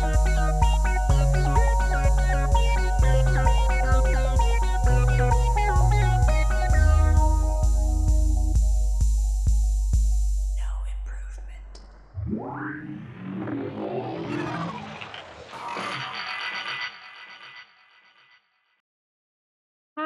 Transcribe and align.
Hi, 0.00 0.06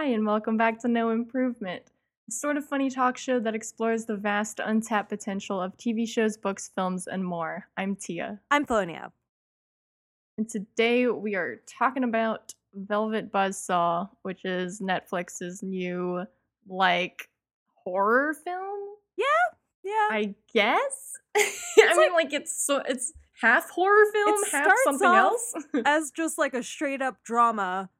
and 0.07 0.27
welcome 0.27 0.57
back 0.57 0.81
to 0.81 0.89
No 0.89 1.11
Improvement, 1.11 1.85
a 2.29 2.33
sort 2.33 2.57
of 2.57 2.65
funny 2.65 2.91
talk 2.91 3.17
show 3.17 3.39
that 3.39 3.55
explores 3.55 4.07
the 4.07 4.17
vast, 4.17 4.59
untapped 4.59 5.09
potential 5.09 5.61
of 5.61 5.77
TV 5.77 6.09
shows, 6.09 6.37
books, 6.37 6.69
films, 6.75 7.07
and 7.07 7.25
more. 7.25 7.69
I'm 7.77 7.95
Tia. 7.95 8.41
I'm 8.51 8.67
Felonia. 8.67 9.13
And 10.37 10.49
today 10.49 11.07
we 11.07 11.37
are 11.37 11.61
talking 11.67 12.03
about 12.05 12.55
Velvet 12.75 13.31
Buzzsaw, 13.31 14.09
which 14.23 14.45
is 14.45 14.81
Netflix's 14.81 15.63
new, 15.63 16.25
like, 16.69 17.29
horror 17.85 18.35
film? 18.35 18.81
Yeah, 19.17 19.25
yeah. 19.85 20.09
I 20.11 20.35
guess? 20.53 21.13
I 21.37 21.95
mean, 21.97 22.13
like, 22.15 22.33
it's 22.33 22.57
so, 22.67 22.79
it's 22.89 23.13
half 23.41 23.71
horror 23.71 24.05
film, 24.13 24.35
It 24.45 24.51
half 24.51 24.73
something 24.85 25.07
else. 25.09 25.55
As 25.85 26.11
just 26.11 26.37
like 26.37 26.55
a 26.55 26.63
straight 26.65 27.01
up 27.03 27.23
drama 27.23 27.91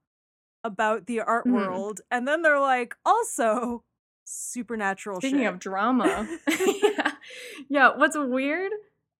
about 0.65 1.07
the 1.07 1.21
art 1.21 1.47
Mhm. 1.47 1.53
world. 1.53 2.01
And 2.11 2.27
then 2.27 2.43
they're 2.43 2.59
like, 2.61 2.97
also 3.07 3.85
supernatural 4.25 5.21
Speaking 5.21 5.41
shit. 5.41 5.47
of 5.53 5.59
drama, 5.61 6.27
yeah. 6.49 7.13
yeah. 7.69 7.91
What's 7.97 8.17
weird 8.19 8.73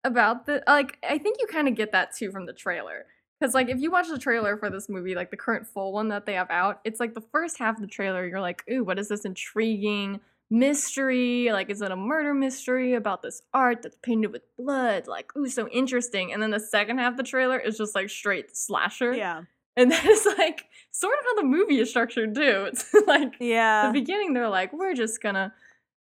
about 0.05 0.47
the 0.47 0.63
like, 0.67 0.99
I 1.09 1.19
think 1.19 1.39
you 1.41 1.47
kind 1.47 1.67
of 1.69 1.75
get 1.75 1.93
that 1.93 2.15
too 2.15 2.31
from 2.31 2.47
the 2.47 2.53
trailer. 2.53 3.07
Because 3.41 3.55
like, 3.55 3.69
if 3.69 3.81
you 3.81 3.91
watch 3.91 4.09
the 4.09 4.19
trailer 4.19 4.57
for 4.57 4.71
this 4.71 4.89
movie, 4.89 5.15
like 5.15 5.31
the 5.31 5.37
current 5.37 5.67
full 5.67 5.93
one 5.93 6.09
that 6.09 6.25
they 6.27 6.35
have 6.35 6.51
out, 6.51 6.81
it's 6.85 7.01
like 7.01 7.15
the 7.15 7.21
first 7.33 7.59
half 7.59 7.75
of 7.77 7.81
the 7.81 7.87
trailer, 7.89 8.27
you're 8.27 8.41
like, 8.41 8.63
ooh, 8.71 8.85
what 8.85 8.99
is 8.99 9.09
this 9.09 9.25
intriguing 9.25 10.21
mystery? 10.51 11.51
Like, 11.53 11.69
is 11.69 11.83
it 11.83 11.91
a 11.91 11.97
murder 11.97 12.33
mystery 12.33 12.95
about 12.95 13.23
this 13.23 13.43
art 13.53 13.83
that's 13.83 13.97
painted 14.03 14.33
with 14.33 14.43
blood? 14.57 15.07
Like, 15.09 15.37
ooh, 15.37 15.49
so 15.49 15.69
interesting. 15.69 16.33
And 16.33 16.43
then 16.43 16.51
the 16.51 16.61
second 16.61 16.99
half 16.99 17.13
of 17.13 17.17
the 17.17 17.23
trailer 17.23 17.59
is 17.59 17.77
just 17.77 17.95
like 17.95 18.09
straight 18.09 18.57
slasher. 18.57 19.13
yeah. 19.15 19.43
And 19.77 19.91
that 19.91 20.05
is 20.07 20.25
like 20.39 20.67
sort 20.93 21.19
of 21.19 21.25
how 21.25 21.35
the 21.35 21.49
movie 21.49 21.81
is 21.81 21.91
structured 21.91 22.35
too. 22.35 22.69
It's 22.73 22.95
like 23.09 23.35
Yeah. 23.41 23.89
the 23.89 23.93
beginning 23.93 24.33
they're 24.33 24.49
like 24.49 24.73
we're 24.73 24.95
just 24.95 25.21
gonna 25.21 25.53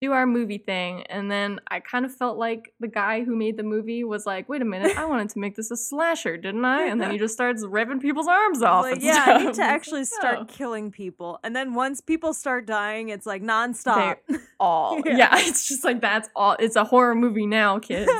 do 0.01 0.11
our 0.11 0.25
movie 0.27 0.57
thing 0.57 1.03
and 1.03 1.31
then 1.31 1.59
i 1.69 1.79
kind 1.79 2.05
of 2.05 2.13
felt 2.15 2.37
like 2.37 2.73
the 2.79 2.87
guy 2.87 3.23
who 3.23 3.35
made 3.35 3.57
the 3.57 3.63
movie 3.63 4.03
was 4.03 4.25
like 4.25 4.47
wait 4.49 4.61
a 4.61 4.65
minute 4.65 4.95
i 4.97 5.05
wanted 5.05 5.29
to 5.29 5.39
make 5.39 5.55
this 5.55 5.71
a 5.71 5.77
slasher 5.77 6.37
didn't 6.37 6.65
i 6.65 6.85
and 6.85 7.01
then 7.01 7.11
he 7.11 7.17
just 7.25 7.33
starts 7.33 7.65
ripping 7.65 7.99
people's 7.99 8.27
arms 8.27 8.61
off 8.61 8.83
like, 8.83 9.01
yeah, 9.01 9.23
I 9.27 9.45
need 9.45 9.53
to 9.55 9.63
actually 9.75 10.03
start 10.05 10.37
Oh. 10.41 10.45
killing 10.45 10.91
people. 10.91 11.39
And 11.43 11.55
then 11.55 11.73
once 11.73 12.01
people 12.01 12.33
start 12.33 12.65
dying, 12.67 13.09
it's 13.09 13.25
like 13.25 13.41
nonstop. 13.41 14.17
all 14.59 15.01
Yeah. 15.05 15.17
yeah. 15.17 15.29
it's 15.33 15.67
just 15.67 15.83
like 15.83 16.01
that's 16.01 16.29
all 16.35 16.55
it's 16.59 16.75
a 16.75 16.83
horror 16.83 17.15
movie 17.15 17.45
now 17.47 17.79
kids 17.89 18.11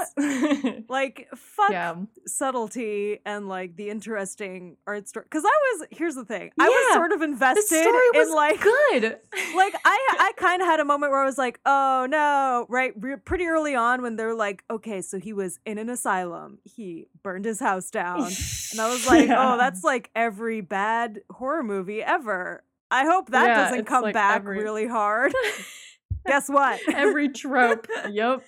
like, 0.90 1.28
fuck 1.36 1.72
yeah 1.72 1.96
subtlety 2.28 3.20
and 3.26 3.48
like 3.48 3.76
the 3.76 3.90
interesting 3.90 4.78
art 4.88 5.08
story. 5.08 5.26
Because 5.30 5.46
I 5.46 5.50
was, 5.50 5.88
here's 5.92 6.16
the 6.16 6.26
thing, 6.26 6.52
I 6.60 6.68
was 6.68 6.94
sort 6.94 7.12
of 7.12 7.20
the 7.20 7.26
invested 7.26 7.64
story 7.66 8.10
was 8.14 8.28
in 8.30 8.34
like 8.36 8.62
good 8.62 9.18
like 9.56 9.76
I 9.86 9.98
I 10.20 10.32
kind 10.38 10.62
of 10.62 10.68
had 10.68 10.80
a 10.80 10.86
moment 10.86 11.12
where 11.12 11.22
I 11.22 11.26
was 11.26 11.38
like, 11.38 11.60
"Oh 11.66 12.08
no!" 12.10 12.66
Right, 12.70 12.94
Re- 12.98 13.18
pretty 13.18 13.46
early 13.46 13.76
on 13.76 14.02
when 14.02 14.16
they're 14.16 14.34
like, 14.36 14.64
"Okay, 14.70 15.02
so 15.02 15.20
he 15.20 15.34
was 15.34 15.60
in 15.66 15.78
an 15.78 15.90
asylum. 15.90 16.60
He 16.64 17.08
burned 17.24 17.46
his 17.46 17.60
house 17.60 17.90
down," 17.92 18.24
and 18.72 18.80
I 18.82 18.90
was 18.90 19.08
like, 19.08 19.24
oh, 19.30 19.34
Yeah. 19.34 19.54
"Oh, 19.54 19.58
that's 19.58 19.84
like 19.84 20.10
every 20.16 20.62
bad 20.62 21.22
horror 21.32 21.64
movie 21.64 22.02
ever." 22.04 22.64
I 22.92 23.06
hope 23.06 23.32
that 23.32 23.48
Yeah, 23.48 23.66
doesn't 23.70 23.86
come 23.86 24.04
like 24.04 24.14
back 24.14 24.38
every- 24.38 24.60
really 24.64 24.88
hard. 24.88 25.34
Guess 26.26 26.50
what? 26.50 26.80
every 26.94 27.30
trope. 27.30 27.88
yep. 28.10 28.44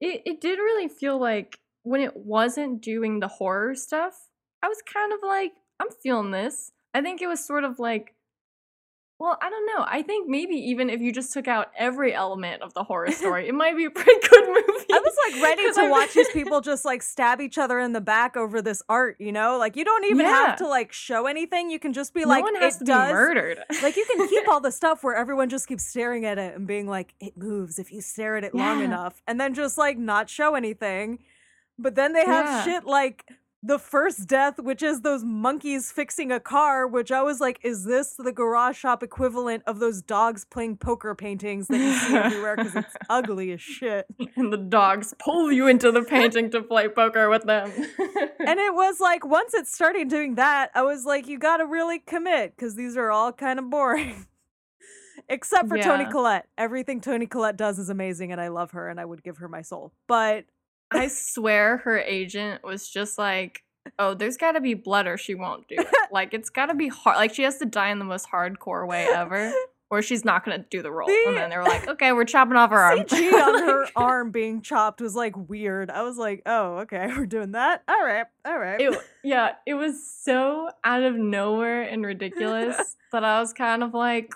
It 0.00 0.22
it 0.24 0.40
did 0.40 0.58
really 0.58 0.88
feel 0.88 1.18
like 1.18 1.58
when 1.82 2.00
it 2.00 2.16
wasn't 2.16 2.80
doing 2.80 3.20
the 3.20 3.28
horror 3.28 3.74
stuff, 3.74 4.14
I 4.62 4.68
was 4.68 4.82
kind 4.92 5.12
of 5.12 5.18
like, 5.22 5.52
I'm 5.80 5.88
feeling 6.02 6.30
this. 6.30 6.72
I 6.94 7.00
think 7.02 7.22
it 7.22 7.26
was 7.26 7.44
sort 7.44 7.64
of 7.64 7.78
like 7.78 8.14
well, 9.22 9.38
I 9.40 9.48
don't 9.50 9.66
know. 9.66 9.84
I 9.88 10.02
think 10.02 10.28
maybe 10.28 10.56
even 10.56 10.90
if 10.90 11.00
you 11.00 11.12
just 11.12 11.32
took 11.32 11.46
out 11.46 11.70
every 11.78 12.12
element 12.12 12.60
of 12.60 12.74
the 12.74 12.82
horror 12.82 13.12
story, 13.22 13.46
it 13.48 13.54
might 13.54 13.76
be 13.76 13.84
a 13.84 13.90
pretty 13.90 14.20
good 14.28 14.48
movie. 14.48 14.86
I 14.92 14.98
was 14.98 15.16
like 15.30 15.42
ready 15.42 15.72
to 15.74 15.88
watch 15.88 16.12
these 16.12 16.28
people 16.32 16.60
just 16.60 16.84
like 16.84 17.02
stab 17.02 17.40
each 17.40 17.56
other 17.56 17.78
in 17.78 17.92
the 17.92 18.00
back 18.00 18.36
over 18.36 18.60
this 18.60 18.82
art, 18.88 19.16
you 19.20 19.30
know? 19.30 19.58
Like 19.58 19.76
you 19.76 19.84
don't 19.84 20.04
even 20.06 20.26
have 20.26 20.56
to 20.56 20.66
like 20.66 20.92
show 20.92 21.26
anything. 21.26 21.70
You 21.70 21.78
can 21.78 21.92
just 21.92 22.14
be 22.14 22.22
no 22.22 22.28
like 22.28 22.42
one 22.42 22.56
has 22.56 22.76
it 22.76 22.78
to 22.80 22.84
does 22.86 23.08
be 23.08 23.12
murdered. 23.12 23.58
like 23.82 23.96
you 23.96 24.04
can 24.12 24.28
keep 24.28 24.48
all 24.48 24.60
the 24.60 24.72
stuff 24.72 25.04
where 25.04 25.14
everyone 25.14 25.48
just 25.48 25.68
keeps 25.68 25.86
staring 25.86 26.24
at 26.24 26.38
it 26.38 26.56
and 26.56 26.66
being 26.66 26.88
like 26.88 27.14
it 27.20 27.36
moves 27.36 27.78
if 27.78 27.92
you 27.92 28.00
stare 28.00 28.36
at 28.36 28.42
it 28.42 28.54
long 28.56 28.82
enough 28.82 29.22
and 29.28 29.40
then 29.40 29.54
just 29.54 29.78
like 29.78 29.96
not 29.98 30.28
show 30.28 30.56
anything 30.56 31.20
but 31.78 31.94
then 31.94 32.12
they 32.12 32.24
have 32.24 32.46
Yeah. 32.46 32.64
shit 32.64 32.84
like 32.86 33.24
the 33.62 33.78
first 33.78 34.26
death 34.26 34.58
which 34.58 34.82
is 34.82 35.02
those 35.02 35.22
monkeys 35.24 35.92
fixing 35.92 36.32
a 36.32 36.40
car 36.40 36.86
which 36.86 37.12
i 37.12 37.22
was 37.22 37.40
like 37.40 37.60
is 37.62 37.84
this 37.84 38.14
the 38.18 38.32
garage 38.32 38.76
shop 38.76 39.02
equivalent 39.02 39.62
of 39.66 39.78
those 39.78 40.02
dogs 40.02 40.44
playing 40.44 40.76
poker 40.76 41.14
paintings 41.14 41.68
that 41.68 41.78
you 41.78 41.92
see 41.94 42.16
everywhere 42.16 42.56
because 42.56 42.74
it's 42.74 42.96
ugly 43.08 43.52
as 43.52 43.60
shit? 43.60 44.06
And 44.36 44.52
the 44.52 44.56
dogs 44.56 45.14
pull 45.18 45.52
you 45.52 45.68
into 45.68 45.92
the 45.92 46.02
painting 46.02 46.50
to 46.50 46.62
play 46.62 46.88
poker 46.88 47.28
with 47.28 47.44
them. 47.44 47.70
and 47.70 48.58
it 48.68 48.74
was 48.74 48.98
like 48.98 49.24
once 49.24 49.54
it 49.54 49.66
started 49.68 50.08
doing 50.08 50.34
that 50.36 50.70
i 50.74 50.82
was 50.82 51.04
like 51.04 51.28
you 51.28 51.38
gotta 51.38 51.66
really 51.66 51.98
commit 51.98 52.56
because 52.56 52.74
these 52.74 52.96
are 52.96 53.10
all 53.10 53.32
kind 53.32 53.58
of 53.58 53.70
boring. 53.70 54.26
Except 55.28 55.68
for 55.68 55.78
toni 55.78 56.06
collette. 56.10 56.48
Everything 56.58 57.00
toni 57.00 57.26
collette 57.26 57.56
does 57.56 57.78
is 57.78 57.88
amazing 57.88 58.32
and 58.32 58.40
i 58.40 58.48
love 58.48 58.72
her 58.72 58.88
and 58.88 58.98
i 58.98 59.04
would 59.04 59.22
give 59.22 59.38
her 59.38 59.48
my 59.48 59.62
soul. 59.62 59.92
But 60.08 60.46
I 60.92 61.08
swear 61.08 61.78
her 61.78 61.98
agent 61.98 62.62
was 62.64 62.88
just 62.88 63.18
like, 63.18 63.62
oh, 63.98 64.14
there's 64.14 64.36
got 64.36 64.52
to 64.52 64.60
be 64.60 64.74
blood 64.74 65.06
or 65.06 65.16
she 65.16 65.34
won't 65.34 65.66
do 65.68 65.76
it. 65.78 65.88
like, 66.12 66.34
it's 66.34 66.50
got 66.50 66.66
to 66.66 66.74
be 66.74 66.88
hard. 66.88 67.16
Like, 67.16 67.34
she 67.34 67.42
has 67.42 67.58
to 67.58 67.66
die 67.66 67.90
in 67.90 67.98
the 67.98 68.04
most 68.04 68.28
hardcore 68.30 68.86
way 68.86 69.06
ever, 69.06 69.52
or 69.90 70.02
she's 70.02 70.24
not 70.24 70.44
going 70.44 70.58
to 70.60 70.66
do 70.70 70.82
the 70.82 70.92
role. 70.92 71.08
The 71.08 71.24
and 71.28 71.36
then 71.36 71.50
they 71.50 71.56
were 71.56 71.64
like, 71.64 71.88
okay, 71.88 72.12
we're 72.12 72.24
chopping 72.24 72.56
off 72.56 72.70
her 72.70 72.78
arm. 72.78 72.98
cg 73.00 73.32
on 73.32 73.62
her 73.64 73.86
arm 73.96 74.30
being 74.30 74.62
chopped 74.62 75.00
was 75.00 75.14
like 75.14 75.36
weird 75.48 75.90
i 75.90 76.02
was 76.02 76.16
like 76.16 76.40
oh 76.46 76.78
okay 76.78 77.08
we're 77.08 77.26
doing 77.26 77.52
that 77.52 77.82
all 77.88 78.02
right 78.02 78.26
all 78.46 78.58
right 78.58 78.80
It, 78.80 78.98
yeah, 79.24 79.52
it 79.66 79.74
was 79.74 80.08
so 80.08 80.68
out 80.84 81.02
of 81.02 81.14
nowhere 81.16 81.82
and 81.82 82.04
ridiculous 82.06 82.96
that 83.12 83.24
I 83.24 83.38
was 83.40 83.52
kind 83.52 83.82
of 83.84 83.94
like, 83.94 84.32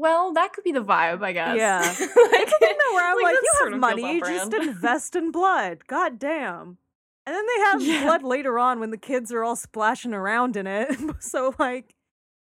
well, 0.00 0.32
that 0.32 0.52
could 0.52 0.64
be 0.64 0.72
the 0.72 0.82
vibe, 0.84 1.22
I 1.22 1.32
guess. 1.32 1.56
Yeah. 1.56 1.80
like, 1.80 1.98
it's 2.00 2.52
a 2.52 2.58
thing 2.58 2.76
though 2.78 2.94
where 2.94 3.10
i'm 3.10 3.22
like, 3.22 3.34
that 3.34 3.42
you 3.42 3.70
have 3.70 3.80
money 3.80 4.04
on 4.04 4.20
just 4.20 4.54
invest 4.68 5.14
in 5.16 5.30
blood 5.30 5.86
god 5.86 6.18
damn 6.18 6.78
and 7.26 7.34
then 7.36 7.44
they 7.46 7.60
have 7.70 7.82
Yeah. 7.82 8.04
blood 8.04 8.22
later 8.22 8.58
on 8.58 8.80
when 8.80 8.90
the 8.90 8.96
kids 8.98 9.30
are 9.32 9.44
all 9.44 9.56
splashing 9.56 10.14
around 10.14 10.56
in 10.56 10.66
it 10.66 10.96
so 11.20 11.54
like 11.58 11.94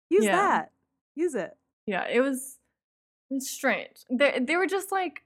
use 0.10 0.26
Yeah. 0.26 0.36
that 0.36 0.72
use 1.16 1.36
it 1.36 1.52
Yeah, 1.86 2.06
it 2.10 2.22
was, 2.22 2.58
it 3.30 3.34
was 3.36 3.50
strange. 3.50 3.98
They 4.10 4.40
they 4.40 4.56
were 4.56 4.68
just 4.68 4.92
like, 4.92 5.24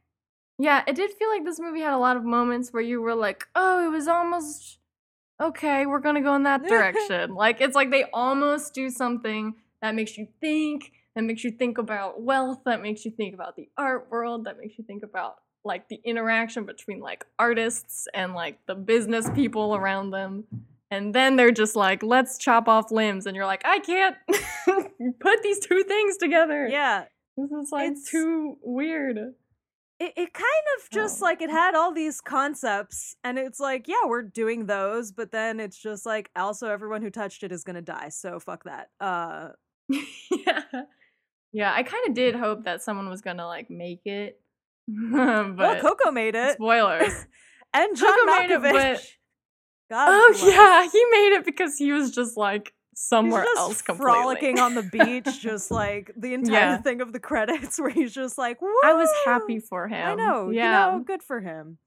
yeah, 0.60 0.84
it 0.88 0.96
did 0.96 1.12
feel 1.12 1.30
like 1.30 1.44
this 1.46 1.60
movie 1.60 1.82
had 1.82 1.94
a 1.94 1.98
lot 1.98 2.18
of 2.18 2.24
moments 2.24 2.72
where 2.74 2.82
you 2.82 3.02
were 3.02 3.16
like, 3.16 3.48
oh, 3.56 3.86
it 3.86 3.90
was 3.92 4.08
almost 4.08 4.80
okay. 5.42 5.86
We're 5.86 6.00
gonna 6.00 6.22
go 6.22 6.36
in 6.36 6.44
that 6.44 6.64
direction. 6.64 7.34
like 7.36 7.62
it's 7.62 7.76
like 7.76 7.92
they 7.92 8.06
almost 8.14 8.74
do 8.74 8.90
something 8.90 9.56
that 9.82 9.94
makes 9.96 10.18
you 10.18 10.28
think, 10.42 10.92
that 11.16 11.24
makes 11.24 11.44
you 11.44 11.52
think 11.52 11.78
about 11.78 12.22
wealth, 12.22 12.60
that 12.66 12.82
makes 12.82 13.06
you 13.06 13.12
think 13.12 13.34
about 13.34 13.56
the 13.56 13.70
art 13.78 14.08
world, 14.10 14.46
that 14.46 14.58
makes 14.60 14.78
you 14.78 14.84
think 14.84 15.04
about 15.04 15.36
like 15.66 15.88
the 15.90 16.00
interaction 16.04 16.66
between 16.66 17.00
like 17.00 17.26
artists 17.40 18.08
and 18.14 18.34
like 18.34 18.60
the 18.68 18.76
business 18.76 19.30
people 19.36 19.76
around 19.76 20.12
them. 20.12 20.44
And 20.92 21.16
then 21.16 21.38
they're 21.38 21.52
just 21.52 21.76
like, 21.76 22.04
let's 22.04 22.38
chop 22.38 22.68
off 22.68 22.92
limbs. 22.92 23.26
And 23.26 23.36
you're 23.36 23.46
like, 23.46 23.64
I 23.66 23.80
can't 23.80 24.16
put 25.20 25.42
these 25.42 25.60
two 25.60 25.84
things 25.84 26.18
together. 26.18 26.68
yeah 26.68 27.06
This 27.38 27.52
is 27.52 27.72
like 27.72 27.92
It's- 27.92 28.10
too 28.10 28.58
weird. 28.62 29.18
it, 30.00 30.14
it 30.18 30.34
kind 30.34 30.66
of 30.78 30.90
just 30.92 31.22
Oh. 31.22 31.26
like 31.26 31.42
it 31.42 31.50
had 31.50 31.76
all 31.76 31.94
these 31.94 32.20
concepts 32.22 33.16
and 33.24 33.38
it's 33.40 33.60
like 33.60 33.88
yeah 33.88 34.06
we're 34.06 34.22
doing 34.24 34.66
those 34.66 35.12
but 35.12 35.32
then 35.32 35.60
it's 35.60 35.78
just 35.78 36.06
like 36.06 36.30
also 36.36 36.68
everyone 36.70 37.02
who 37.02 37.10
touched 37.10 37.44
it 37.44 37.52
is 37.52 37.64
gonna 37.64 37.82
die 37.82 38.10
so 38.10 38.40
fuck 38.40 38.64
that 38.66 38.90
uh 39.00 39.50
yeah. 39.90 40.64
Yeah, 41.54 41.72
I 41.74 41.84
kind 41.84 42.04
of 42.08 42.14
did 42.16 42.36
hope 42.36 42.66
that 42.66 42.82
someone 42.82 43.10
was 43.10 43.22
gonna 43.22 43.46
like 43.48 43.70
make 43.70 44.02
it. 44.06 44.40
but 44.88 45.56
well 45.58 45.82
coco 45.82 46.12
made 46.12 46.36
it 46.36 46.56
spoilers. 46.56 47.26
and 47.74 47.96
john 47.98 48.10
Coco 48.10 48.26
made 48.40 48.52
it, 48.52 48.60
malkovich 48.62 48.74
but- 48.94 49.02
God 49.90 50.08
oh 50.10 50.30
bless. 50.34 50.44
yeah, 50.44 50.84
he 50.92 51.06
made 51.12 51.36
it 51.38 51.46
because 51.46 51.78
he 51.78 51.92
was 51.94 52.12
just 52.12 52.36
like 52.36 52.74
somewhere 52.96 53.44
just 53.44 53.58
else 53.60 53.82
completely. 53.82 54.12
frolicking 54.14 54.60
on 54.60 54.76
the 54.76 54.84
beach 54.84 55.42
just 55.42 55.72
like 55.72 56.12
the 56.18 56.34
entire 56.34 56.54
Yeah. 56.54 56.78
thing 56.82 57.00
of 57.02 57.14
the 57.14 57.20
credits 57.20 57.80
where 57.80 57.90
he's 57.92 58.14
just 58.14 58.38
like 58.38 58.58
I 58.84 58.94
was 58.94 59.10
happy 59.26 59.60
for 59.60 59.88
him. 59.88 60.06
i 60.06 60.16
know 60.16 60.50
Yeah. 60.50 60.92
you 60.92 60.98
know 60.98 61.04
good 61.06 61.24
for 61.24 61.40
him 61.40 61.78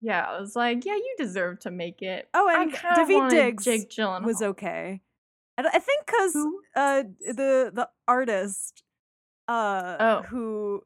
yeah, 0.00 0.20
I 0.28 0.38
was 0.38 0.54
like, 0.54 0.84
yeah, 0.84 0.96
you 0.96 1.14
deserve 1.16 1.60
to 1.60 1.70
make 1.70 2.02
it. 2.02 2.28
Oh, 2.34 2.46
and 2.46 2.70
Daveed 2.74 3.30
Diggs 3.30 3.64
Jake 3.64 3.88
Gyllenhaal. 3.88 4.24
was 4.24 4.42
okay. 4.42 5.00
I 5.58 5.78
think 5.78 6.06
because 6.06 6.36
uh 6.76 7.02
the 7.20 7.70
the 7.74 7.88
artist 8.08 8.82
uh 9.48 9.96
Oh. 10.00 10.22
who 10.28 10.82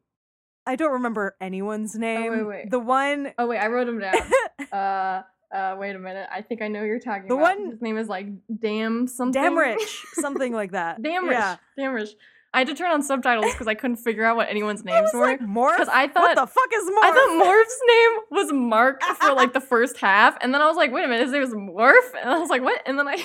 I 0.65 0.75
don't 0.75 0.91
remember 0.93 1.35
anyone's 1.41 1.95
name. 1.95 2.31
wait. 2.31 2.43
wait. 2.45 2.69
The 2.71 2.79
one 2.79 3.33
Oh 3.37 3.47
wait, 3.47 3.59
I 3.59 3.67
wrote 3.67 3.87
him 3.87 3.99
down. 3.99 4.15
uh, 4.71 5.21
uh, 5.55 5.75
wait 5.79 5.95
a 5.95 5.99
minute. 5.99 6.27
I 6.31 6.41
think 6.43 6.61
I 6.61 6.67
know 6.67 6.81
who 6.81 6.85
you're 6.85 6.99
talking 6.99 7.25
about. 7.25 7.29
The 7.29 7.35
about. 7.35 7.57
one- 7.59 7.71
His 7.71 7.81
name 7.81 7.97
is 7.97 8.07
like 8.07 8.27
Damn 8.59 9.07
something. 9.07 9.41
Damrish, 9.41 10.03
something 10.13 10.53
like 10.53 10.71
that. 10.73 11.01
Damrish. 11.01 11.31
Yeah. 11.31 11.55
Damrish. 11.79 12.09
I 12.53 12.59
had 12.59 12.67
to 12.67 12.73
turn 12.75 12.89
on 12.91 13.01
subtitles 13.03 13.51
because 13.51 13.67
I 13.67 13.75
couldn't 13.75 13.97
figure 13.97 14.25
out 14.25 14.35
what 14.35 14.49
anyone's 14.49 14.83
names 14.83 15.09
was 15.13 15.13
were. 15.13 15.25
like 15.25 15.39
Morf. 15.39 15.73
Because 15.77 15.87
I 15.91 16.07
thought 16.07 16.21
what 16.21 16.35
the 16.35 16.47
fuck 16.47 16.69
is 16.73 16.83
Morf? 16.83 17.03
I 17.03 17.11
thought 17.11 17.45
Morf's 17.45 17.79
name 17.87 18.19
was 18.31 18.51
Mark 18.53 19.03
for 19.03 19.33
like 19.33 19.53
the 19.53 19.61
first 19.73 19.97
half, 19.97 20.35
and 20.41 20.51
then 20.53 20.59
I 20.61 20.67
was 20.67 20.75
like, 20.75 20.91
wait 20.91 21.05
a 21.05 21.07
minute, 21.07 21.23
his 21.25 21.31
name 21.31 21.43
is 21.43 21.53
Morf, 21.53 22.19
and 22.19 22.29
I 22.29 22.39
was 22.39 22.49
like, 22.49 22.63
what? 22.63 22.81
And 22.87 22.97
then 22.97 23.07
I 23.07 23.23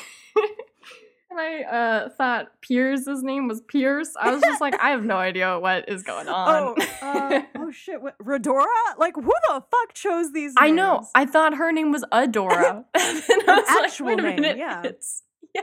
and 1.36 1.40
I 1.40 1.62
uh, 1.62 2.08
thought 2.10 2.60
Pierce's 2.60 3.22
name 3.22 3.48
was 3.48 3.60
Pierce. 3.60 4.14
I 4.20 4.32
was 4.32 4.42
just 4.42 4.60
like, 4.60 4.80
I 4.80 4.90
have 4.90 5.04
no 5.04 5.16
idea 5.16 5.58
what 5.58 5.88
is 5.88 6.02
going 6.02 6.28
on. 6.28 6.74
Oh, 6.78 6.86
uh, 7.02 7.42
oh 7.56 7.70
shit! 7.70 8.00
What, 8.00 8.16
Redora? 8.18 8.64
Like, 8.98 9.14
who 9.16 9.32
the 9.48 9.62
fuck 9.70 9.94
chose 9.94 10.32
these? 10.32 10.54
I 10.56 10.70
know. 10.70 11.06
I 11.14 11.26
thought 11.26 11.54
her 11.54 11.72
name 11.72 11.90
was 11.90 12.04
Adora. 12.12 12.84
and 12.94 13.22
I 13.48 13.82
was 13.82 14.00
like, 14.00 14.06
wait 14.06 14.18
a 14.18 14.22
name, 14.22 14.36
minute, 14.36 14.58
yeah. 14.58 14.82
It's, 14.84 15.22
yeah. 15.54 15.62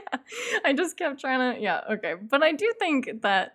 I 0.64 0.72
just 0.72 0.96
kept 0.96 1.20
trying 1.20 1.54
to. 1.54 1.60
Yeah. 1.60 1.80
Okay. 1.92 2.14
But 2.14 2.42
I 2.42 2.52
do 2.52 2.72
think 2.78 3.22
that 3.22 3.54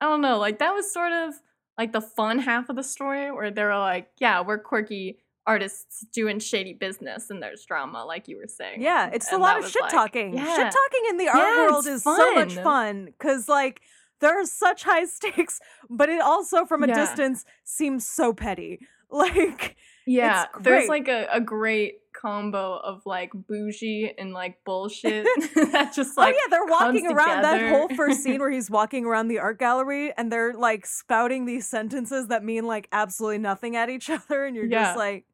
I 0.00 0.06
don't 0.06 0.20
know. 0.20 0.38
Like 0.38 0.58
that 0.60 0.72
was 0.72 0.92
sort 0.92 1.12
of 1.12 1.34
like 1.78 1.92
the 1.92 2.00
fun 2.00 2.38
half 2.38 2.68
of 2.68 2.76
the 2.76 2.82
story 2.82 3.32
where 3.32 3.50
they 3.50 3.62
were 3.62 3.78
like, 3.78 4.08
yeah, 4.18 4.42
we're 4.42 4.58
quirky 4.58 5.18
artists 5.46 6.06
doing 6.12 6.38
shady 6.38 6.72
business 6.72 7.28
and 7.30 7.42
there's 7.42 7.64
drama, 7.66 8.04
like 8.04 8.28
you 8.28 8.36
were 8.38 8.46
saying. 8.48 8.80
Yeah, 8.82 9.10
it's 9.12 9.30
a 9.32 9.36
lot 9.38 9.58
of 9.62 9.68
shit 9.70 9.82
like- 9.82 9.90
talking. 9.92 10.34
yeah. 10.34 10.56
Shit 10.56 10.72
talking 10.72 11.02
in 11.10 11.16
the 11.18 11.28
art 11.28 11.38
Yeah, 11.38 11.66
world 11.66 11.86
is 11.86 12.02
so 12.02 12.34
much 12.34 12.54
fun. 12.54 12.64
fun 12.64 13.04
because, 13.06 13.48
like, 13.48 13.80
there 14.20 14.40
are 14.40 14.46
such 14.46 14.84
high 14.84 15.04
stakes, 15.16 15.60
but 15.90 16.08
it 16.08 16.20
also, 16.20 16.64
from 16.64 16.82
a 16.82 16.88
Yeah. 16.88 16.94
distance, 16.94 17.44
seems 17.64 18.06
so 18.06 18.32
petty. 18.32 18.78
Like, 19.10 19.76
Yeah, 20.06 20.46
It's 20.56 20.64
there's 20.64 20.88
like 20.88 21.06
a, 21.06 21.28
a 21.30 21.40
great 21.40 22.00
combo 22.12 22.78
of 22.82 23.02
like 23.06 23.30
bougie 23.32 24.12
and 24.18 24.32
like 24.32 24.58
bullshit 24.64 25.24
that 25.54 25.92
just 25.94 26.18
oh, 26.18 26.22
like 26.22 26.34
oh 26.34 26.38
yeah, 26.38 26.50
they're 26.50 26.64
walking 26.66 27.06
around 27.06 27.42
that 27.42 27.68
whole 27.70 27.88
first 27.90 28.24
scene 28.24 28.40
where 28.40 28.50
he's 28.50 28.70
walking 28.70 29.04
around 29.04 29.28
the 29.28 29.38
art 29.38 29.60
gallery 29.60 30.12
and 30.16 30.32
they're 30.32 30.54
like 30.54 30.84
spouting 30.84 31.44
these 31.44 31.68
sentences 31.68 32.26
that 32.28 32.42
mean 32.42 32.66
like 32.66 32.88
absolutely 32.90 33.38
nothing 33.38 33.76
at 33.76 33.88
each 33.88 34.10
other, 34.10 34.44
and 34.46 34.56
you're 34.56 34.64
Yeah. 34.64 34.84
just 34.84 34.98
like, 34.98 35.26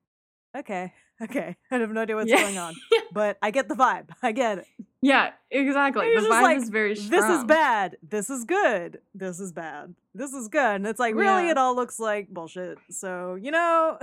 okay, 0.57 0.93
okay, 1.23 1.57
I 1.71 1.77
have 1.77 1.91
no 1.91 2.01
idea 2.03 2.17
what's 2.17 2.31
Yeah. 2.31 2.43
going 2.43 2.59
on, 2.59 2.75
but 3.13 3.39
I 3.43 3.51
get 3.51 3.69
the 3.69 3.75
vibe. 3.75 4.09
I 4.23 4.33
get 4.33 4.59
it. 4.59 4.67
Yeah, 5.03 5.31
exactly. 5.51 6.15
The 6.15 6.23
vibe 6.23 6.43
like, 6.43 6.57
is 6.59 6.69
very 6.69 6.95
strong. 6.95 7.11
This 7.11 7.31
is 7.39 7.45
bad. 7.45 7.97
This 8.03 8.29
is 8.29 8.45
good. 8.45 9.01
This 9.15 9.41
is 9.41 9.53
bad. 9.53 9.95
This 10.15 10.33
is 10.33 10.49
good. 10.49 10.77
And 10.77 10.87
it's 10.87 11.01
like, 11.01 11.15
really, 11.15 11.45
Yeah. 11.47 11.53
it 11.53 11.59
all 11.59 11.75
looks 11.75 11.99
like 11.99 12.29
bullshit. 12.29 12.77
So, 12.91 13.37
you 13.37 13.51
know, 13.51 13.99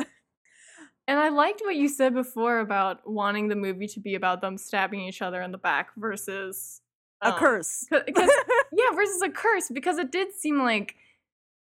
And 1.08 1.18
I 1.18 1.30
liked 1.30 1.62
what 1.64 1.76
you 1.76 1.88
said 1.88 2.14
before 2.14 2.60
about 2.60 3.10
wanting 3.10 3.48
the 3.48 3.56
movie 3.56 3.88
to 3.88 4.00
be 4.00 4.16
about 4.16 4.42
them 4.42 4.58
stabbing 4.58 5.00
each 5.02 5.22
other 5.22 5.42
in 5.42 5.52
the 5.52 5.58
back 5.58 5.92
versus 5.96 6.82
a 7.22 7.32
um, 7.32 7.40
curse. 7.40 7.86
Because 7.90 8.30
yeah, 8.74 8.92
versus 8.94 9.22
a 9.22 9.30
curse 9.30 9.70
because 9.74 9.98
it 10.00 10.12
did 10.12 10.34
seem 10.34 10.60
like 10.64 10.96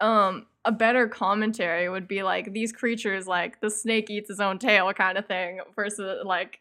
um 0.02 0.48
a 0.68 0.72
better 0.72 1.08
commentary 1.08 1.88
would 1.88 2.08
be 2.08 2.24
like 2.24 2.52
these 2.52 2.74
creatures 2.74 3.26
like 3.26 3.62
the 3.62 3.70
snake 3.70 4.10
eats 4.10 4.28
his 4.28 4.42
own 4.42 4.60
tail 4.60 4.92
kind 4.94 5.18
of 5.18 5.26
thing 5.26 5.62
versus 5.76 6.26
like 6.26 6.60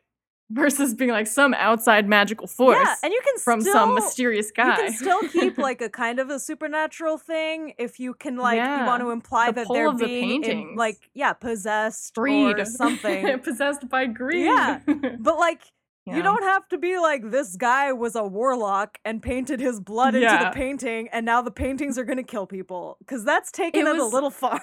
versus 0.51 0.95
being 0.95 1.11
like 1.11 1.27
some 1.27 1.55
outside 1.55 2.09
magical 2.09 2.47
force 2.47 2.79
yeah, 2.81 2.95
and 3.03 3.13
you 3.13 3.21
can 3.25 3.37
from 3.41 3.61
still, 3.61 3.73
some 3.73 3.95
mysterious 3.95 4.53
guy. 4.53 4.77
You 4.77 4.85
can 4.85 4.93
still 4.93 5.29
keep 5.29 5.59
like 5.69 5.83
a 5.83 5.89
kind 5.89 6.21
of 6.21 6.31
a 6.31 6.39
supernatural 6.39 7.19
thing 7.19 7.75
if 7.79 7.99
you 7.99 8.15
can 8.15 8.37
like 8.37 8.59
you 8.59 8.87
want 8.87 9.03
to 9.03 9.11
imply 9.11 9.49
The 9.49 9.55
that 9.55 9.69
they're 9.73 9.89
of 9.89 9.99
the 9.99 10.07
being 10.07 10.45
in, 10.45 10.77
like 10.77 11.11
yeah 11.15 11.33
possessed 11.33 12.15
greed 12.15 12.61
or 12.61 12.65
something. 12.65 13.41
possessed 13.41 13.89
by 13.89 14.07
greed. 14.07 14.45
Yeah. 14.45 14.81
but 15.19 15.37
like 15.37 15.63
Yeah. 16.07 16.17
you 16.17 16.23
don't 16.23 16.45
have 16.45 16.69
to 16.69 16.79
be 16.79 16.99
like 16.99 17.31
this 17.33 17.57
guy 17.57 17.93
was 17.93 18.15
a 18.15 18.23
warlock 18.25 18.99
and 19.05 19.21
painted 19.21 19.59
his 19.61 19.81
blood 19.81 20.15
into 20.15 20.21
Yeah. 20.27 20.45
the 20.45 20.55
painting 20.55 21.09
and 21.13 21.27
now 21.27 21.43
the 21.43 21.51
paintings 21.51 21.99
are 21.99 22.05
going 22.05 22.17
to 22.19 22.23
kill 22.23 22.47
people 22.47 22.97
because 23.01 23.25
that's 23.25 23.51
taking 23.51 23.87
It 23.87 23.97
it, 23.97 23.99
a 23.99 24.05
little 24.05 24.31
far. 24.43 24.61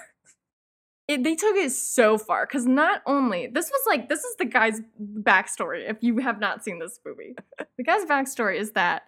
it, 1.06 1.22
they 1.22 1.34
took 1.34 1.54
it 1.56 1.70
so 1.72 2.16
far 2.16 2.46
because 2.46 2.64
not 2.66 3.02
only 3.06 3.46
this 3.46 3.70
was 3.70 3.82
like 3.86 4.08
this 4.08 4.24
is 4.24 4.36
the 4.36 4.46
guy's 4.46 4.80
backstory 5.20 5.88
if 5.88 5.98
you 6.00 6.16
have 6.18 6.40
not 6.40 6.64
seen 6.64 6.78
this 6.78 6.98
movie 7.04 7.34
the 7.76 7.84
guy's 7.84 8.04
backstory 8.06 8.58
is 8.58 8.72
that 8.72 9.02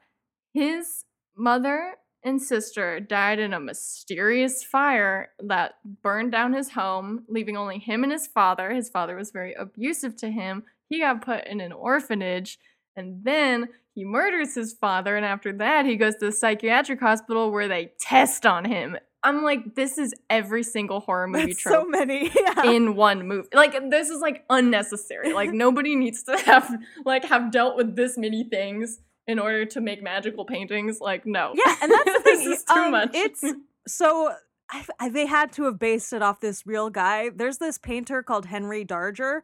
his 0.52 1.04
mother 1.36 1.94
and 2.22 2.42
sister 2.42 3.00
died 3.00 3.38
in 3.38 3.54
a 3.54 3.60
mysterious 3.60 4.62
fire 4.62 5.30
that 5.42 5.74
burned 6.02 6.32
down 6.32 6.52
his 6.52 6.70
home 6.72 7.24
leaving 7.28 7.56
only 7.56 7.78
him 7.78 8.02
and 8.02 8.12
his 8.12 8.26
father 8.26 8.72
his 8.72 8.90
father 8.90 9.16
was 9.16 9.30
very 9.30 9.54
abusive 9.54 10.16
to 10.16 10.30
him 10.30 10.64
he 10.88 11.00
got 11.00 11.22
put 11.22 11.46
in 11.46 11.60
an 11.60 11.72
orphanage 11.72 12.58
and 12.96 13.24
then 13.24 13.68
he 13.94 14.04
murders 14.04 14.54
his 14.54 14.72
father 14.74 15.16
and 15.16 15.24
after 15.26 15.52
that 15.52 15.86
he 15.86 15.96
goes 15.96 16.14
to 16.16 16.26
the 16.26 16.32
psychiatric 16.32 17.00
hospital 17.00 17.50
where 17.50 17.68
they 17.68 17.92
test 18.00 18.46
on 18.46 18.64
him 18.64 18.96
i'm 19.22 19.42
like 19.42 19.74
this 19.74 19.98
is 19.98 20.14
every 20.30 20.62
single 20.62 21.00
horror 21.00 21.26
movie 21.28 21.46
That's 21.46 21.60
trope 21.60 21.84
so 21.84 21.88
many. 21.88 22.30
Yeah. 22.34 22.70
in 22.70 22.94
one 22.96 23.26
movie. 23.26 23.48
Like 23.52 23.74
this 23.90 24.08
is 24.08 24.20
like 24.20 24.44
unnecessary. 24.50 25.32
Like 25.32 25.50
nobody 25.52 25.96
needs 25.96 26.22
to 26.24 26.36
have 26.38 26.70
like 27.04 27.24
have 27.24 27.50
dealt 27.50 27.76
with 27.76 27.96
this 27.96 28.16
many 28.16 28.44
things 28.44 29.00
in 29.26 29.38
order 29.38 29.64
to 29.64 29.80
make 29.80 30.02
magical 30.02 30.44
paintings. 30.44 31.00
Like 31.00 31.26
no. 31.26 31.54
Yeah, 31.54 31.76
and 31.82 31.90
that's 31.90 32.04
the 32.04 32.20
thing. 32.22 32.22
this 32.24 32.58
is 32.58 32.64
too 32.64 32.74
um, 32.74 32.90
much. 32.92 33.10
It's 33.14 33.44
so 33.88 34.32
I, 34.70 34.84
I, 34.98 35.08
they 35.10 35.26
had 35.26 35.52
to 35.52 35.64
have 35.64 35.78
based 35.78 36.12
it 36.12 36.22
off 36.22 36.40
this 36.40 36.66
real 36.66 36.90
guy. 36.90 37.30
There's 37.30 37.58
this 37.58 37.78
painter 37.78 38.22
called 38.22 38.46
Henry 38.46 38.84
Darger. 38.84 39.40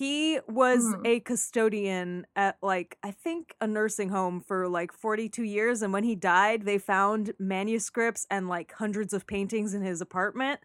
He 0.00 0.40
was 0.48 0.82
Mhm. 0.82 1.06
a 1.06 1.20
custodian 1.20 2.26
at 2.34 2.56
like 2.62 2.96
I 3.02 3.10
think 3.10 3.54
a 3.60 3.66
nursing 3.66 4.08
home 4.08 4.40
for 4.40 4.66
like 4.66 4.92
42 4.92 5.42
years 5.42 5.82
and 5.82 5.92
when 5.92 6.04
he 6.04 6.14
died 6.16 6.62
they 6.64 6.78
found 6.78 7.34
manuscripts 7.38 8.26
and 8.30 8.48
like 8.48 8.72
hundreds 8.72 9.12
of 9.12 9.26
paintings 9.26 9.74
in 9.74 9.82
his 9.82 10.00
apartment 10.00 10.60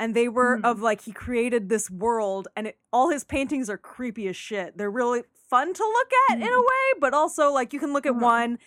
and 0.00 0.14
they 0.16 0.28
were 0.28 0.58
Mhm. 0.58 0.64
of 0.64 0.80
like 0.80 1.02
he 1.02 1.12
created 1.12 1.68
this 1.68 1.90
world 1.90 2.48
and 2.56 2.66
it, 2.68 2.78
all 2.92 3.10
his 3.10 3.22
paintings 3.24 3.70
are 3.70 3.78
creepy 3.78 4.26
as 4.26 4.36
shit. 4.36 4.76
They're 4.76 4.90
really 4.90 5.22
fun 5.48 5.72
to 5.74 5.84
look 5.84 6.10
at 6.30 6.40
in 6.40 6.52
a 6.52 6.60
Mhm. 6.60 6.66
way, 6.72 6.98
but 7.00 7.14
also 7.14 7.52
like 7.52 7.72
you 7.72 7.78
can 7.78 7.92
look 7.92 8.06
at 8.06 8.16
Uh-huh. 8.16 8.24
one 8.24 8.58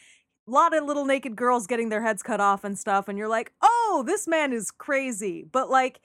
a 0.48 0.52
lot 0.52 0.74
of 0.78 0.84
little 0.86 1.06
naked 1.06 1.36
girls 1.36 1.68
getting 1.68 1.90
their 1.90 2.04
heads 2.04 2.24
cut 2.24 2.40
off 2.40 2.64
and 2.64 2.78
stuff 2.80 3.08
and 3.10 3.18
you're 3.18 3.28
like 3.40 3.52
oh 3.64 4.04
this 4.06 4.28
man 4.28 4.54
is 4.54 4.72
crazy 4.72 5.44
but 5.44 5.70
like 5.70 6.00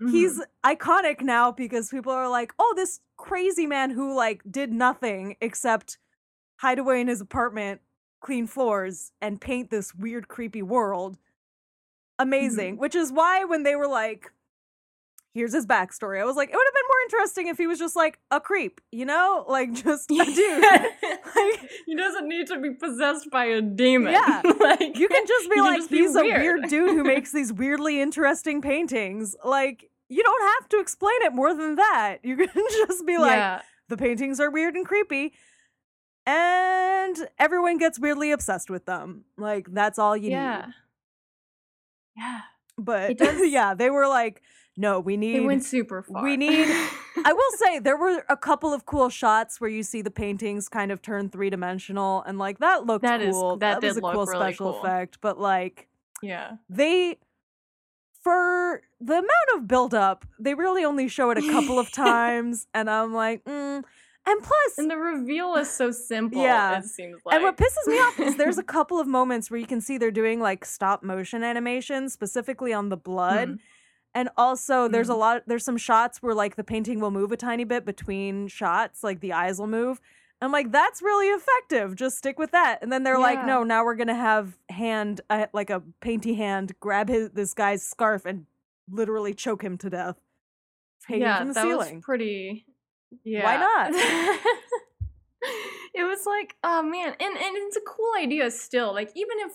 he's 0.00 0.38
Mhm. 0.38 0.44
iconic 0.76 1.20
now 1.20 1.50
because 1.52 1.88
people 1.88 2.12
are 2.12 2.28
like 2.28 2.52
oh 2.58 2.72
this 2.76 3.00
crazy 3.16 3.66
man 3.66 3.90
who 3.90 4.14
like 4.14 4.42
did 4.50 4.72
nothing 4.72 5.36
except 5.40 5.98
hide 6.56 6.78
away 6.78 7.00
in 7.00 7.08
his 7.08 7.20
apartment 7.20 7.80
clean 8.20 8.46
floors 8.46 9.12
and 9.20 9.40
paint 9.40 9.70
this 9.70 9.94
weird 9.94 10.26
creepy 10.28 10.62
world 10.62 11.16
amazing 12.18 12.76
which 12.76 12.94
is 12.94 13.12
why 13.12 13.44
when 13.44 13.62
they 13.62 13.76
were 13.76 13.88
like 13.88 14.32
here's 15.34 15.52
his 15.52 15.66
backstory 15.66 16.20
i 16.20 16.24
was 16.24 16.36
like 16.36 16.48
it 16.48 16.56
would 16.56 16.66
have 16.66 16.74
been 16.74 16.88
more 16.88 17.00
interesting 17.04 17.48
if 17.48 17.58
he 17.58 17.66
was 17.66 17.78
just 17.78 17.96
like 17.96 18.18
a 18.30 18.40
creep 18.40 18.80
you 18.92 19.04
know 19.04 19.44
like 19.48 19.72
just 19.72 20.10
a 20.10 20.24
dude 20.24 20.64
like 21.36 21.70
he 21.86 21.94
doesn't 21.94 22.28
need 22.28 22.46
to 22.48 22.60
be 22.60 22.70
possessed 22.70 23.30
by 23.30 23.46
a 23.46 23.60
demon. 23.60 24.12
Yeah. 24.12 24.42
like 24.60 24.98
You 24.98 25.08
can 25.08 25.26
just 25.26 25.50
be 25.50 25.60
like, 25.60 25.76
just 25.78 25.90
be 25.90 25.98
he's 25.98 26.16
a 26.16 26.22
weird." 26.22 26.40
weird 26.40 26.68
dude 26.68 26.90
who 26.90 27.04
makes 27.04 27.32
these 27.32 27.52
weirdly 27.52 28.00
interesting 28.00 28.60
paintings. 28.60 29.36
Like, 29.44 29.90
you 30.08 30.22
don't 30.22 30.42
have 30.60 30.68
to 30.70 30.80
explain 30.80 31.16
it 31.22 31.32
more 31.32 31.54
than 31.54 31.76
that. 31.76 32.18
You 32.22 32.36
can 32.36 32.64
just 32.86 33.06
be 33.06 33.18
like, 33.18 33.36
yeah. 33.36 33.62
the 33.88 33.96
paintings 33.96 34.40
are 34.40 34.50
weird 34.50 34.74
and 34.74 34.86
creepy. 34.86 35.32
And 36.26 37.28
everyone 37.38 37.78
gets 37.78 37.98
weirdly 37.98 38.32
obsessed 38.32 38.70
with 38.70 38.86
them. 38.86 39.24
Like, 39.36 39.68
that's 39.70 39.98
all 39.98 40.16
you 40.16 40.30
yeah. 40.30 40.56
need. 40.56 40.74
Yeah. 42.16 42.24
Yeah. 42.24 42.40
But 42.76 43.48
yeah, 43.48 43.74
they 43.74 43.90
were 43.90 44.08
like, 44.08 44.42
no, 44.76 44.98
we 45.00 45.16
need. 45.16 45.40
went 45.46 45.64
super 45.64 46.02
far. 46.02 46.22
we 46.22 46.36
need- 46.36 46.66
I 47.24 47.32
will 47.32 47.50
say 47.58 47.78
there 47.78 47.96
were 47.96 48.24
a 48.28 48.36
couple 48.36 48.72
of 48.72 48.86
cool 48.86 49.08
shots 49.08 49.60
where 49.60 49.70
you 49.70 49.82
see 49.82 50.02
the 50.02 50.10
paintings 50.10 50.68
kind 50.68 50.90
of 50.90 51.00
turn 51.00 51.28
three 51.30 51.48
dimensional, 51.50 52.22
and 52.26 52.38
like 52.38 52.58
that 52.58 52.84
looked 52.86 53.02
That 53.04 53.22
is- 53.22 53.32
cool. 53.34 53.56
that 53.58 53.82
was 53.82 53.96
a 53.96 54.00
cool 54.00 54.12
really 54.26 54.26
special 54.38 54.72
cool. 54.72 54.80
effect. 54.82 55.18
But 55.20 55.38
like, 55.40 55.88
yeah. 56.22 56.52
they 56.68 57.18
for 58.22 58.82
the 59.00 59.14
amount 59.14 59.30
of 59.56 59.68
buildup, 59.68 60.24
they 60.38 60.54
really 60.54 60.84
only 60.84 61.08
show 61.08 61.30
it 61.30 61.38
a 61.38 61.42
couple 61.42 61.78
of 61.78 61.92
times, 61.92 62.66
and 62.72 62.88
I'm 62.88 63.12
like, 63.12 63.44
mm. 63.44 63.82
and 64.26 64.42
plus, 64.42 64.78
And 64.78 64.90
the 64.90 64.96
reveal 64.96 65.54
is 65.56 65.70
so 65.70 65.90
simple. 65.90 66.42
Yeah. 66.42 66.78
It 66.78 66.84
seems 66.84 67.20
like. 67.24 67.34
and 67.34 67.44
what 67.44 67.56
pisses 67.58 67.86
me 67.86 67.94
off 67.98 68.18
is 68.20 68.36
there's 68.36 68.56
a 68.58 68.62
couple 68.76 68.98
of 68.98 69.06
moments 69.06 69.50
where 69.50 69.60
you 69.60 69.66
can 69.66 69.80
see 69.82 69.98
they're 69.98 70.10
doing 70.10 70.40
like 70.40 70.64
stop 70.64 71.02
motion 71.02 71.44
animation, 71.44 72.08
specifically 72.08 72.72
on 72.72 72.88
the 72.88 72.96
blood, 72.96 73.48
Mhm. 73.50 73.58
And 74.14 74.28
also 74.36 74.86
there's 74.88 75.08
a 75.08 75.12
Mm. 75.14 75.18
lot 75.18 75.42
there's 75.46 75.64
some 75.64 75.76
shots 75.76 76.22
where 76.22 76.34
like 76.34 76.56
the 76.56 76.64
painting 76.64 77.00
will 77.00 77.10
move 77.10 77.32
a 77.32 77.36
tiny 77.36 77.64
bit 77.64 77.84
between 77.84 78.46
shots, 78.48 79.02
like 79.02 79.20
the 79.20 79.32
eyes 79.32 79.58
will 79.58 79.66
move. 79.66 80.00
I'm 80.40 80.52
like, 80.52 80.70
that's 80.72 81.00
really 81.02 81.28
effective. 81.28 81.96
Just 81.96 82.18
stick 82.18 82.38
with 82.38 82.50
that. 82.52 82.80
And 82.82 82.92
then 82.92 83.02
they're 83.02 83.18
like, 83.18 83.38
Yeah. 83.38 83.46
no, 83.46 83.62
now 83.64 83.84
we're 83.84 83.94
gonna 83.96 84.14
have 84.14 84.58
hand 84.68 85.20
uh, 85.30 85.46
like 85.52 85.70
a 85.70 85.82
painty 86.00 86.34
hand 86.34 86.74
grab 86.80 87.08
his 87.08 87.30
this 87.30 87.54
guy's 87.54 87.82
scarf 87.82 88.24
and 88.26 88.46
literally 88.90 89.34
choke 89.34 89.62
him 89.62 89.78
to 89.78 89.90
death. 89.90 90.16
Hanging 91.06 91.22
yeah, 91.22 91.38
from 91.38 91.48
the 91.48 91.54
that 91.54 91.62
ceiling. 91.62 91.96
was 91.96 92.04
pretty. 92.04 92.66
Yeah. 93.24 93.44
Why 93.44 93.56
not? 93.56 93.94
it 95.94 96.04
was 96.04 96.24
like, 96.26 96.56
oh 96.64 96.82
man, 96.82 97.08
and 97.20 97.36
and 97.36 97.56
it's 97.56 97.76
a 97.76 97.80
cool 97.80 98.12
idea 98.18 98.50
still. 98.50 98.92
Like 98.92 99.10
even 99.14 99.38
if, 99.40 99.52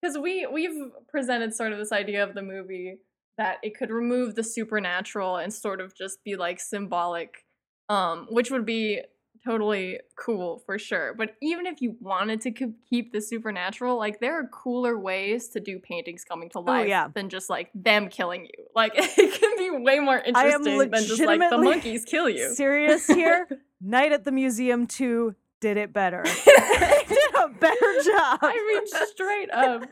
because 0.00 0.18
we 0.18 0.46
we've 0.46 0.90
presented 1.08 1.54
sort 1.54 1.72
of 1.72 1.78
this 1.78 1.92
idea 1.92 2.24
of 2.24 2.34
the 2.34 2.42
movie 2.42 2.98
that 3.38 3.58
it 3.62 3.76
could 3.76 3.90
remove 3.90 4.34
the 4.34 4.42
supernatural 4.44 5.36
and 5.36 5.52
sort 5.52 5.80
of 5.80 5.94
just 5.96 6.22
be 6.24 6.36
like 6.36 6.60
symbolic, 6.60 7.44
um, 7.88 8.26
which 8.30 8.50
would 8.50 8.66
be 8.66 9.00
totally 9.44 9.98
cool 10.16 10.62
for 10.66 10.78
sure. 10.78 11.14
But 11.18 11.30
even 11.42 11.66
if 11.66 11.80
you 11.82 11.96
wanted 12.00 12.40
to 12.42 12.52
keep 12.88 13.12
the 13.12 13.20
supernatural, 13.20 13.98
like 13.98 14.20
there 14.20 14.38
are 14.38 14.46
cooler 14.46 14.96
ways 14.98 15.48
to 15.48 15.60
do 15.60 15.80
paintings 15.80 16.22
coming 16.22 16.48
to 16.50 16.60
life 16.60 16.84
Oh, 16.84 16.86
yeah. 16.86 17.08
than 17.12 17.28
just 17.28 17.50
like 17.50 17.70
them 17.74 18.08
killing 18.08 18.44
you. 18.44 18.64
Like 18.74 18.92
it 18.96 19.40
can 19.40 19.56
be 19.58 19.82
way 19.84 19.98
more 19.98 20.22
I 20.34 20.46
am 20.46 20.60
interesting 20.66 20.90
than 20.90 21.04
just 21.04 21.22
like 21.22 21.40
the 21.50 21.58
monkeys 21.58 22.04
kill 22.04 22.28
you. 22.28 22.54
serious 22.54 23.06
here. 23.06 23.48
Night 23.80 24.12
at 24.12 24.24
the 24.24 24.32
Museum 24.32 24.86
2 24.86 25.34
did 25.60 25.76
it 25.76 25.92
better. 25.92 26.22
did 26.44 27.34
a 27.34 27.48
better 27.48 27.92
job. 28.04 28.38
I 28.42 28.80
mean, 28.92 29.06
straight 29.08 29.50
up. 29.52 29.82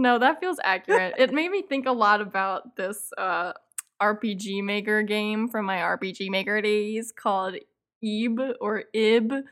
No, 0.00 0.18
that 0.18 0.40
feels 0.40 0.58
accurate. 0.64 1.14
It 1.18 1.30
made 1.30 1.50
me 1.50 1.60
think 1.60 1.84
a 1.84 1.92
lot 1.92 2.22
about 2.22 2.74
this 2.74 3.12
uh, 3.18 3.52
RPG 4.00 4.64
Maker 4.64 5.02
game 5.02 5.46
from 5.46 5.66
my 5.66 5.76
RPG 5.76 6.30
Maker 6.30 6.62
days 6.62 7.12
called 7.12 7.56
Ib 8.02 8.40
or 8.62 8.84
Ib, 8.94 9.44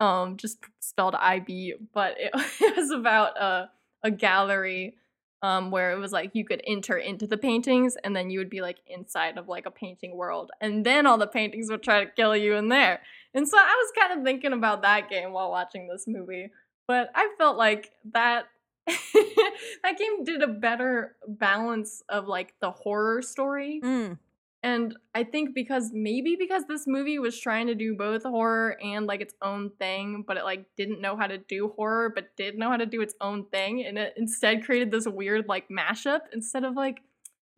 um, 0.00 0.36
just 0.36 0.58
spelled 0.80 1.14
IB, 1.14 1.76
but 1.94 2.16
it, 2.18 2.32
it 2.60 2.76
was 2.76 2.90
about 2.90 3.40
a, 3.40 3.70
a 4.02 4.10
gallery 4.10 4.98
um, 5.40 5.70
where 5.70 5.92
it 5.92 5.98
was 5.98 6.12
like 6.12 6.32
you 6.34 6.44
could 6.44 6.60
enter 6.66 6.98
into 6.98 7.26
the 7.26 7.38
paintings 7.38 7.96
and 8.04 8.14
then 8.14 8.28
you 8.28 8.38
would 8.38 8.50
be 8.50 8.60
like 8.60 8.80
inside 8.86 9.38
of 9.38 9.48
like 9.48 9.64
a 9.64 9.70
painting 9.70 10.16
world 10.16 10.50
and 10.60 10.84
then 10.84 11.06
all 11.06 11.16
the 11.16 11.26
paintings 11.26 11.70
would 11.70 11.82
try 11.82 12.04
to 12.04 12.10
kill 12.10 12.36
you 12.36 12.56
in 12.56 12.68
there. 12.68 13.00
And 13.32 13.48
so 13.48 13.56
I 13.56 13.62
was 13.62 13.92
kind 13.98 14.18
of 14.18 14.24
thinking 14.24 14.52
about 14.52 14.82
that 14.82 15.08
game 15.08 15.32
while 15.32 15.50
watching 15.50 15.88
this 15.88 16.04
movie, 16.06 16.50
but 16.86 17.10
I 17.14 17.34
felt 17.38 17.56
like 17.56 17.90
that 18.12 18.48
that 18.86 19.98
game 19.98 20.24
did 20.24 20.42
a 20.42 20.48
better 20.48 21.16
balance 21.26 22.02
of 22.08 22.26
like 22.26 22.54
the 22.60 22.70
horror 22.70 23.22
story. 23.22 23.80
Mm. 23.82 24.18
And 24.64 24.96
I 25.14 25.24
think 25.24 25.54
because 25.54 25.90
maybe 25.92 26.36
because 26.38 26.64
this 26.66 26.86
movie 26.86 27.18
was 27.18 27.38
trying 27.38 27.66
to 27.66 27.74
do 27.74 27.94
both 27.94 28.22
horror 28.22 28.78
and 28.82 29.06
like 29.06 29.20
its 29.20 29.34
own 29.42 29.70
thing, 29.78 30.24
but 30.26 30.38
it 30.38 30.44
like 30.44 30.64
didn't 30.74 31.02
know 31.02 31.18
how 31.18 31.26
to 31.26 31.36
do 31.36 31.74
horror, 31.76 32.08
but 32.08 32.34
did 32.34 32.56
know 32.56 32.70
how 32.70 32.78
to 32.78 32.86
do 32.86 33.02
its 33.02 33.14
own 33.20 33.44
thing, 33.50 33.84
and 33.84 33.98
it 33.98 34.14
instead 34.16 34.64
created 34.64 34.90
this 34.90 35.06
weird 35.06 35.48
like 35.48 35.68
mashup 35.68 36.20
instead 36.32 36.64
of 36.64 36.76
like, 36.76 37.02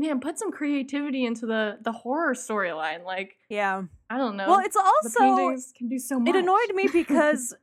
man, 0.00 0.18
put 0.18 0.36
some 0.36 0.50
creativity 0.50 1.24
into 1.24 1.46
the 1.46 1.78
the 1.80 1.92
horror 1.92 2.34
storyline. 2.34 3.04
Like 3.04 3.36
Yeah. 3.48 3.84
I 4.10 4.18
don't 4.18 4.36
know. 4.36 4.48
Well, 4.48 4.60
it's 4.60 4.74
the 4.74 4.82
also 4.82 5.20
paintings 5.20 5.72
can 5.78 5.88
do 5.88 6.00
so 6.00 6.18
much. 6.18 6.28
it 6.28 6.36
annoyed 6.36 6.74
me 6.74 6.88
because 6.92 7.54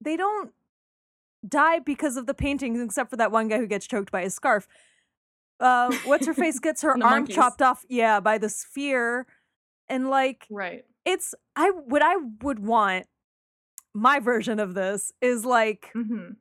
they 0.00 0.16
don't 0.16 0.50
die 1.46 1.78
because 1.78 2.16
of 2.16 2.26
the 2.26 2.34
paintings 2.34 2.80
except 2.80 3.10
for 3.10 3.16
that 3.16 3.30
one 3.30 3.48
guy 3.48 3.58
who 3.58 3.66
gets 3.66 3.86
choked 3.86 4.10
by 4.10 4.22
his 4.22 4.34
scarf. 4.34 4.66
Uh, 5.60 5.92
what's 6.04 6.26
her 6.26 6.34
face 6.34 6.58
gets 6.58 6.82
her 6.82 6.90
arm 6.92 7.00
monkeys. 7.00 7.34
chopped 7.34 7.62
off, 7.62 7.84
yeah, 7.88 8.20
by 8.20 8.38
the 8.38 8.48
sphere. 8.48 9.26
And 9.88 10.08
like 10.08 10.46
right. 10.50 10.84
it's 11.04 11.34
I 11.56 11.70
what 11.70 12.02
I 12.02 12.16
would 12.42 12.58
want 12.58 13.06
my 13.94 14.20
version 14.20 14.60
of 14.60 14.74
this 14.74 15.12
is 15.20 15.44
like 15.44 15.90
Mm-hmm. 15.96 16.32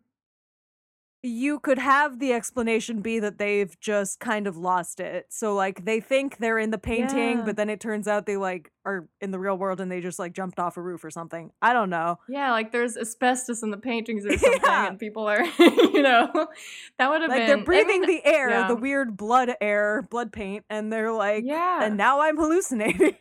You 1.27 1.59
could 1.59 1.77
have 1.77 2.19
the 2.19 2.33
explanation 2.33 3.01
be 3.01 3.19
that 3.19 3.37
they've 3.37 3.77
just 3.79 4.19
kind 4.19 4.47
of 4.47 4.57
lost 4.57 4.99
it. 4.99 5.25
So 5.29 5.53
like 5.53 5.85
they 5.85 5.99
think 5.99 6.37
they're 6.37 6.57
in 6.59 6.71
the 6.71 6.77
painting, 6.77 7.39
Yeah. 7.39 7.43
but 7.45 7.57
then 7.57 7.69
it 7.69 7.79
turns 7.79 8.07
out 8.07 8.25
they 8.25 8.37
like 8.37 8.71
are 8.85 9.07
in 9.21 9.31
the 9.31 9.39
real 9.39 9.57
world 9.57 9.81
and 9.81 9.91
they 9.91 9.99
just 10.01 10.17
like 10.19 10.33
jumped 10.33 10.59
off 10.59 10.77
a 10.77 10.81
roof 10.81 11.03
or 11.03 11.11
something. 11.11 11.51
I 11.61 11.73
don't 11.73 11.89
know. 11.89 12.19
Yeah, 12.29 12.51
like 12.51 12.71
there's 12.71 12.95
asbestos 12.97 13.61
in 13.63 13.71
the 13.71 13.77
paintings 13.77 14.25
or 14.27 14.37
something, 14.37 14.61
Yeah. 14.63 14.87
and 14.87 14.97
people 14.99 15.27
are, 15.27 15.43
you 15.59 16.01
know, 16.01 16.29
that 16.97 17.09
would 17.09 17.21
have 17.21 17.29
Like 17.29 17.39
been. 17.39 17.47
they're 17.47 17.57
I 17.57 17.63
breathing 17.63 18.01
mean, 18.01 18.09
the 18.09 18.25
air, 18.25 18.49
yeah. 18.49 18.67
the 18.67 18.75
weird 18.75 19.17
blood 19.17 19.51
air, 19.61 20.07
blood 20.09 20.31
paint, 20.31 20.65
and 20.69 20.91
they're 20.91 21.11
like, 21.11 21.43
yeah, 21.45 21.83
and 21.83 21.97
now 21.97 22.21
I'm 22.21 22.37
hallucinating. 22.37 23.15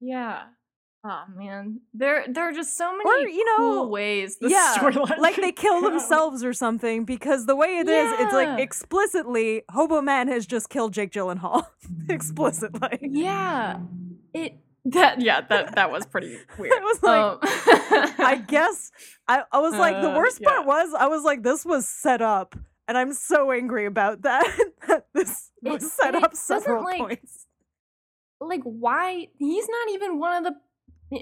yeah. 0.00 0.44
Oh 1.04 1.22
man, 1.36 1.80
there 1.94 2.24
there 2.28 2.48
are 2.48 2.52
just 2.52 2.76
so 2.76 2.90
many 2.96 3.08
Or, 3.08 3.28
you 3.28 3.44
cool 3.56 3.74
know, 3.84 3.86
ways. 3.86 4.38
This 4.40 4.50
yeah, 4.52 4.90
like 5.18 5.36
they 5.36 5.52
kill 5.52 5.80
go. 5.80 5.90
themselves 5.90 6.42
or 6.44 6.52
something 6.52 7.04
because 7.04 7.46
the 7.46 7.54
way 7.54 7.78
it 7.78 7.88
is, 7.88 8.12
it's 8.20 8.32
like 8.32 8.58
explicitly 8.58 9.62
Hobo 9.70 10.02
Man 10.02 10.26
has 10.28 10.44
just 10.44 10.68
killed 10.70 10.92
Jake 10.92 11.12
Gyllenhaal. 11.12 11.66
explicitly. 12.08 12.98
Yeah, 13.00 13.78
it 14.34 14.58
that 14.86 15.20
yeah 15.20 15.40
that 15.42 15.76
that 15.76 15.90
was 15.92 16.04
pretty 16.04 16.36
weird. 16.58 16.72
It 16.72 16.82
was 16.82 17.02
like, 17.02 17.20
Um, 17.20 17.38
I 18.26 18.42
guess 18.46 18.90
I, 19.28 19.44
I 19.52 19.60
was 19.60 19.74
like 19.74 20.02
the 20.02 20.10
Uh, 20.10 20.16
worst 20.16 20.40
yeah. 20.40 20.48
part 20.50 20.66
was 20.66 20.92
I 20.98 21.06
was 21.06 21.22
like 21.22 21.42
this 21.44 21.64
was 21.64 21.88
set 21.88 22.20
up 22.22 22.56
and 22.88 22.98
I'm 22.98 23.12
so 23.12 23.52
angry 23.52 23.86
about 23.86 24.22
that 24.22 24.44
that 24.88 25.06
this 25.14 25.52
It- 25.62 25.70
was 25.70 25.92
set 25.92 26.16
up 26.16 26.34
several 26.34 26.82
like, 26.84 26.98
points. 26.98 27.46
like 28.40 28.62
why 28.64 29.28
he's 29.38 29.68
not 29.68 29.90
even 29.94 30.18
one 30.18 30.34
of 30.38 30.44
the. 30.44 30.58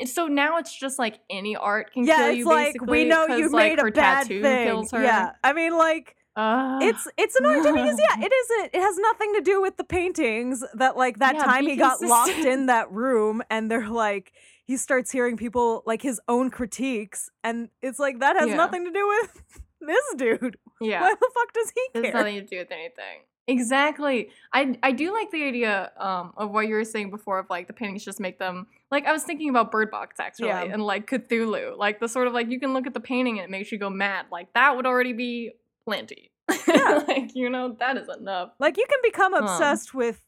So 0.07 0.26
now 0.26 0.59
it's 0.59 0.76
just 0.76 0.99
like 0.99 1.21
any 1.31 1.55
art 1.57 1.93
can 1.93 2.05
Yeah, 2.05 2.16
kill 2.16 2.33
you. 2.33 2.50
Yeah, 2.50 2.69
it's 2.69 2.81
like 2.81 2.90
we 2.90 3.05
know 3.05 3.26
you 3.26 3.49
like, 3.49 3.71
made 3.73 3.78
her 3.78 3.88
a 3.88 3.93
bad 3.93 4.23
tattoo 4.23 4.43
thing. 4.43 4.66
kills 4.66 4.90
her. 4.93 5.02
Yeah, 5.02 5.33
I 5.45 5.52
mean 5.52 5.76
like 5.76 6.16
Ugh. 6.35 6.83
it's 6.83 7.07
it's 7.16 7.35
to 7.37 7.43
me 7.43 7.73
because 7.73 7.99
yeah, 7.99 8.25
it 8.26 8.33
isn't. 8.33 8.75
It 8.75 8.81
has 8.81 8.99
nothing 8.99 9.33
to 9.35 9.40
do 9.40 9.62
with 9.62 9.76
the 9.76 9.85
paintings. 9.85 10.64
That 10.75 10.97
like 10.97 11.19
that 11.21 11.35
Yeah, 11.37 11.45
time 11.45 11.66
he 11.66 11.76
got 11.76 12.00
locked 12.02 12.31
in 12.31 12.66
that 12.66 12.90
room, 12.90 13.43
and 13.49 13.71
they're 13.71 13.88
like 13.88 14.33
he 14.64 14.76
starts 14.76 15.12
hearing 15.12 15.37
people 15.37 15.83
like 15.87 16.02
his 16.02 16.21
own 16.28 16.50
critiques, 16.50 17.31
and 17.45 17.69
it's 17.81 17.99
like 17.99 18.19
that 18.21 18.37
has 18.37 18.49
Yeah. 18.49 18.57
nothing 18.57 18.85
to 18.85 18.90
do 18.90 19.07
with 19.07 19.43
this 19.81 20.05
dude. 20.16 20.57
yeah. 20.81 21.00
Why 21.00 21.14
the 21.14 21.31
fuck 21.33 21.52
does 21.52 21.71
he 21.75 21.81
It 21.95 22.05
has 22.05 22.12
care? 22.12 22.21
nothing 22.21 22.35
to 22.35 22.43
do 22.47 22.59
with 22.59 22.73
anything. 22.73 23.21
Exactly. 23.48 24.30
I 24.52 24.76
I 24.82 24.92
do 24.92 25.12
like 25.12 25.30
the 25.30 25.44
idea 25.44 25.92
um 25.98 26.32
of 26.36 26.50
what 26.50 26.66
you 26.68 26.74
were 26.74 26.84
saying 26.84 27.10
before 27.10 27.38
of 27.38 27.46
like 27.48 27.66
the 27.68 27.72
paintings 27.72 28.04
just 28.04 28.18
make 28.20 28.38
them 28.38 28.66
like 28.90 29.06
I 29.06 29.12
was 29.12 29.22
thinking 29.22 29.48
about 29.50 29.70
Bird 29.70 29.90
Box 29.90 30.16
actually 30.18 30.48
Yeah. 30.48 30.64
and 30.64 30.82
like 30.82 31.08
Cthulhu. 31.08 31.76
Like 31.78 32.00
the 32.00 32.08
sort 32.08 32.26
of 32.26 32.32
like 32.32 32.48
you 32.50 32.58
can 32.60 32.72
look 32.74 32.86
at 32.86 32.94
the 32.94 33.00
painting 33.00 33.38
and 33.38 33.44
it 33.44 33.50
makes 33.50 33.70
you 33.70 33.78
go 33.78 33.90
mad. 33.90 34.26
Like 34.32 34.52
that 34.54 34.76
would 34.76 34.86
already 34.86 35.12
be 35.12 35.52
plenty. 35.84 36.30
Yeah. 36.68 37.02
like, 37.06 37.34
you 37.34 37.48
know, 37.48 37.76
that 37.78 37.96
is 37.96 38.08
enough. 38.08 38.50
Like 38.58 38.76
you 38.76 38.84
can 38.88 38.98
become 39.02 39.34
Um. 39.34 39.44
obsessed 39.44 39.94
with 39.94 40.20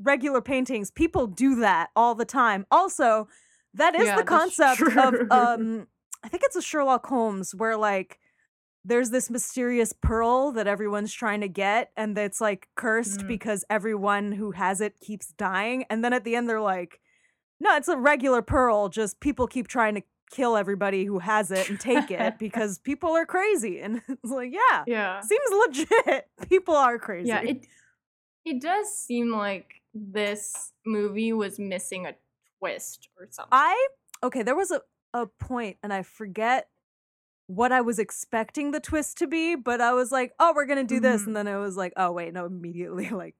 regular 0.00 0.40
paintings. 0.42 0.90
People 0.90 1.26
do 1.26 1.56
that 1.56 1.88
all 1.96 2.14
the 2.14 2.24
time. 2.26 2.66
Also, 2.70 3.28
that 3.74 3.94
is 3.94 4.04
Yeah, 4.06 4.16
the 4.16 4.24
concept 4.24 4.80
of 4.82 5.14
um 5.30 5.86
I 6.22 6.28
think 6.28 6.42
it's 6.44 6.56
a 6.56 6.62
Sherlock 6.62 7.06
Holmes 7.06 7.54
where 7.54 7.76
like 7.76 8.18
there's 8.88 9.10
this 9.10 9.28
mysterious 9.30 9.92
pearl 9.92 10.50
that 10.52 10.66
everyone's 10.66 11.12
trying 11.12 11.40
to 11.42 11.48
get 11.48 11.90
and 11.96 12.16
that's 12.16 12.40
like 12.40 12.68
cursed 12.74 13.20
Mm. 13.20 13.28
because 13.28 13.64
everyone 13.70 14.32
who 14.32 14.52
has 14.52 14.80
it 14.80 14.98
keeps 15.00 15.28
dying 15.34 15.84
and 15.90 16.02
then 16.04 16.12
at 16.12 16.24
the 16.24 16.34
end 16.34 16.48
they're 16.48 16.60
like 16.60 17.00
no, 17.60 17.74
it's 17.76 17.88
a 17.88 17.96
regular 17.96 18.40
pearl, 18.40 18.88
just 18.88 19.18
people 19.18 19.48
keep 19.48 19.66
trying 19.66 19.96
to 19.96 20.02
kill 20.30 20.56
everybody 20.56 21.04
who 21.04 21.18
has 21.18 21.50
it 21.50 21.68
and 21.68 21.80
take 21.80 22.08
it 22.10 22.38
because 22.46 22.78
people 22.78 23.10
are 23.10 23.26
crazy 23.26 23.80
and 23.80 24.00
it's 24.08 24.30
like 24.30 24.52
yeah, 24.52 24.84
Yeah. 24.86 25.20
seems 25.20 25.50
legit. 25.50 26.28
People 26.48 26.76
are 26.76 26.98
crazy. 26.98 27.28
Yeah, 27.28 27.40
it 27.42 27.66
it 28.44 28.60
does 28.60 28.86
seem 28.96 29.32
like 29.34 29.82
this 29.92 30.72
movie 30.86 31.32
was 31.32 31.58
missing 31.58 32.06
a 32.06 32.14
twist 32.60 33.08
or 33.18 33.26
something. 33.30 33.48
I 33.50 33.88
okay, 34.22 34.42
there 34.42 34.54
was 34.56 34.70
a, 34.70 34.80
a 35.12 35.26
point 35.26 35.78
and 35.82 35.92
I 35.92 36.02
forget 36.02 36.68
what 37.48 37.72
I 37.72 37.80
was 37.80 37.98
expecting 37.98 38.70
the 38.70 38.78
twist 38.80 39.18
to 39.18 39.26
be, 39.26 39.56
but 39.56 39.80
I 39.80 39.92
was 39.94 40.12
like, 40.12 40.32
oh, 40.38 40.52
we're 40.54 40.66
gonna 40.66 40.84
do 40.84 41.00
this, 41.00 41.22
Mhm. 41.22 41.26
and 41.28 41.36
then 41.36 41.48
I 41.48 41.56
was 41.58 41.76
like, 41.76 41.92
oh 41.96 42.12
wait, 42.12 42.32
no, 42.32 42.46
immediately 42.46 43.08
like 43.10 43.34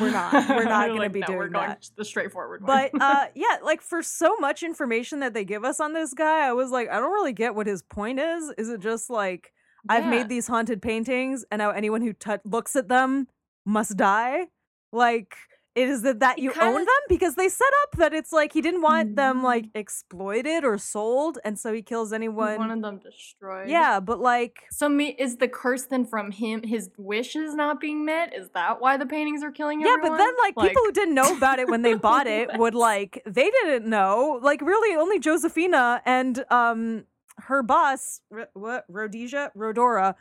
we're 0.00 0.10
not- 0.10 0.32
we're 0.48 0.64
not 0.76 0.86
gonna 0.86 0.94
Like, 1.00 1.12
be 1.12 1.20
no, 1.20 1.26
doing 1.26 1.38
we're 1.38 1.48
going 1.48 1.68
that. 1.70 1.90
the 1.96 2.04
straightforward 2.04 2.62
one. 2.62 2.90
but 2.92 3.00
uh 3.02 3.26
yeah, 3.34 3.56
like 3.62 3.82
for 3.82 4.02
so 4.02 4.36
much 4.36 4.62
information 4.62 5.20
that 5.20 5.34
they 5.34 5.44
give 5.44 5.64
us 5.64 5.80
on 5.80 5.92
this 5.92 6.14
guy, 6.14 6.46
I 6.46 6.52
was 6.52 6.70
like, 6.70 6.88
I 6.88 7.00
don't 7.00 7.12
really 7.12 7.32
get 7.32 7.54
what 7.54 7.66
his 7.66 7.82
point 7.82 8.20
is. 8.20 8.52
Is 8.58 8.68
it 8.68 8.80
just 8.80 9.10
like 9.10 9.52
I've 9.88 10.06
made 10.06 10.28
these 10.28 10.46
haunted 10.48 10.82
paintings 10.82 11.44
and 11.50 11.60
now 11.60 11.70
anyone 11.70 12.00
who 12.02 12.12
tou 12.12 12.38
looks 12.44 12.74
at 12.76 12.88
them 12.88 13.28
must 13.64 13.96
die? 13.96 14.46
Like 14.92 15.36
Is 15.76 16.02
it 16.04 16.20
that 16.20 16.38
you 16.38 16.50
kinda 16.52 16.66
own 16.66 16.84
them? 16.86 17.02
Because 17.08 17.34
they 17.34 17.48
set 17.50 17.68
up 17.82 17.96
that 17.98 18.14
it's 18.14 18.32
like 18.32 18.52
he 18.54 18.62
didn't 18.62 18.80
want 18.80 19.14
them 19.14 19.42
like 19.42 19.66
Mm. 19.66 19.70
exploited 19.74 20.64
or 20.64 20.78
sold, 20.78 21.38
and 21.44 21.58
so 21.58 21.72
he 21.72 21.82
kills 21.82 22.10
He 22.10 22.14
anyone. 22.16 22.56
wanted 22.56 22.82
them 22.82 22.98
destroyed. 22.98 23.68
Yeah, 23.68 24.00
but 24.00 24.18
like 24.18 24.64
So 24.70 24.88
me 24.88 25.14
is 25.18 25.36
the 25.36 25.48
curse 25.48 25.84
then 25.84 26.06
from 26.06 26.30
him 26.30 26.62
his 26.62 26.88
wishes 26.96 27.54
not 27.54 27.78
being 27.78 28.04
met? 28.06 28.34
Is 28.34 28.48
that 28.54 28.80
why 28.80 28.96
the 28.96 29.06
paintings 29.06 29.42
are 29.44 29.50
killing 29.50 29.80
Yeah, 29.82 29.96
but 30.00 30.16
then 30.16 30.32
like, 30.38 30.56
people 30.56 30.82
who 30.82 30.92
didn't 30.92 31.14
know 31.14 31.36
about 31.36 31.58
it 31.58 31.68
when 31.68 31.82
they 31.82 31.94
bought 32.08 32.26
it 32.26 32.48
would 32.56 32.74
like 32.74 33.22
they 33.26 33.50
didn't 33.50 33.86
know. 33.88 34.40
Like 34.42 34.62
really 34.62 34.96
only 34.96 35.18
Josephina 35.18 36.00
and 36.06 36.44
um 36.50 37.04
her 37.40 37.62
boss 37.62 38.22
R- 38.32 38.48
what 38.54 38.86
Rhodesia 38.88 39.52
Rhodora 39.54 40.14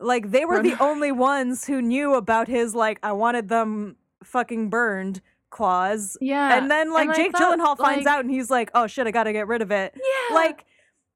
like 0.00 0.30
they 0.30 0.44
were 0.44 0.62
the 0.62 0.76
only 0.80 1.10
ones 1.12 1.64
who 1.64 1.80
knew 1.80 2.14
about 2.14 2.46
his 2.46 2.74
like 2.74 2.98
I 3.02 3.12
wanted 3.12 3.48
them 3.48 3.96
fucking 4.24 4.70
burned 4.70 5.20
clause. 5.50 6.16
Yeah. 6.20 6.56
And 6.58 6.70
then 6.70 6.92
like 6.92 7.08
and 7.08 7.16
Jake 7.16 7.32
thought, 7.32 7.58
Gyllenhaal 7.58 7.76
finds 7.76 8.04
like- 8.04 8.14
out 8.14 8.24
and 8.24 8.30
he's 8.30 8.50
like, 8.50 8.70
"Oh 8.74 8.86
shit, 8.86 9.06
I 9.06 9.10
got 9.10 9.24
to 9.24 9.32
get 9.32 9.46
rid 9.46 9.62
of 9.62 9.70
it." 9.70 9.94
Yeah. 9.96 10.34
Like 10.34 10.64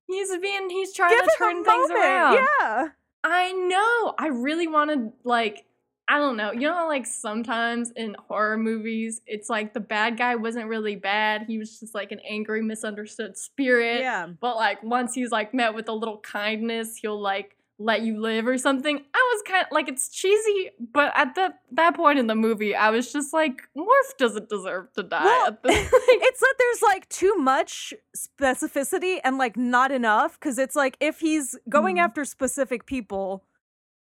he's 0.07 0.37
being 0.39 0.71
he's 0.71 0.93
trying 0.93 1.19
to 1.19 1.31
turn 1.39 1.65
things 1.65 1.89
moment. 1.89 2.01
around. 2.01 2.35
Yeah. 2.61 2.89
I 3.25 3.53
know. 3.53 4.15
I 4.19 4.29
really 4.29 4.67
wanted 4.67 5.13
like 5.25 5.65
I 6.09 6.19
don't 6.19 6.37
know. 6.37 6.53
You 6.53 6.69
know 6.69 6.89
like 6.89 7.07
sometimes 7.07 7.93
in 7.95 8.17
horror 8.29 8.59
movies 8.59 9.21
it's 9.27 9.49
like 9.49 9.73
the 9.73 9.81
bad 9.81 10.19
guy 10.19 10.35
wasn't 10.35 10.67
really 10.67 10.97
bad. 10.97 11.45
He 11.47 11.59
was 11.59 11.79
just 11.79 11.95
like 11.95 12.11
an 12.13 12.21
angry 12.29 12.63
misunderstood 12.63 13.37
spirit. 13.37 14.01
Yeah. 14.01 14.27
But 14.41 14.57
like 14.57 14.83
once 14.83 15.15
he's 15.15 15.31
like 15.31 15.55
met 15.55 15.75
with 15.75 15.89
a 15.89 15.93
little 15.93 16.19
kindness, 16.19 16.97
he'll 16.97 17.21
like 17.21 17.57
let 17.79 18.03
you 18.03 18.21
live 18.21 18.47
or 18.47 18.59
something. 18.59 18.97
I 18.97 19.31
was 19.35 19.43
kind 19.47 19.63
of 19.65 19.73
like 19.73 19.89
it's 19.89 20.09
cheesy, 20.09 20.71
but 20.93 21.13
at 21.17 21.35
that 21.35 21.61
that 21.73 21.97
point 21.97 22.19
in 22.19 22.27
the 22.29 22.35
movie, 22.35 22.75
I 22.77 22.91
was 22.91 23.13
just 23.13 23.33
like 23.33 23.63
Morf 23.77 24.17
doesn't 24.19 24.49
deserve 24.49 24.93
to 24.95 25.03
die 25.03 25.25
Well, 25.25 25.47
at 25.49 25.63
this 25.63 25.91
it's 25.93 26.41
that 26.41 26.55
there's 26.59 26.83
like 26.83 27.09
too 27.09 27.35
much 27.37 27.93
specificity 28.17 29.21
and 29.25 29.39
like 29.39 29.57
not 29.57 29.91
enough 29.93 30.39
because 30.39 30.59
it's 30.59 30.77
like 30.77 30.97
if 31.01 31.21
he's 31.21 31.57
going 31.69 31.97
Mhm. 31.97 32.01
after 32.05 32.25
specific 32.25 32.87
people 32.87 33.45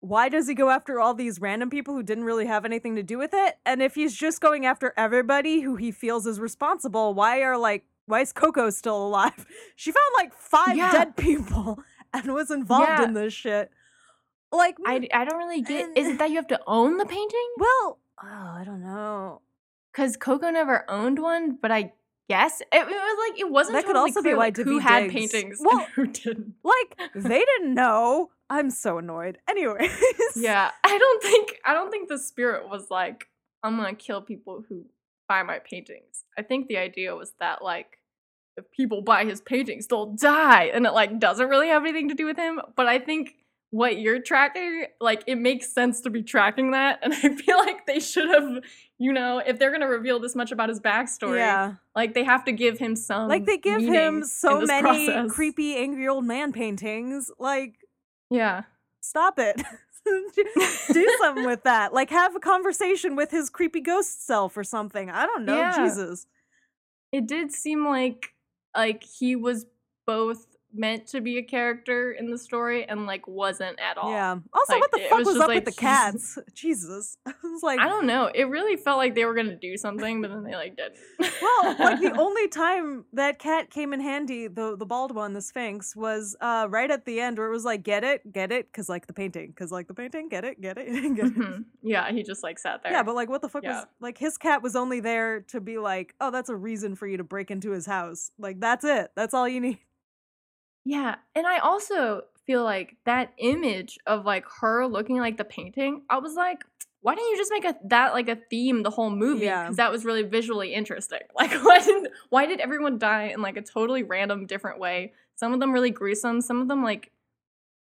why 0.01 0.29
does 0.29 0.47
he 0.47 0.55
go 0.55 0.71
after 0.71 1.01
all 1.01 1.15
these 1.15 1.41
random 1.41 1.71
people 1.71 1.95
who 1.95 2.03
didn't 2.03 2.25
really 2.25 2.47
have 2.47 2.65
anything 2.65 2.95
to 2.97 3.03
do 3.03 3.19
with 3.19 3.31
it 3.35 3.57
and 3.65 3.83
if 3.83 3.95
he's 3.95 4.15
just 4.15 4.41
going 4.41 4.65
after 4.67 4.93
everybody 4.97 5.61
who 5.63 5.77
he 5.77 5.91
feels 5.91 6.27
is 6.27 6.39
responsible 6.39 7.15
why 7.15 7.41
are 7.43 7.57
like 7.59 7.85
why 8.07 8.21
is 8.21 8.33
coco 8.33 8.71
still 8.71 9.07
alive 9.07 9.47
she 9.77 9.91
found 9.91 10.11
like 10.17 10.33
five 10.35 10.77
Yeah. 10.77 10.93
dead 10.93 11.17
people 11.17 11.79
and 12.25 12.35
was 12.35 12.51
involved 12.51 12.89
Yeah. 12.89 13.05
in 13.05 13.15
this 13.15 13.33
shit 13.33 13.71
like 14.53 14.77
I, 14.87 15.07
I 15.13 15.25
don't 15.25 15.39
really 15.39 15.61
get 15.63 15.87
and- 15.87 15.99
is 15.99 16.09
it 16.09 16.19
that 16.19 16.31
you 16.31 16.37
have 16.37 16.47
to 16.49 16.61
own 16.67 16.97
the 16.99 17.07
painting? 17.07 17.49
well 17.59 17.99
oh 18.23 18.55
i 18.61 18.63
don't 18.65 18.83
know 18.83 19.41
Because 19.93 20.17
Coco 20.17 20.51
never 20.51 20.85
owned 20.91 21.19
one, 21.19 21.59
but 21.61 21.71
I 21.73 21.93
guess 22.29 22.61
it, 22.61 22.67
it 22.73 22.87
was 22.87 23.29
like 23.31 23.41
it 23.41 23.51
wasn't. 23.51 23.75
That 23.77 23.85
could 23.87 23.93
totally 23.95 24.11
also 24.11 24.21
be 24.21 24.29
clear, 24.31 24.37
why 24.37 24.45
like, 24.47 24.57
who 24.57 24.79
had 24.79 25.01
Diggs- 25.05 25.15
paintings 25.15 25.59
Well, 25.65 25.87
who 25.95 26.07
didn't. 26.07 26.55
like 26.65 26.99
they 27.15 27.39
didn't 27.53 27.75
know 27.75 28.31
i'm 28.51 28.71
so 28.71 28.99
annoyed 28.99 29.39
anyways 29.49 29.91
Yeah, 30.37 30.71
I 30.85 30.99
don't 30.99 31.23
think 31.23 31.59
I 31.65 31.73
don't 31.75 31.91
think 31.91 32.09
the 32.09 32.19
spirit 32.19 32.69
was 32.69 32.91
like 32.91 33.27
I'm 33.63 33.77
gonna 33.77 33.95
kill 33.95 34.21
people 34.23 34.63
who 34.69 34.85
buy 35.29 35.43
my 35.43 35.59
paintings. 35.59 36.25
I 36.39 36.43
think 36.43 36.69
the 36.69 36.77
idea 36.79 37.17
was 37.17 37.33
that 37.41 37.63
like 37.63 37.96
if 38.57 38.71
people 38.73 39.03
buy 39.03 39.25
his 39.25 39.41
paintings, 39.41 39.87
they'll 39.87 40.07
die, 40.15 40.65
and 40.73 40.87
it 40.87 40.93
like 40.93 41.19
doesn't 41.19 41.49
really 41.49 41.69
have 41.69 41.83
anything 41.83 42.09
to 42.09 42.15
do 42.15 42.25
with 42.27 42.37
him. 42.37 42.61
But 42.77 42.87
I 42.87 42.99
think 42.99 43.35
what 43.71 43.99
you're 43.99 44.21
tracking, 44.23 44.87
like 45.01 45.25
it 45.27 45.37
makes 45.37 45.71
sense 45.73 46.01
to 46.03 46.11
be 46.11 46.23
tracking 46.23 46.71
that, 46.73 47.01
and 47.03 47.13
I 47.23 47.35
feel 47.35 47.59
like 47.59 47.87
they 47.87 48.01
should 48.01 48.29
have, 48.29 48.63
you 48.99 49.13
know, 49.13 49.39
if 49.45 49.59
they're 49.59 49.73
gonna 49.73 49.89
reveal 49.89 50.21
this 50.21 50.35
much 50.35 50.53
about 50.53 50.69
his 50.69 50.81
backstory, 50.81 51.39
yeah 51.39 51.75
like 51.95 52.13
they 52.13 52.25
have 52.25 52.45
to 52.45 52.53
give 52.53 52.79
him 52.79 52.95
some 52.95 53.27
Like 53.29 53.47
they 53.47 53.57
give 53.57 53.81
him 53.81 54.23
so 54.25 54.61
many 54.61 55.07
process. 55.07 55.33
creepy 55.33 55.77
angry 55.77 56.07
old 56.07 56.25
man 56.27 56.53
paintings. 56.53 57.31
Like 57.39 57.75
Yeah. 58.31 58.65
stop 59.01 59.39
it. 59.39 59.61
Do 60.93 61.17
something 61.21 61.45
with 61.45 61.65
that. 61.65 61.93
Like 61.93 62.11
have 62.11 62.37
a 62.37 62.39
conversation 62.41 63.17
with 63.17 63.31
his 63.33 63.51
creepy 63.51 63.81
ghost 63.81 64.25
self 64.25 64.57
or 64.57 64.63
something. 64.63 65.11
I 65.11 65.27
don't 65.27 65.45
know. 65.45 65.57
Yeah. 65.57 65.85
Jesus. 65.85 66.27
It 67.13 67.27
did 67.27 67.51
seem 67.51 67.85
like 67.87 68.35
like 68.77 69.05
he 69.05 69.37
was 69.37 69.67
both 70.07 70.56
meant 70.77 71.07
to 71.09 71.21
be 71.21 71.39
a 71.39 71.43
character 71.43 72.13
in 72.13 72.31
the 72.31 72.39
story 72.39 72.85
and 72.89 73.07
like 73.07 73.27
wasn't 73.27 73.79
at 73.81 73.97
all. 73.99 74.11
Yeah. 74.11 74.37
Also, 74.53 74.73
Like, 74.75 74.81
what 74.83 74.91
the 74.93 74.99
fuck 75.09 75.19
was 75.19 75.27
was, 75.29 75.37
up 75.39 75.49
like 75.49 75.65
with 75.65 75.75
the 75.75 75.81
cats? 75.81 76.39
Jesus. 76.55 77.17
I 77.27 77.33
was 77.43 77.63
like, 77.63 77.79
I 77.81 77.89
don't 77.89 78.07
know. 78.07 78.31
It 78.35 78.45
really 78.49 78.77
felt 78.77 78.99
like 78.99 79.15
they 79.15 79.25
were 79.25 79.35
gonna 79.35 79.57
do 79.57 79.77
something, 79.77 80.21
but 80.23 80.31
then 80.31 80.45
they 80.45 80.55
like 80.55 80.77
didn't. 80.77 80.97
well, 81.43 81.77
like 81.79 82.01
the 82.01 82.15
only 82.19 82.49
time 82.49 83.05
that 83.13 83.39
cat 83.39 83.71
came 83.71 83.93
in 83.93 84.01
handy, 84.01 84.49
the 84.49 84.77
the 84.77 84.87
bald 84.87 85.15
one, 85.15 85.33
the 85.33 85.41
Sphynx, 85.43 85.95
was 85.97 86.37
uh 86.41 86.67
right 86.71 86.91
at 86.91 87.05
the 87.05 87.21
end 87.21 87.39
where 87.39 87.47
it 87.49 87.53
was 87.53 87.65
like, 87.65 87.83
get 87.83 88.05
it, 88.05 88.33
get 88.33 88.53
it, 88.53 88.73
cause 88.73 88.89
like 88.89 89.07
the 89.07 89.13
painting, 89.13 89.53
cause 89.57 89.73
like 89.73 89.89
the 89.89 89.95
painting, 89.95 90.29
get 90.29 90.45
it, 90.45 90.61
get 90.61 90.79
it, 90.79 90.87
get 91.15 91.27
it. 91.27 91.35
Mhm. 91.37 91.65
Yeah, 91.83 92.11
he 92.13 92.23
just 92.23 92.43
like 92.43 92.59
sat 92.59 92.83
there. 92.83 92.93
Yeah, 92.93 93.03
but 93.03 93.15
like, 93.15 93.29
what 93.29 93.43
the 93.43 93.49
fuck 93.49 93.63
Yeah. 93.63 93.77
was 93.81 93.87
like? 94.01 94.19
His 94.19 94.37
cat 94.39 94.63
was 94.63 94.77
only 94.77 95.01
there 95.01 95.41
to 95.49 95.61
be 95.61 95.79
like, 95.79 96.15
oh, 96.21 96.31
that's 96.31 96.49
a 96.49 96.57
reason 96.57 96.95
for 96.95 97.07
you 97.07 97.17
to 97.17 97.25
break 97.25 97.51
into 97.51 97.71
his 97.71 97.87
house. 97.87 98.31
Like, 98.39 98.61
that's 98.61 98.85
it. 98.85 99.11
That's 99.17 99.35
all 99.35 99.49
you 99.49 99.61
need. 99.61 99.79
Yeah, 100.87 101.17
and 101.35 101.47
I 101.47 101.59
also 101.59 102.23
feel 102.47 102.63
like 102.63 102.97
that 103.07 103.33
image 103.39 103.99
of 104.07 104.25
like 104.25 104.45
her 104.61 104.87
looking 104.87 105.19
like 105.19 105.37
the 105.37 105.45
painting. 105.45 106.03
I 106.09 106.19
was 106.19 106.35
like, 106.35 106.65
why 107.01 107.17
didn't 107.17 107.29
you 107.31 107.37
just 107.37 107.51
make 107.51 107.65
a 107.65 107.75
that 107.89 108.15
like 108.15 108.29
a 108.29 108.37
theme 108.49 108.85
the 108.85 108.91
whole 108.91 109.11
movie? 109.11 109.47
Yeah. 109.47 109.65
Because 109.65 109.79
that 109.79 109.91
was 109.91 110.05
really 110.05 110.23
visually 110.23 110.73
interesting. 110.73 111.19
Like, 111.35 111.53
why 111.65 111.81
did 111.81 112.09
why 112.31 112.47
did 112.47 112.61
everyone 112.61 112.99
die 112.99 113.25
in 113.35 113.43
like 113.43 113.57
a 113.57 113.63
totally 113.63 114.05
random, 114.05 114.47
different 114.47 114.79
way? 114.79 115.13
Some 115.35 115.53
of 115.53 115.59
them 115.59 115.73
really 115.73 115.91
gruesome. 115.91 116.41
Some 116.41 116.63
of 116.63 116.69
them 116.69 116.85
like 116.85 117.11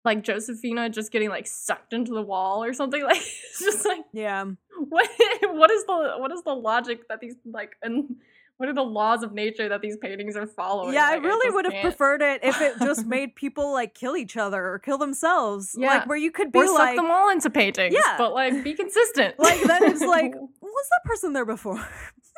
like 0.05 0.23
Josephina 0.23 0.89
just 0.89 1.11
getting 1.11 1.29
like 1.29 1.47
sucked 1.47 1.93
into 1.93 2.13
the 2.13 2.21
wall 2.21 2.63
or 2.63 2.73
something. 2.73 3.01
Like, 3.07 3.17
it's 3.17 3.59
just 3.59 3.85
like 3.85 4.01
Yeah, 4.13 4.45
what 4.77 5.09
what 5.45 5.71
is 5.71 5.83
the 5.85 6.15
what 6.19 6.31
is 6.31 6.43
the 6.43 6.53
logic 6.53 7.07
that 7.09 7.19
these 7.21 7.35
like 7.43 7.75
and 7.81 8.17
what 8.63 8.69
are 8.69 8.73
the 8.73 8.81
laws 8.81 9.23
of 9.23 9.33
nature 9.33 9.67
that 9.67 9.81
these 9.81 9.97
paintings 9.97 10.37
are 10.37 10.47
following? 10.47 10.93
yeah. 10.93 11.05
I 11.05 11.15
really 11.15 11.47
just 11.47 11.55
would 11.55 11.65
have 11.65 11.73
can't- 11.73 11.83
preferred 11.83 12.21
it 12.21 12.39
if 12.45 12.61
it 12.61 12.79
just 12.79 13.05
made 13.17 13.35
people 13.35 13.73
like 13.73 13.93
kill 13.93 14.15
each 14.15 14.37
other 14.37 14.65
or 14.65 14.79
kill 14.79 14.97
themselves. 14.97 15.75
Yeah. 15.77 15.87
like 15.87 16.07
where 16.07 16.17
you 16.17 16.31
could 16.31 16.53
be 16.53 16.59
or 16.59 16.67
suck 16.67 16.77
like, 16.77 16.95
them 16.95 17.11
all 17.11 17.29
into 17.29 17.49
paintings. 17.49 17.93
Yeah. 17.93 18.15
but 18.17 18.33
like 18.33 18.63
be 18.63 18.73
consistent. 18.73 19.37
like 19.37 19.61
then 19.63 19.83
it's 19.83 19.99
like, 20.05 20.33
was 20.33 20.87
that 20.91 21.01
person 21.03 21.33
there 21.33 21.43
before? 21.43 21.85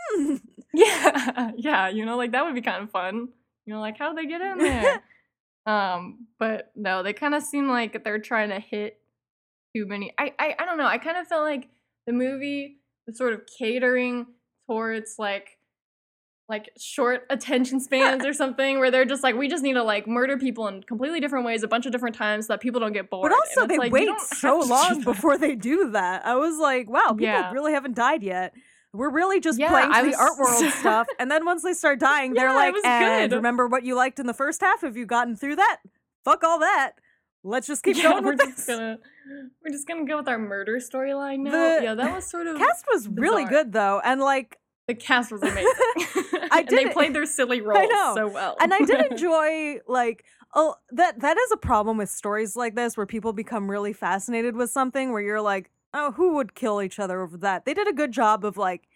Hmm. 0.09 0.37
yeah, 0.73 1.51
yeah, 1.57 1.89
you 1.89 2.07
know, 2.07 2.17
like 2.17 2.31
that 2.31 2.43
would 2.43 2.55
be 2.55 2.61
kind 2.63 2.81
of 2.81 2.89
fun. 2.89 3.27
You 3.67 3.75
know, 3.75 3.79
like 3.79 3.99
how 3.99 4.15
they 4.15 4.25
get 4.25 4.41
in 4.41 4.57
there? 4.57 5.03
um, 5.67 6.25
but 6.39 6.71
no, 6.75 7.03
they 7.03 7.13
kind 7.13 7.35
of 7.35 7.43
seem 7.43 7.69
like 7.69 8.03
they're 8.03 8.17
trying 8.17 8.49
to 8.49 8.59
hit 8.59 8.97
too 9.75 9.85
many. 9.85 10.11
I, 10.17 10.33
I, 10.39 10.55
I 10.57 10.65
don't 10.65 10.79
know. 10.79 10.87
I 10.87 10.97
kind 10.97 11.17
of 11.17 11.27
felt 11.27 11.43
like 11.43 11.69
the 12.07 12.13
movie 12.13 12.79
was 13.05 13.15
sort 13.15 13.33
of 13.33 13.41
catering 13.59 14.25
towards 14.67 15.17
like 15.19 15.54
like 16.47 16.69
short 16.79 17.23
attention 17.31 17.79
spans 17.79 18.23
or 18.23 18.31
something 18.33 18.79
where 18.79 18.91
they're 18.91 19.05
just 19.05 19.23
like 19.23 19.35
we 19.35 19.47
just 19.47 19.63
need 19.63 19.73
to 19.73 19.81
like 19.83 20.07
murder 20.07 20.37
people 20.37 20.67
in 20.67 20.83
completely 20.83 21.19
different 21.19 21.43
ways 21.45 21.63
a 21.63 21.67
bunch 21.67 21.85
of 21.87 21.91
different 21.91 22.15
times 22.15 22.45
so 22.47 22.53
that 22.53 22.59
people 22.61 22.79
don't 22.79 22.93
get 22.93 23.09
bored 23.09 23.31
But 23.31 23.35
also, 23.35 23.65
they 23.67 23.77
like, 23.79 23.91
wait 23.91 24.07
so 24.07 24.13
have 24.13 24.29
to 24.61 24.67
do 24.67 24.69
long 24.73 25.01
before 25.01 25.37
they 25.39 25.55
do 25.55 25.89
that. 25.91 26.25
I 26.25 26.35
was 26.35 26.57
like, 26.59 26.87
wow, 26.89 27.09
people 27.09 27.23
Yeah. 27.25 27.51
really 27.51 27.71
haven't 27.73 27.95
died 27.95 28.21
yet. 28.21 28.53
We're 28.93 29.09
really 29.09 29.39
just 29.39 29.57
Yeah, 29.59 29.69
playing 29.69 29.91
to 29.91 30.11
the 30.11 30.15
art 30.17 30.37
world 30.37 30.63
stuff. 30.79 31.07
And 31.19 31.29
then 31.31 31.45
once 31.45 31.63
they 31.63 31.73
start 31.73 31.99
dying, 31.99 32.33
they're 32.33 32.49
Yeah, 32.49 32.53
like, 32.55 32.73
was 32.73 32.83
and 32.85 33.29
good. 33.31 33.35
remember 33.37 33.67
what 33.67 33.83
you 33.83 33.95
liked 33.95 34.19
in 34.19 34.27
the 34.27 34.33
first 34.33 34.61
half? 34.61 34.81
Have 34.81 34.95
you 34.95 35.05
gotten 35.07 35.35
through 35.35 35.55
that? 35.57 35.77
Fuck 36.23 36.43
all 36.43 36.59
that. 36.59 36.91
Let's 37.43 37.67
just 37.67 37.83
keep 37.83 38.01
going 38.01 38.23
we're 38.23 38.31
with 38.31 38.39
just 38.39 38.57
this. 38.57 38.65
gonna 38.67 38.97
we're 39.63 39.71
just 39.71 39.87
gonna 39.87 40.05
go 40.05 40.17
with 40.17 40.27
our 40.27 40.37
murder 40.39 40.77
storyline 40.77 41.39
now. 41.39 41.51
The 41.51 41.79
yeah, 41.83 41.93
that 41.95 42.15
was 42.15 42.25
sort 42.25 42.47
of 42.47 42.57
Cast 42.57 42.85
was 42.91 43.07
really 43.07 43.45
good 43.45 43.71
though, 43.71 43.99
and 44.03 44.19
like, 44.21 44.57
the 44.87 44.95
cast 44.95 45.31
was 45.31 45.41
amazing. 45.41 45.65
I 46.51 46.59
and 46.67 46.67
they 46.67 46.85
played 46.89 47.13
their 47.13 47.25
silly 47.25 47.61
roles 47.69 47.89
so 48.15 48.27
well. 48.27 48.55
and 48.59 48.73
I 48.73 48.79
did 48.79 49.05
enjoy 49.11 49.79
like 49.87 50.25
oh 50.53 50.75
that 50.91 51.19
that 51.21 51.37
is 51.37 51.51
a 51.51 51.57
problem 51.57 51.97
with 51.97 52.09
stories 52.09 52.55
like 52.55 52.75
this 52.75 52.95
where 52.95 53.05
people 53.05 53.33
become 53.33 53.69
really 53.69 53.93
fascinated 53.93 54.55
with 54.55 54.69
something 54.69 55.11
where 55.11 55.21
you're 55.21 55.41
like 55.41 55.71
oh 55.93 56.11
who 56.11 56.35
would 56.35 56.55
kill 56.55 56.81
each 56.81 56.99
other 56.99 57.21
over 57.21 57.37
that 57.37 57.65
they 57.65 57.73
did 57.73 57.87
a 57.87 57.93
good 57.93 58.11
job 58.11 58.45
of 58.45 58.57
like 58.57 58.87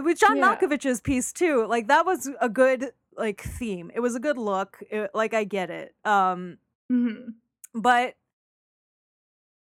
with 0.00 0.18
John 0.18 0.36
Yeah. 0.36 0.54
Malkovich's 0.54 1.00
piece 1.00 1.32
too 1.32 1.66
like 1.66 1.88
that 1.88 2.04
was 2.06 2.30
a 2.40 2.48
good 2.48 2.92
like 3.16 3.40
theme 3.40 3.90
it 3.94 4.00
was 4.00 4.14
a 4.14 4.20
good 4.20 4.36
look 4.38 4.78
it, 4.90 5.10
like 5.14 5.34
I 5.34 5.44
get 5.44 5.70
it 5.70 5.94
um 6.04 6.58
Mhm. 6.92 7.34
but 7.74 8.14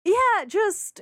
yeah 0.06 0.46
just 0.48 1.02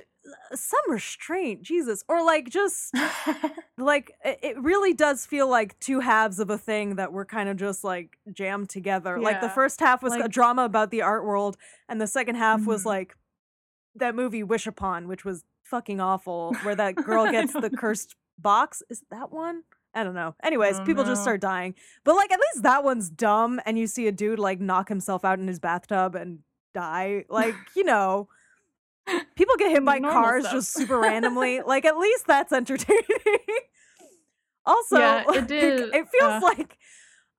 some 0.54 0.80
restraint 0.88 1.62
Jesus 1.62 2.04
or 2.08 2.24
like 2.24 2.48
just 2.48 2.94
like 3.78 4.12
it 4.24 4.58
really 4.60 4.92
does 4.94 5.26
feel 5.26 5.48
like 5.48 5.78
two 5.80 6.00
halves 6.00 6.38
of 6.38 6.50
a 6.50 6.58
thing 6.58 6.96
that 6.96 7.12
were 7.12 7.24
kind 7.24 7.48
of 7.48 7.56
just 7.56 7.84
like 7.84 8.18
jammed 8.32 8.68
together. 8.68 9.20
Like 9.20 9.40
the 9.40 9.48
first 9.50 9.80
half 9.80 10.02
was 10.02 10.14
a 10.14 10.28
drama 10.28 10.64
about 10.64 10.90
the 10.90 11.02
art 11.02 11.24
world, 11.24 11.56
and 11.88 12.00
the 12.00 12.06
second 12.06 12.36
half 12.36 12.66
was 12.66 12.82
Mhm. 12.82 12.86
like 12.86 13.16
that 13.94 14.14
movie 14.14 14.42
Wish 14.42 14.66
Upon, 14.66 15.08
which 15.08 15.24
was 15.24 15.44
fucking 15.62 16.00
awful, 16.00 16.54
where 16.62 16.74
that 16.74 16.94
girl 16.96 17.30
gets 17.30 17.52
the 17.52 17.60
know. 17.60 17.68
cursed 17.78 18.14
box. 18.38 18.82
Is 18.90 19.02
that 19.10 19.32
one? 19.32 19.62
I 19.94 20.04
don't 20.04 20.14
know. 20.14 20.34
Anyways, 20.42 20.76
don't 20.76 20.86
people 20.86 21.04
just 21.04 21.22
start 21.22 21.40
dying. 21.40 21.74
But 22.04 22.16
like 22.16 22.30
at 22.30 22.38
least 22.38 22.62
that 22.64 22.84
one's 22.84 23.08
dumb 23.08 23.60
and 23.64 23.78
you 23.78 23.86
see 23.86 24.06
a 24.06 24.12
dude 24.12 24.38
like 24.38 24.60
knock 24.60 24.88
himself 24.90 25.24
out 25.24 25.38
in 25.38 25.48
his 25.48 25.58
bathtub 25.58 26.14
and 26.14 26.40
die. 26.74 27.24
Like, 27.30 27.54
you 27.74 27.82
know, 27.82 28.28
people 29.36 29.56
get 29.56 29.70
hit 29.70 29.84
by 29.84 29.98
Normal 29.98 30.22
cars 30.22 30.44
stuff. 30.44 30.54
just 30.54 30.72
super 30.72 30.98
randomly. 30.98 31.60
Like 31.66 31.84
at 31.84 31.96
least 31.96 32.26
that's 32.26 32.52
entertaining. 32.52 33.02
also, 34.66 34.98
Yeah, 34.98 35.20
it 35.22 35.26
like, 35.28 35.46
did, 35.46 35.94
it 35.94 36.06
feels 36.08 36.32
uh, 36.32 36.40
like 36.42 36.78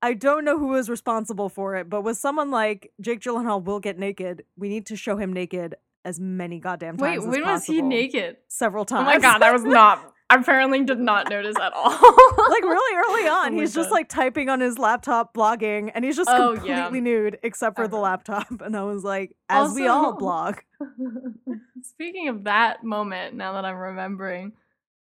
I 0.01 0.13
don't 0.13 0.45
know 0.45 0.59
who 0.59 0.75
is 0.75 0.89
responsible 0.89 1.49
for 1.49 1.75
it, 1.75 1.89
but 1.89 2.01
with 2.01 2.17
someone 2.17 2.51
like 2.51 2.91
Jake 3.01 3.19
Gyllenhaal 3.21 3.63
will 3.63 3.79
get 3.79 3.97
naked, 3.97 4.43
we 4.55 4.69
need 4.69 4.85
to 4.87 4.95
show 4.95 5.17
him 5.17 5.33
naked 5.33 5.75
as 6.05 6.19
many 6.19 6.59
goddamn 6.59 6.97
Wait, 6.97 7.15
times 7.15 7.25
as 7.25 7.29
when 7.29 7.41
was 7.43 7.65
he 7.65 7.81
naked? 7.81 8.37
Several 8.47 8.85
times. 8.85 9.01
Oh 9.01 9.05
my 9.05 9.19
god, 9.19 9.39
that 9.39 9.51
was 9.51 9.63
not. 9.63 10.13
I 10.29 10.35
apparently 10.35 10.83
did 10.83 10.99
not 10.99 11.29
notice 11.29 11.55
at 11.57 11.71
all. 11.73 11.89
like 11.91 12.63
really 12.63 12.97
early 13.07 13.29
on, 13.29 13.53
Oh 13.55 13.59
he's 13.59 13.73
just 13.73 13.91
like 13.91 14.09
typing 14.09 14.49
on 14.49 14.59
his 14.59 14.77
laptop, 14.77 15.33
blogging, 15.33 15.91
and 15.95 16.03
he's 16.03 16.17
just 16.17 16.29
Oh, 16.29 16.53
completely 16.55 16.69
yeah. 16.99 17.03
nude 17.03 17.39
except 17.43 17.77
for 17.77 17.87
the 17.87 17.95
laptop. 17.97 18.47
And 18.61 18.75
I 18.75 18.83
was 18.83 19.03
like, 19.05 19.35
as 19.49 19.73
we 19.73 19.87
all 19.87 20.07
Also- 20.07 20.17
blog. 20.17 20.55
Speaking 21.83 22.27
of 22.27 22.43
that 22.43 22.83
moment, 22.83 23.35
now 23.35 23.53
that 23.53 23.65
I'm 23.65 23.77
remembering, 23.77 24.53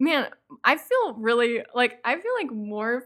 man, 0.00 0.26
I 0.64 0.76
feel 0.76 1.14
really 1.14 1.62
like 1.74 2.00
I 2.04 2.14
feel 2.16 2.32
like 2.38 2.50
more 2.50 3.04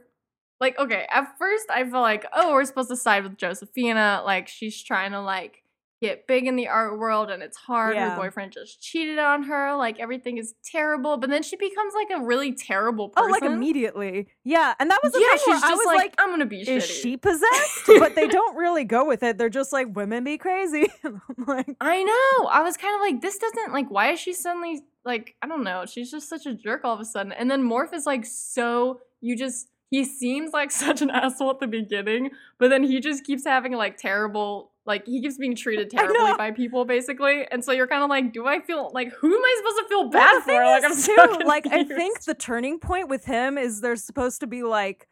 like 0.61 0.79
okay. 0.79 1.07
At 1.11 1.37
first, 1.39 1.67
I 1.71 1.85
feel 1.85 2.01
like 2.01 2.25
oh, 2.33 2.53
we're 2.53 2.65
supposed 2.65 2.89
to 2.89 2.97
side 2.97 3.25
with 3.25 3.37
Josephina. 3.37 4.23
Like 4.25 4.49
she's 4.49 4.83
trying 4.83 5.13
to 5.13 5.21
like 5.21 5.63
get 6.01 6.27
big 6.27 6.47
in 6.47 6.57
the 6.57 6.69
art 6.69 6.99
world, 6.99 7.31
and 7.31 7.43
it's 7.43 7.57
hard. 7.57 7.95
Yeah. 7.95 8.11
Her 8.11 8.17
boyfriend 8.17 8.53
just 8.53 8.81
cheated 8.81 9.19
on 9.19 9.45
her. 9.45 9.77
Like 9.77 9.99
everything 9.99 10.39
is 10.39 10.55
terrible. 10.65 11.17
But 11.17 11.31
then 11.31 11.43
she 11.43 11.57
becomes 11.57 11.95
like 11.95 12.19
a 12.19 12.25
really 12.25 12.53
terrible 12.53 13.09
person. 13.11 13.29
Oh, 13.29 13.33
like 13.33 13.43
immediately. 13.43 14.29
Yeah. 14.45 14.75
And 14.79 14.91
that 14.91 15.01
was 15.03 15.13
the 15.13 15.21
yeah, 15.21 15.29
thing 15.29 15.39
she's 15.45 15.63
I 15.63 15.69
just 15.69 15.79
was 15.79 15.87
like, 15.87 15.97
like, 15.97 16.15
I'm 16.19 16.31
gonna 16.31 16.47
be 16.47 16.61
is 16.61 16.85
shitty. 16.85 17.03
she 17.03 17.17
possessed? 17.17 17.87
but 17.87 18.15
they 18.15 18.29
don't 18.29 18.57
really 18.57 18.85
go 18.85 19.07
with 19.07 19.23
it. 19.23 19.39
They're 19.39 19.49
just 19.49 19.73
like, 19.73 19.95
women 19.95 20.25
be 20.25 20.39
crazy. 20.39 20.89
I'm 21.05 21.21
like, 21.47 21.77
I 21.81 22.03
know. 22.03 22.49
I 22.49 22.63
was 22.63 22.77
kind 22.77 22.95
of 22.95 23.01
like, 23.01 23.21
this 23.23 23.39
doesn't 23.39 23.73
like. 23.73 23.91
Why 23.91 24.13
is 24.13 24.21
she 24.21 24.33
suddenly 24.33 24.83
like? 25.05 25.35
I 25.43 25.47
don't 25.47 25.65
know. 25.65 25.85
She's 25.87 26.11
just 26.11 26.29
such 26.29 26.47
a 26.47 26.55
jerk 26.55 26.83
all 26.85 26.95
of 26.95 27.01
a 27.01 27.05
sudden. 27.05 27.33
And 27.33 27.51
then 27.51 27.63
Morf 27.63 27.95
is 27.95 28.07
like, 28.07 28.25
so 28.25 29.01
you 29.21 29.37
just. 29.37 29.69
He 29.91 30.05
seems 30.05 30.53
like 30.53 30.71
such 30.87 31.03
an 31.03 31.11
asshole 31.11 31.51
at 31.51 31.61
the 31.61 31.67
beginning, 31.67 32.31
but 32.59 32.71
then 32.71 32.83
he 32.83 33.01
just 33.01 33.25
keeps 33.25 33.45
having 33.45 33.73
like 33.73 33.97
terrible. 33.97 34.73
Like 34.85 35.05
he 35.07 35.21
keeps 35.21 35.37
being 35.37 35.57
treated 35.57 35.91
terribly 35.97 36.35
by 36.39 36.53
people, 36.53 36.85
basically, 36.85 37.45
and 37.51 37.65
so 37.65 37.73
you're 37.73 37.89
kind 37.89 38.05
of 38.05 38.09
like, 38.11 38.33
do 38.33 38.47
I 38.47 38.61
feel 38.61 38.91
like 38.95 39.13
who 39.13 39.35
am 39.35 39.43
I 39.43 39.55
supposed 39.59 39.79
to 39.79 39.89
feel 39.89 40.09
bad 40.11 40.43
for? 40.45 40.53
Like 40.53 40.85
I'm 40.85 40.95
so 40.95 41.39
too, 41.41 41.45
like 41.47 41.67
I 41.67 41.83
think 41.83 42.23
the 42.23 42.35
turning 42.35 42.79
point 42.79 43.09
with 43.09 43.25
him 43.25 43.59
is 43.59 43.81
there's 43.81 44.05
supposed 44.05 44.41
to 44.41 44.47
be 44.47 44.63
like, 44.63 45.09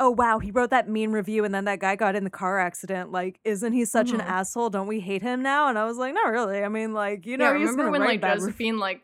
oh 0.00 0.10
wow, 0.10 0.40
he 0.40 0.50
wrote 0.50 0.70
that 0.70 0.88
mean 0.90 1.12
review 1.12 1.44
and 1.44 1.54
then 1.54 1.64
that 1.64 1.78
guy 1.78 1.96
got 1.96 2.16
in 2.16 2.24
the 2.24 2.30
car 2.30 2.58
accident. 2.58 3.12
Like, 3.12 3.38
isn't 3.44 3.72
he 3.72 3.84
such 3.84 4.10
an 4.12 4.20
Mhm. 4.20 4.26
asshole? 4.26 4.68
Don't 4.68 4.88
we 4.88 5.00
hate 5.00 5.22
him 5.22 5.40
now? 5.42 5.68
And 5.68 5.78
I 5.78 5.84
was 5.84 5.96
like, 5.96 6.12
not 6.12 6.30
really. 6.30 6.62
I 6.62 6.68
mean, 6.68 6.92
like, 6.92 7.24
you 7.24 7.36
know, 7.38 7.44
yeah, 7.44 7.50
remember 7.52 7.90
when 7.90 8.00
like 8.00 8.20
Josephine 8.20 8.78
like, 8.78 9.02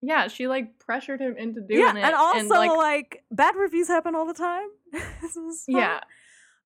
yeah, 0.00 0.28
she 0.28 0.46
like 0.46 0.78
pressured 0.78 1.20
him 1.20 1.36
into 1.36 1.60
doing 1.60 1.80
yeah, 1.80 1.90
it, 1.90 2.02
and 2.02 2.14
also 2.14 2.48
like, 2.48 2.70
like, 2.70 3.24
bad 3.30 3.56
reviews 3.56 3.88
happen 3.88 4.14
all 4.14 4.26
the 4.26 4.34
time. 4.34 4.68
Yeah, 5.66 6.00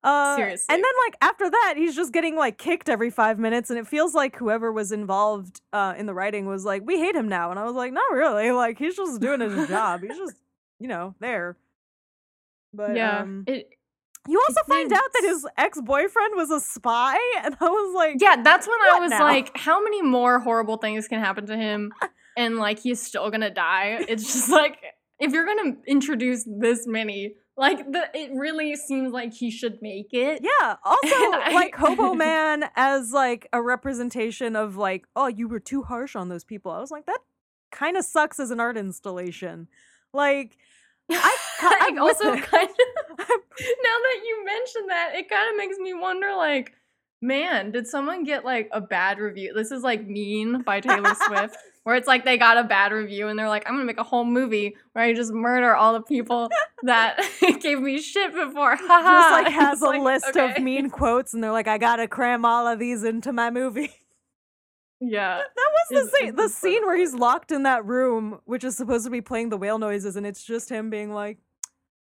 Uh, 0.03 0.35
Seriously. 0.35 0.73
And 0.73 0.83
then 0.83 0.91
like 1.05 1.15
after 1.21 1.49
that, 1.49 1.73
he's 1.77 1.95
just 1.95 2.13
getting 2.13 2.35
like 2.35 2.57
kicked 2.57 2.89
every 2.89 3.09
five 3.09 3.39
minutes, 3.39 3.69
and 3.69 3.79
it 3.79 3.87
feels 3.87 4.13
like 4.13 4.35
whoever 4.35 4.71
was 4.71 4.91
involved 4.91 5.61
uh, 5.71 5.93
in 5.97 6.05
the 6.05 6.13
writing 6.13 6.45
was 6.45 6.63
like, 6.65 6.83
"We 6.85 6.99
hate 6.99 7.15
him 7.15 7.27
now," 7.27 7.49
and 7.51 7.59
I 7.59 7.63
was 7.63 7.75
like, 7.75 7.91
"Not 7.91 8.11
really. 8.11 8.51
Like 8.51 8.77
he's 8.77 8.95
just 8.95 9.19
doing 9.19 9.39
his 9.39 9.67
job. 9.67 10.01
He's 10.01 10.17
just 10.17 10.35
you 10.79 10.87
know 10.87 11.15
there." 11.19 11.57
But 12.73 12.95
yeah. 12.95 13.21
um, 13.21 13.43
it, 13.47 13.69
you 14.27 14.41
also 14.47 14.61
find 14.67 14.91
out 14.91 15.13
that 15.13 15.23
his 15.23 15.45
ex 15.57 15.81
boyfriend 15.81 16.35
was 16.35 16.49
a 16.49 16.59
spy, 16.59 17.13
and 17.43 17.55
I 17.59 17.69
was 17.69 17.95
like, 17.95 18.17
Yeah, 18.19 18.41
that's 18.41 18.67
when 18.67 18.79
I 18.79 18.99
was 18.99 19.11
now? 19.11 19.23
like, 19.23 19.55
how 19.57 19.83
many 19.83 20.01
more 20.01 20.39
horrible 20.39 20.77
things 20.77 21.07
can 21.07 21.19
happen 21.19 21.45
to 21.47 21.57
him 21.57 21.91
and 22.37 22.57
like 22.57 22.79
he's 22.79 23.01
still 23.01 23.29
gonna 23.29 23.49
die? 23.53 24.03
It's 24.07 24.31
just 24.33 24.49
like 24.49 24.77
if 25.19 25.31
you're 25.31 25.45
gonna 25.45 25.75
introduce 25.87 26.43
this 26.45 26.85
many, 26.87 27.35
like 27.55 27.91
the 27.91 28.09
it 28.13 28.31
really 28.33 28.75
seems 28.75 29.11
like 29.13 29.33
he 29.33 29.51
should 29.51 29.79
make 29.81 30.13
it. 30.13 30.41
Yeah. 30.43 30.75
Also, 30.83 30.99
I- 31.07 31.51
like 31.53 31.75
Hobo 31.75 32.13
Man 32.15 32.65
as 32.75 33.11
like 33.11 33.47
a 33.53 33.61
representation 33.61 34.55
of 34.55 34.75
like, 34.77 35.05
oh, 35.15 35.27
you 35.27 35.47
were 35.47 35.59
too 35.59 35.83
harsh 35.83 36.15
on 36.15 36.29
those 36.29 36.43
people. 36.43 36.71
I 36.71 36.79
was 36.79 36.91
like, 36.91 37.05
that 37.05 37.19
kind 37.71 37.97
of 37.97 38.05
sucks 38.05 38.39
as 38.39 38.51
an 38.51 38.59
art 38.59 38.77
installation. 38.77 39.67
Like, 40.13 40.57
I, 41.11 41.37
I 41.61 41.97
also 41.99 42.35
kind 42.35 42.69
of 42.69 43.17
now 43.19 43.97
that 43.99 44.19
you 44.25 44.45
mention 44.45 44.87
that, 44.87 45.11
it 45.15 45.29
kind 45.29 45.49
of 45.49 45.57
makes 45.57 45.77
me 45.77 45.93
wonder 45.93 46.33
like, 46.35 46.73
man, 47.21 47.71
did 47.71 47.87
someone 47.87 48.23
get 48.23 48.43
like 48.43 48.67
a 48.71 48.81
bad 48.81 49.19
review? 49.19 49.53
This 49.55 49.71
is 49.71 49.83
like 49.83 50.05
Mean 50.07 50.61
by 50.63 50.79
Taylor 50.79 51.15
Swift, 51.15 51.55
where 51.83 51.95
it's 51.95 52.07
like 52.07 52.23
they 52.25 52.37
got 52.37 52.57
a 52.57 52.63
bad 52.63 52.91
review 52.91 53.27
and 53.27 53.37
they're 53.37 53.49
like, 53.49 53.63
I'm 53.67 53.73
gonna 53.73 53.85
make 53.85 53.99
a 53.99 54.03
whole 54.03 54.25
movie 54.25 54.75
where 54.93 55.05
I 55.05 55.13
just 55.13 55.33
murder 55.33 55.75
all 55.75 55.93
the 55.93 56.01
people 56.01 56.49
that 56.83 57.19
gave 57.61 57.79
me 57.79 57.99
shit 57.99 58.33
before. 58.33 58.75
just 58.77 58.87
like 58.87 59.47
has 59.47 59.81
a 59.81 59.85
like, 59.85 60.01
list 60.01 60.27
okay. 60.29 60.55
of 60.55 60.63
mean 60.63 60.89
quotes, 60.89 61.33
and 61.33 61.43
they're 61.43 61.51
like, 61.51 61.67
I 61.67 61.77
gotta 61.77 62.07
cram 62.07 62.45
all 62.45 62.67
of 62.67 62.79
these 62.79 63.03
into 63.03 63.31
my 63.31 63.49
movie. 63.49 63.93
Yeah. 65.01 65.37
That 65.37 65.71
was 65.91 66.11
the 66.11 66.17
scene, 66.17 66.35
the 66.35 66.47
scene 66.47 66.85
where 66.85 66.95
he's 66.95 67.13
locked 67.13 67.51
in 67.51 67.63
that 67.63 67.85
room, 67.85 68.39
which 68.45 68.63
is 68.63 68.77
supposed 68.77 69.03
to 69.03 69.11
be 69.11 69.19
playing 69.19 69.49
the 69.49 69.57
whale 69.57 69.77
noises, 69.77 70.15
and 70.15 70.25
it's 70.25 70.43
just 70.43 70.69
him 70.69 70.89
being 70.89 71.13
like, 71.13 71.39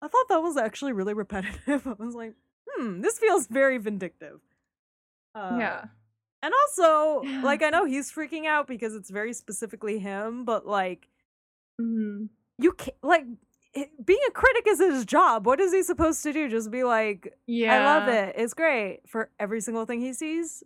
I 0.02 0.08
thought 0.08 0.28
that 0.30 0.44
was 0.44 0.56
actually 0.56 0.94
really 0.94 1.16
repetitive. 1.16 1.88
I 1.88 1.94
was 1.98 2.14
like, 2.14 2.34
hmm, 2.70 3.02
this 3.02 3.18
feels 3.18 3.48
very 3.48 3.80
vindictive. 3.80 4.40
Uh, 5.34 5.58
yeah. 5.60 5.86
And 6.46 6.54
also, 6.54 7.22
like, 7.42 7.64
I 7.64 7.72
know 7.72 7.86
he's 7.86 8.12
freaking 8.12 8.46
out 8.46 8.68
because 8.68 8.94
it's 8.94 9.10
very 9.10 9.34
specifically 9.34 9.98
him, 9.98 10.46
but 10.46 10.68
like, 10.68 11.08
Mhm. 11.82 12.30
you 12.60 12.72
can't, 12.74 12.96
like, 13.02 13.26
being 14.06 14.20
a 14.28 14.32
critic 14.32 14.68
is 14.68 14.80
his 14.80 15.06
job. 15.06 15.48
What 15.48 15.60
is 15.60 15.74
he 15.74 15.82
supposed 15.82 16.22
to 16.22 16.32
do? 16.32 16.48
Just 16.48 16.70
be 16.70 16.84
like, 16.84 17.34
Yeah. 17.48 17.74
I 17.74 17.84
love 17.84 18.08
it. 18.10 18.36
It's 18.38 18.54
great 18.54 19.02
for 19.10 19.32
every 19.40 19.60
single 19.60 19.88
thing 19.88 20.02
he 20.02 20.14
sees. 20.14 20.64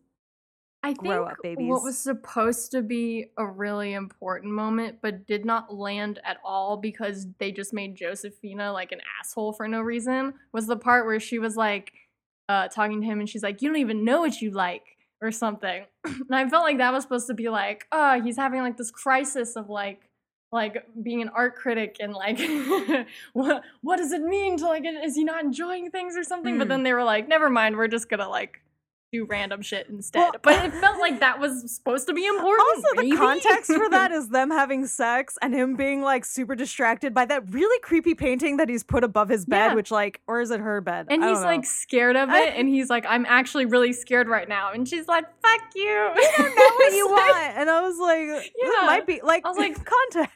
I 0.84 0.92
Grow 0.94 1.24
think 1.26 1.32
up, 1.32 1.38
babies. 1.44 1.70
what 1.70 1.82
was 1.84 1.98
supposed 1.98 2.72
to 2.72 2.82
be 2.82 3.32
a 3.38 3.46
really 3.48 3.94
important 3.94 4.54
moment, 4.54 5.00
but 5.02 5.26
did 5.28 5.46
not 5.46 5.74
land 5.74 6.20
at 6.26 6.40
all 6.44 6.76
because 6.76 7.26
they 7.38 7.54
just 7.54 7.72
made 7.74 7.96
Josephina 7.96 8.74
like 8.74 8.92
an 8.92 9.00
asshole 9.20 9.54
for 9.54 9.68
no 9.70 9.80
reason, 9.82 10.34
was 10.52 10.68
the 10.68 10.78
part 10.78 11.06
where 11.06 11.20
she 11.22 11.40
was 11.40 11.56
like 11.56 11.94
uh, 12.50 12.68
talking 12.68 13.00
to 13.00 13.08
him 13.08 13.20
and 13.22 13.30
she's 13.30 13.44
like, 13.44 13.62
"You 13.62 13.70
don't 13.70 13.78
even 13.78 14.04
know 14.04 14.20
what 14.22 14.42
you 14.42 14.52
like." 14.52 14.98
Or 15.22 15.32
something, 15.32 15.84
and 16.06 16.34
I 16.34 16.48
felt 16.48 16.64
like 16.64 16.78
that 16.78 16.94
was 16.94 17.04
supposed 17.04 17.28
to 17.28 17.34
be 17.34 17.50
like, 17.50 17.88
oh, 17.92 18.22
he's 18.22 18.38
having 18.38 18.62
like 18.62 18.78
this 18.78 18.90
crisis 18.90 19.58
of 19.58 19.70
like, 19.70 20.02
like 20.54 20.86
being 21.04 21.22
an 21.22 21.30
art 21.36 21.56
critic 21.58 21.98
and 22.00 22.14
like, 22.14 22.40
what 23.34 23.64
what 23.82 23.98
does 23.98 24.14
it 24.14 24.22
mean 24.22 24.56
to 24.58 24.66
like, 24.66 24.84
is 24.86 25.16
he 25.16 25.26
not 25.26 25.44
enjoying 25.44 25.92
things 25.92 26.16
or 26.16 26.24
something? 26.24 26.58
But 26.58 26.68
Mm. 26.68 26.70
then 26.70 26.84
they 26.84 26.94
were 26.94 27.04
like, 27.04 27.28
never 27.28 27.50
mind, 27.50 27.76
we're 27.76 27.90
just 27.90 28.08
gonna 28.10 28.30
like 28.30 28.62
do 29.12 29.26
random 29.26 29.62
shit 29.62 29.88
instead. 29.90 30.20
Well- 30.20 30.32
but 30.44 30.66
it 30.66 30.74
felt 30.76 31.00
like 31.00 31.20
that 31.20 31.40
was 31.40 31.74
supposed 31.76 32.08
to 32.08 32.14
be 32.14 32.26
important. 32.28 32.68
Also, 32.76 32.88
the 32.96 33.04
maybe? 33.04 33.18
context 33.18 33.72
for 33.74 33.90
that 33.90 34.12
is 34.20 34.30
them 34.30 34.52
having 34.52 34.86
sex 34.86 35.38
and 35.42 35.54
him 35.54 35.76
being 35.76 36.02
like 36.02 36.26
super 36.26 36.54
distracted 36.56 37.14
by 37.14 37.26
that 37.26 37.52
really 37.52 37.80
creepy 37.82 38.14
painting 38.14 38.58
that 38.58 38.70
he's 38.70 38.84
put 38.84 39.04
above 39.04 39.30
his 39.30 39.46
bed, 39.46 39.70
Yeah. 39.70 39.74
which 39.74 39.90
like, 39.90 40.22
or 40.28 40.42
is 40.42 40.52
it 40.52 40.60
her 40.60 40.80
bed? 40.82 41.08
and 41.10 41.24
I 41.24 41.30
he's 41.30 41.38
don't 41.38 41.44
know. 41.44 41.50
like 41.50 41.66
scared 41.66 42.16
of 42.16 42.30
I- 42.30 42.44
it, 42.44 42.54
and 42.56 42.68
he's 42.76 42.90
like, 42.90 43.06
"I'm 43.08 43.26
actually 43.26 43.66
really 43.66 43.94
scared 43.94 44.28
right 44.28 44.48
now," 44.48 44.72
and 44.74 44.88
she's 44.88 45.08
like, 45.08 45.26
"Fuck 45.42 45.62
you." 45.76 45.90
I 45.90 46.34
don't 46.38 46.56
know 46.56 46.64
what 46.76 46.94
you 46.94 47.08
want, 47.08 47.58
and 47.58 47.70
I 47.70 47.82
was 47.82 47.98
like, 47.98 48.54
Yeah. 48.62 48.86
might 48.86 49.08
be 49.08 49.22
like, 49.24 49.46
I 49.46 49.50
was 49.50 49.58
like- 49.58 49.84
context. 49.84 50.36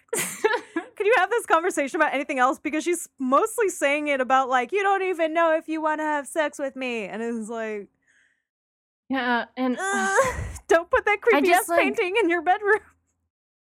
Could 0.96 1.08
you 1.08 1.14
have 1.18 1.30
this 1.32 1.46
conversation 1.48 2.00
about 2.00 2.14
anything 2.14 2.38
else? 2.40 2.60
Because 2.60 2.84
she's 2.84 3.10
mostly 3.20 3.68
saying 3.70 4.10
it 4.10 4.22
about 4.22 4.48
like, 4.48 4.72
you 4.72 4.84
don't 4.84 5.02
even 5.02 5.34
know 5.34 5.56
if 5.58 5.68
you 5.68 5.82
want 5.82 6.00
to 6.00 6.06
have 6.06 6.28
sex 6.28 6.60
with 6.60 6.76
me, 6.76 7.06
and 7.06 7.22
it's 7.22 7.50
like, 7.50 7.88
yeah, 9.10 9.46
and 9.58 9.78
uh 9.78 9.82
"Ugh, 9.82 10.36
don't 10.68 10.90
put 10.90 11.06
that 11.06 11.22
creepy 11.22 11.52
ass 11.52 11.70
like- 11.70 11.80
painting 11.82 12.16
in 12.22 12.30
your 12.30 12.42
bedroom. 12.42 12.80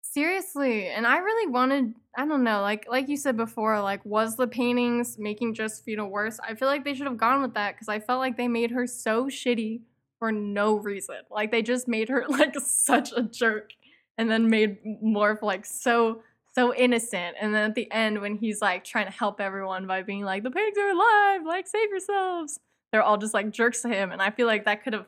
Seriously, 0.03 0.87
and 0.87 1.07
I 1.07 1.19
really 1.19 1.49
wanted 1.49 1.95
I 2.17 2.25
don't 2.25 2.43
know, 2.43 2.61
like 2.61 2.85
like 2.89 3.07
you 3.07 3.15
said 3.15 3.37
before, 3.37 3.79
like 3.81 4.03
was 4.05 4.35
the 4.35 4.47
paintings 4.47 5.17
making 5.17 5.53
Josephina 5.53 6.05
worse? 6.05 6.39
I 6.45 6.55
feel 6.55 6.67
like 6.67 6.83
they 6.83 6.93
should 6.93 7.07
have 7.07 7.17
gone 7.17 7.41
with 7.41 7.53
that 7.53 7.75
because 7.75 7.87
I 7.87 7.99
felt 7.99 8.19
like 8.19 8.35
they 8.35 8.49
made 8.49 8.71
her 8.71 8.85
so 8.85 9.25
shitty 9.27 9.81
for 10.19 10.31
no 10.31 10.75
reason. 10.75 11.15
Like 11.29 11.49
they 11.51 11.61
just 11.61 11.87
made 11.87 12.09
her 12.09 12.25
like 12.29 12.59
such 12.59 13.11
a 13.15 13.23
jerk 13.23 13.71
and 14.17 14.29
then 14.29 14.49
made 14.49 14.77
Morf 15.01 15.41
like 15.41 15.65
so 15.65 16.21
so 16.53 16.75
innocent. 16.75 17.37
And 17.39 17.55
then 17.55 17.69
at 17.69 17.75
the 17.75 17.89
end 17.91 18.19
when 18.19 18.35
he's 18.35 18.61
like 18.61 18.83
trying 18.83 19.05
to 19.05 19.11
help 19.11 19.39
everyone 19.39 19.87
by 19.87 20.03
being 20.03 20.23
like, 20.23 20.43
the 20.43 20.51
pigs 20.51 20.77
are 20.77 20.89
alive, 20.89 21.41
like 21.45 21.67
save 21.67 21.89
yourselves. 21.89 22.59
They're 22.91 23.01
all 23.01 23.17
just 23.17 23.33
like 23.33 23.51
jerks 23.51 23.81
to 23.83 23.87
him. 23.87 24.11
And 24.11 24.21
I 24.21 24.31
feel 24.31 24.47
like 24.47 24.65
that 24.65 24.83
could 24.83 24.93
have 24.93 25.05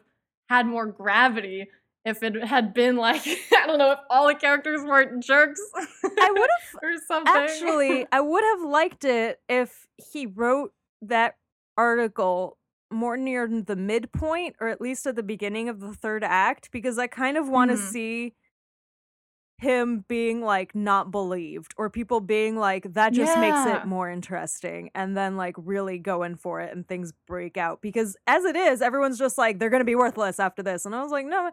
had 0.49 0.65
more 0.67 0.85
gravity 0.85 1.67
if 2.05 2.21
it 2.21 2.35
had 2.43 2.73
been 2.73 2.97
like 2.97 3.21
I 3.57 3.65
don't 3.65 3.77
know 3.79 3.91
if 3.91 3.99
all 4.09 4.27
the 4.27 4.35
characters 4.35 4.81
weren't 4.83 5.23
jerks. 5.23 5.61
I 5.75 6.31
would 6.31 6.49
have 6.71 6.79
or 6.83 6.97
something. 7.07 7.33
actually 7.33 8.05
I 8.11 8.19
would 8.21 8.43
have 8.43 8.61
liked 8.69 9.05
it 9.05 9.39
if 9.47 9.87
he 10.11 10.25
wrote 10.25 10.73
that 11.01 11.35
article 11.77 12.57
more 12.91 13.17
near 13.17 13.47
the 13.47 13.75
midpoint 13.75 14.55
or 14.59 14.67
at 14.67 14.79
least 14.79 15.07
at 15.07 15.15
the 15.15 15.23
beginning 15.23 15.67
of 15.69 15.79
the 15.79 15.93
third 15.93 16.23
act 16.23 16.69
because 16.71 16.99
I 16.99 17.07
kind 17.07 17.37
of 17.37 17.49
want 17.49 17.71
to 17.71 17.77
Mhm. 17.77 17.91
see 17.91 18.33
him 19.63 20.05
being 20.07 20.41
like 20.41 20.75
not 20.75 21.09
believed 21.09 21.73
or 21.77 21.89
people 21.89 22.19
being 22.19 22.55
like 22.55 22.93
that 22.93 23.13
just 23.13 23.37
makes 23.39 23.65
it 23.65 23.85
more 23.87 24.09
interesting 24.11 24.91
and 24.93 25.17
then 25.17 25.37
like 25.37 25.55
really 25.57 25.97
going 25.97 26.35
for 26.35 26.61
it 26.61 26.75
and 26.75 26.87
things 26.87 27.13
break 27.25 27.57
out 27.57 27.81
because 27.81 28.15
as 28.27 28.43
it 28.45 28.55
is 28.55 28.81
everyone's 28.81 29.17
just 29.17 29.37
like 29.37 29.57
they're 29.57 29.69
going 29.71 29.79
to 29.81 29.85
be 29.85 29.95
worthless 29.95 30.39
after 30.39 30.61
this 30.61 30.85
and 30.85 30.93
I 30.93 31.01
was 31.01 31.11
like 31.11 31.25
no 31.25 31.49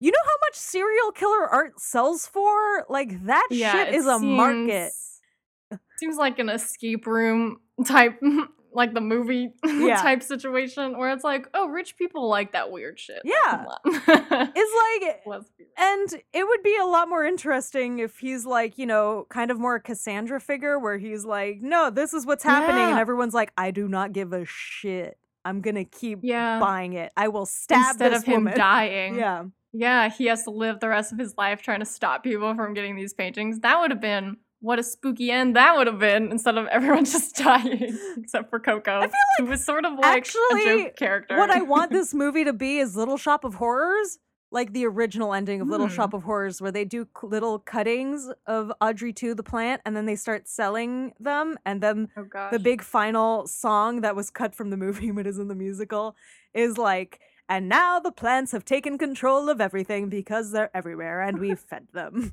you 0.00 0.10
know 0.10 0.18
how 0.24 0.36
much 0.48 0.54
serial 0.56 1.10
killer 1.12 1.46
art 1.48 1.80
sells 1.80 2.26
for? 2.26 2.86
Like 2.88 3.24
that 3.26 3.48
yeah, 3.50 3.72
shit 3.72 3.88
it 3.88 3.94
is 3.96 4.06
a 4.06 4.18
market. 4.18 4.92
seems- 4.92 5.80
Seems 5.98 6.16
like 6.16 6.38
an 6.38 6.48
escape 6.48 7.06
room 7.06 7.58
type, 7.84 8.20
like 8.78 8.94
the 8.94 9.00
movie 9.02 9.50
Yeah. 9.66 10.00
type 10.00 10.22
situation, 10.22 10.96
where 10.96 11.10
it's 11.12 11.24
like, 11.24 11.46
oh, 11.52 11.68
rich 11.68 11.96
people 11.98 12.28
like 12.28 12.52
that 12.52 12.70
weird 12.70 12.98
shit. 12.98 13.20
Yeah. 13.24 13.66
it's 13.84 15.02
like 15.04 15.14
eh, 15.14 15.18
real. 15.26 15.44
And 15.76 16.22
it 16.32 16.46
would 16.46 16.62
be 16.62 16.76
a 16.80 16.86
lot 16.86 17.08
more 17.08 17.24
interesting 17.24 17.98
if 17.98 18.18
he's 18.18 18.46
like, 18.46 18.78
you 18.78 18.86
know, 18.86 19.26
kind 19.28 19.50
of 19.50 19.58
more 19.58 19.74
a 19.74 19.80
Cassandra 19.80 20.40
figure 20.40 20.78
where 20.78 20.96
he's 20.96 21.24
like, 21.24 21.58
no, 21.60 21.90
this 21.90 22.14
is 22.14 22.24
what's 22.24 22.44
happening. 22.44 22.84
And 22.90 22.98
everyone's 22.98 23.34
like, 23.34 23.52
I 23.58 23.70
do 23.70 23.88
not 23.88 24.12
give 24.12 24.32
a 24.32 24.44
shit. 24.46 25.18
I'm 25.44 25.60
going 25.60 25.76
to 25.76 25.84
keep 25.84 26.20
yeah. 26.22 26.58
buying 26.58 26.94
it. 26.94 27.12
I 27.16 27.28
will 27.28 27.46
stab 27.46 27.92
Instead 27.92 28.12
of 28.14 28.24
him 28.24 28.44
woman. 28.44 28.56
dying. 28.56 29.16
Yeah. 29.16 29.44
Yeah, 29.72 30.08
he 30.08 30.26
has 30.26 30.44
to 30.44 30.50
live 30.50 30.80
the 30.80 30.88
rest 30.88 31.12
of 31.12 31.18
his 31.18 31.34
life 31.36 31.62
trying 31.62 31.80
to 31.80 31.86
stop 31.86 32.24
people 32.24 32.54
from 32.54 32.74
getting 32.74 32.96
these 32.96 33.12
paintings. 33.12 33.60
That 33.60 33.78
would 33.80 33.90
have 33.90 34.00
been 34.00 34.38
what 34.60 34.78
a 34.78 34.82
spooky 34.82 35.30
end 35.30 35.56
that 35.56 35.76
would 35.76 35.86
have 35.86 35.98
been 35.98 36.30
instead 36.30 36.58
of 36.58 36.66
everyone 36.66 37.04
just 37.16 37.36
dying, 37.36 37.98
except 38.16 38.50
for 38.50 38.58
Coco, 38.58 38.98
I 38.98 39.02
feel 39.02 39.10
like 39.10 39.12
who 39.38 39.44
was 39.46 39.64
sort 39.64 39.84
of 39.84 39.94
like 39.94 40.04
a 40.04 40.16
actually, 40.16 40.64
joke 40.64 40.96
character. 40.96 41.36
What 41.36 41.50
I 41.50 41.62
want 41.62 41.90
this 41.92 42.12
movie 42.14 42.44
to 42.44 42.52
be 42.52 42.78
is 42.78 42.96
Little 42.96 43.16
Shop 43.16 43.44
of 43.44 43.54
Horrors, 43.54 44.18
like 44.50 44.72
the 44.72 44.86
original 44.86 45.34
ending 45.34 45.60
of 45.60 45.68
Little 45.68 45.88
Hmm. 45.88 45.94
Shop 45.94 46.14
of 46.14 46.22
Horrors, 46.24 46.60
where 46.60 46.72
they 46.72 46.84
do 46.84 47.06
little 47.22 47.58
cuttings 47.58 48.30
of 48.46 48.72
Audrey 48.80 49.12
2, 49.12 49.34
the 49.34 49.42
plant, 49.42 49.82
and 49.84 49.94
then 49.96 50.06
they 50.06 50.16
start 50.16 50.48
selling 50.48 51.12
them. 51.20 51.58
And 51.64 51.80
then 51.82 52.08
oh 52.16 52.48
the 52.50 52.58
big 52.58 52.82
final 52.82 53.46
song 53.46 54.00
that 54.00 54.16
was 54.16 54.30
cut 54.30 54.54
from 54.54 54.70
the 54.70 54.76
movie 54.76 55.10
but 55.12 55.26
is 55.26 55.38
in 55.38 55.48
the 55.48 55.54
musical 55.54 56.16
is 56.54 56.78
like 56.78 57.20
and 57.50 57.68
now 57.68 57.98
the 57.98 58.12
plants 58.12 58.52
have 58.52 58.64
taken 58.64 58.98
control 58.98 59.48
of 59.48 59.60
everything 59.60 60.08
because 60.08 60.50
they're 60.52 60.70
everywhere 60.74 61.20
and 61.22 61.38
we've 61.38 61.58
fed 61.60 61.86
them 61.92 62.32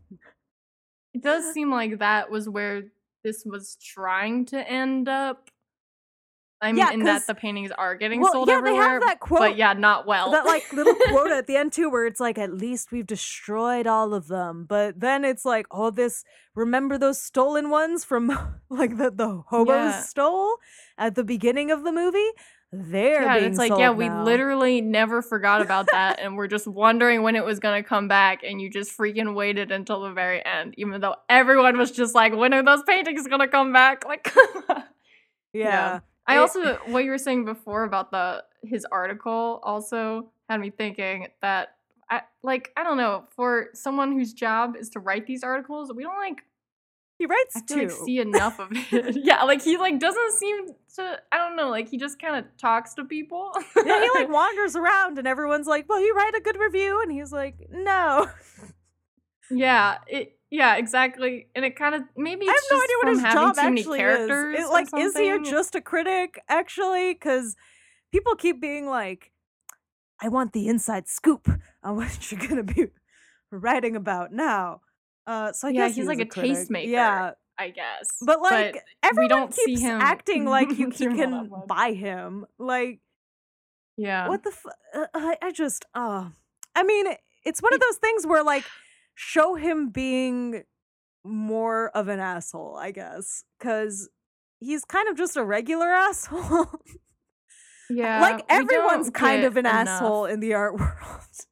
It 1.15 1.21
does 1.23 1.53
seem 1.53 1.71
like 1.71 1.99
that 1.99 2.29
was 2.29 2.49
where 2.49 2.83
this 3.23 3.43
was 3.45 3.77
trying 3.81 4.45
to 4.47 4.57
end 4.69 5.07
up. 5.07 5.49
I 6.61 6.71
mean, 6.71 6.77
Yeah, 6.79 6.91
in 6.91 7.03
that 7.03 7.27
the 7.27 7.35
paintings 7.35 7.71
are 7.71 7.95
getting 7.95 8.21
well 8.21 8.31
sold 8.31 8.47
yeah 8.47 8.55
everywhere. 8.57 8.81
they 8.81 8.91
have 8.93 9.01
that 9.01 9.19
quote 9.19 9.39
but 9.39 9.57
yeah, 9.57 9.73
not 9.73 10.07
well. 10.07 10.31
that 10.31 10.45
like 10.45 10.71
little 10.73 10.95
quote 11.09 11.29
at 11.39 11.47
the 11.47 11.55
end 11.57 11.73
too 11.73 11.89
where 11.89 12.05
it's 12.07 12.19
like 12.19 12.37
at 12.37 12.53
least 12.53 12.91
we've 12.91 13.05
destroyed 13.05 13.85
all 13.87 14.13
of 14.13 14.27
them 14.27 14.65
but 14.67 14.99
then 14.99 15.25
it's 15.25 15.43
like 15.45 15.67
oh 15.69 15.91
this 15.91 16.23
remember 16.55 16.97
those 16.97 17.21
stolen 17.21 17.69
ones 17.69 18.03
from 18.05 18.27
like 18.69 18.97
the, 18.97 19.11
the 19.11 19.43
hobos 19.49 19.67
Yeah. 19.75 20.01
stole 20.01 20.55
at 20.97 21.15
the 21.15 21.23
beginning 21.25 21.71
of 21.71 21.83
the 21.83 21.91
movie 21.91 22.31
they're 22.71 23.23
yeah, 23.23 23.35
it's 23.35 23.57
like 23.57 23.71
yeah, 23.77 23.91
we 23.91 24.09
literally 24.09 24.81
never 24.81 25.21
forgot 25.21 25.61
about 25.61 25.87
that, 25.91 26.19
and 26.21 26.35
we're 26.35 26.47
just 26.47 26.67
wondering 26.67 27.21
when 27.21 27.35
it 27.35 27.45
was 27.45 27.59
gonna 27.59 27.83
come 27.83 28.07
back, 28.07 28.43
and 28.43 28.59
you 28.61 28.69
just 28.69 28.97
freaking 28.97 29.33
waited 29.35 29.71
until 29.71 30.01
the 30.01 30.11
very 30.11 30.43
end, 30.45 30.73
even 30.77 30.99
though 30.99 31.15
everyone 31.29 31.77
was 31.77 31.91
just 31.91 32.15
like, 32.15 32.35
when 32.35 32.53
are 32.53 32.63
those 32.63 32.83
paintings 32.83 33.27
gonna 33.27 33.47
come 33.47 33.71
back? 33.71 34.03
Like, 34.15 34.35
on. 34.69 34.83
yeah, 35.53 35.99
I 36.27 36.37
also 36.37 36.75
what 36.87 37.03
you 37.03 37.11
were 37.11 37.17
saying 37.17 37.45
before 37.45 37.83
about 37.83 38.11
the 38.11 38.43
his 38.63 38.85
article 38.91 39.59
also 39.63 40.31
had 40.49 40.59
me 40.59 40.69
thinking 40.69 41.27
that 41.41 41.75
I 42.09 42.21
like 42.43 42.71
I 42.77 42.83
don't 42.83 42.97
know 42.97 43.25
for 43.35 43.69
someone 43.73 44.11
whose 44.11 44.33
job 44.33 44.75
is 44.75 44.89
to 44.91 44.99
write 44.99 45.25
these 45.27 45.43
articles, 45.43 45.91
we 45.93 46.03
don't 46.03 46.17
like 46.17 46.43
he 47.17 47.25
writes 47.25 47.55
I 47.55 47.61
too 47.61 47.75
feel 47.75 47.83
like 47.97 48.05
see 48.05 48.19
enough 48.19 48.59
of 48.59 48.67
it. 48.71 49.17
yeah, 49.23 49.43
like 49.43 49.61
he 49.61 49.77
like 49.77 49.99
doesn't 49.99 50.33
seem 50.33 50.67
to 50.95 51.19
I 51.31 51.37
don't 51.37 51.55
know 51.55 51.69
like 51.69 51.89
he 51.89 51.97
just 51.97 52.19
kind 52.19 52.35
of 52.35 52.45
talks 52.57 52.93
to 52.95 53.05
people. 53.05 53.51
yeah, 53.85 54.01
he 54.01 54.09
like 54.15 54.29
wanders 54.39 54.75
around 54.75 55.17
and 55.17 55.27
everyone's 55.27 55.67
like, 55.67 55.87
"Well, 55.87 56.01
you 56.01 56.13
write 56.13 56.35
a 56.35 56.41
good 56.41 56.57
review," 56.57 57.01
and 57.01 57.11
he's 57.11 57.31
like, 57.31 57.55
"No." 57.69 58.27
yeah 59.51 59.97
it 60.07 60.39
yeah 60.49 60.75
exactly 60.75 61.47
and 61.55 61.63
it 61.63 61.75
kind 61.75 61.93
of 61.93 62.01
maybe 62.17 62.47
I 62.49 62.51
have 62.51 62.63
no 62.71 62.77
idea 62.83 62.95
what 63.03 63.07
his 63.09 63.33
job 63.33 63.55
actually 63.59 63.99
characters. 63.99 64.57
is. 64.59 64.65
It, 64.65 64.69
like, 64.71 64.87
is 64.97 65.15
he 65.15 65.39
just 65.49 65.75
a 65.75 65.81
critic 65.81 66.39
actually? 66.49 67.13
Because 67.13 67.55
people 68.11 68.35
keep 68.35 68.59
being 68.59 68.87
like, 68.87 69.31
"I 70.19 70.29
want 70.29 70.53
the 70.53 70.67
inside 70.67 71.07
scoop 71.07 71.47
on 71.83 71.95
what 71.95 72.31
you're 72.31 72.39
gonna 72.47 72.63
be 72.63 72.87
writing 73.51 73.95
about 73.95 74.31
now." 74.31 74.81
Uh, 75.27 75.51
so 75.53 75.67
I 75.67 75.71
Yeah, 75.71 75.87
guess 75.87 75.95
he's 75.95 76.03
he 76.03 76.07
like 76.07 76.17
was 76.19 76.27
a 76.27 76.29
tastemaker. 76.29 76.87
Yeah, 76.87 77.31
I 77.57 77.69
guess, 77.69 78.17
but 78.21 78.41
like 78.41 78.83
everyone 79.03 79.29
don't 79.29 79.53
see 79.53 79.65
keeps 79.65 79.81
him 79.81 80.01
acting 80.01 80.45
like 80.45 80.69
you 80.77 80.89
he 80.91 81.05
doing 81.05 81.21
all 81.33 81.43
that 81.43 81.49
can 81.49 81.63
buy 81.67 81.93
him. 81.93 82.45
Like, 82.59 82.99
yeah, 83.97 84.27
what 84.29 84.43
the? 84.43 84.49
F- 84.51 84.65
uh, 84.93 85.07
I, 85.13 85.37
I 85.41 85.51
just, 85.51 85.85
oh, 85.95 86.31
I 86.75 86.83
mean, 86.83 87.07
it's 87.45 87.61
one 87.61 87.73
of 87.73 87.79
those 87.79 87.97
things 87.97 88.25
where 88.27 88.43
like 88.43 88.65
show 89.15 89.55
him 89.55 89.89
being 89.89 90.63
more 91.23 91.89
of 91.89 92.07
an 92.07 92.19
asshole, 92.19 92.75
I 92.77 92.91
guess, 92.91 93.43
because 93.57 94.09
he's 94.59 94.85
kind 94.85 95.07
of 95.09 95.17
just 95.17 95.37
a 95.37 95.43
regular 95.43 95.87
asshole. 95.91 96.67
yeah, 97.89 98.21
like 98.21 98.45
everyone's 98.49 99.09
kind 99.09 99.43
of 99.43 99.57
an 99.57 99.65
enough. 99.65 99.87
asshole 99.87 100.25
in 100.25 100.39
the 100.39 100.53
art 100.53 100.75
world. 100.79 101.45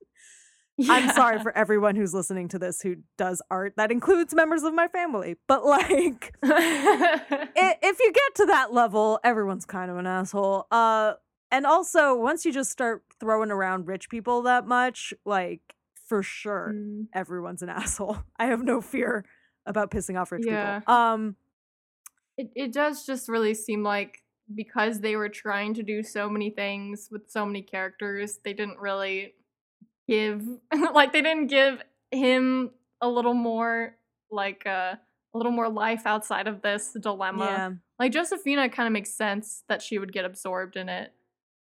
I'm 0.90 1.10
sorry 1.12 1.40
for 1.40 1.56
everyone 1.56 1.96
who's 1.96 2.14
listening 2.14 2.48
to 2.50 2.60
this 2.60 2.82
who 2.82 2.96
does 3.18 3.42
art. 3.52 3.74
That 3.78 3.92
includes 3.92 4.34
members 4.34 4.64
of 4.64 4.74
my 4.74 4.88
family. 4.88 5.36
But 5.48 5.66
like 5.78 6.34
i- 6.44 7.78
if 7.82 8.00
you 8.00 8.12
get 8.12 8.36
to 8.36 8.46
that 8.48 8.74
level, 8.74 9.20
everyone's 9.24 9.66
kind 9.66 9.92
of 9.92 9.98
an 9.98 10.08
asshole. 10.08 10.68
Uh 10.72 11.14
and 11.52 11.66
also 11.68 12.16
once 12.16 12.46
you 12.46 12.52
just 12.52 12.72
start 12.72 13.04
throwing 13.20 13.52
around 13.52 13.88
rich 13.88 14.10
people 14.10 14.42
that 14.44 14.66
much, 14.68 15.14
like 15.26 15.62
for 16.08 16.24
sure 16.24 16.72
Mm. 16.76 17.08
everyone's 17.14 17.62
an 17.62 17.70
asshole. 17.82 18.18
I 18.40 18.48
have 18.48 18.64
no 18.64 18.82
fear 18.82 19.26
about 19.66 19.92
pissing 19.92 20.20
off 20.20 20.32
rich 20.32 20.44
Yeah. 20.46 20.80
people. 20.80 20.94
Um 20.94 21.36
It 22.38 22.52
it 22.56 22.74
does 22.74 23.06
just 23.06 23.30
really 23.30 23.54
seem 23.54 23.84
like 23.84 24.24
because 24.54 25.00
they 25.00 25.16
were 25.16 25.30
trying 25.30 25.74
to 25.76 25.84
do 25.84 26.04
so 26.04 26.28
many 26.30 26.50
things 26.50 27.08
with 27.12 27.30
so 27.30 27.46
many 27.46 27.62
characters, 27.62 28.40
they 28.44 28.54
didn't 28.54 28.80
really 28.80 29.36
give 30.08 30.46
like 30.94 31.14
they 31.14 31.22
didn't 31.22 31.48
give 31.48 31.82
him 32.12 32.72
a 33.02 33.08
little 33.08 33.34
more 33.34 33.96
like 34.32 34.66
uh, 34.66 34.96
a 35.34 35.38
little 35.38 35.52
more 35.52 35.70
life 35.70 36.04
outside 36.06 36.48
of 36.48 36.62
this 36.62 36.96
dilemma. 37.00 37.46
yeah. 37.46 37.72
Like 38.00 38.12
Josephina 38.12 38.70
kind 38.70 38.88
of 38.88 38.94
makes 38.94 39.12
sense 39.14 39.64
that 39.70 39.82
she 39.82 39.98
would 40.00 40.12
get 40.12 40.26
absorbed 40.26 40.76
in 40.76 40.90
it. 40.90 41.14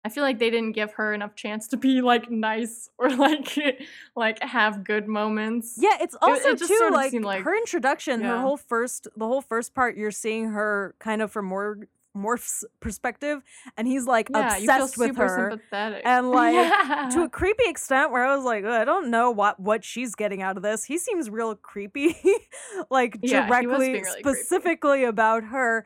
I 0.03 0.09
feel 0.09 0.23
like 0.23 0.39
they 0.39 0.49
didn't 0.49 0.71
give 0.71 0.93
her 0.93 1.13
enough 1.13 1.35
chance 1.35 1.67
to 1.69 1.77
be 1.77 2.01
like 2.01 2.31
nice 2.31 2.89
or 2.97 3.09
like 3.09 3.81
like 4.15 4.41
have 4.41 4.83
good 4.83 5.07
moments. 5.07 5.77
Yeah, 5.77 5.97
it's 6.01 6.15
also 6.21 6.49
it 6.49 6.57
just 6.59 6.71
too 6.71 6.89
like, 6.91 7.13
like- 7.13 7.43
her 7.43 7.55
introduction, 7.55 8.21
her 8.21 8.39
whole 8.39 8.57
first 8.57 9.07
the 9.15 9.27
whole 9.27 9.41
first 9.41 9.73
part 9.75 9.97
you're 9.97 10.11
seeing 10.11 10.49
her 10.51 10.95
kind 10.99 11.21
of 11.21 11.31
from 11.31 11.45
more 11.45 11.77
Morf's 12.13 12.65
perspective 12.79 13.41
and 13.77 13.87
he's 13.87 14.05
like 14.05 14.29
Yeah, 14.33 14.57
obsessed 14.57 14.97
with 14.97 15.15
her. 15.17 15.49
sympathetic. 15.51 16.01
and, 16.05 16.31
like, 16.31 16.53
Yeah. 16.55 17.09
to 17.13 17.23
a 17.23 17.29
creepy 17.29 17.63
extent 17.67 18.11
where 18.11 18.25
I 18.25 18.35
was 18.35 18.43
like, 18.45 18.65
I 18.65 18.83
don't 18.85 19.09
know 19.09 19.31
what 19.31 19.59
what 19.59 19.83
she's 19.83 20.15
getting 20.15 20.41
out 20.41 20.57
of 20.57 20.63
this. 20.63 20.83
He 20.83 20.97
seems 20.97 21.29
real 21.29 21.55
creepy, 21.55 22.15
like 22.89 23.17
Yeah, 23.21 23.47
directly, 23.47 23.69
really 23.93 24.01
creepy. 24.01 24.19
specifically 24.19 25.03
about 25.03 25.43
her. 25.45 25.85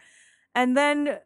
And 0.55 0.75
then, 0.75 1.19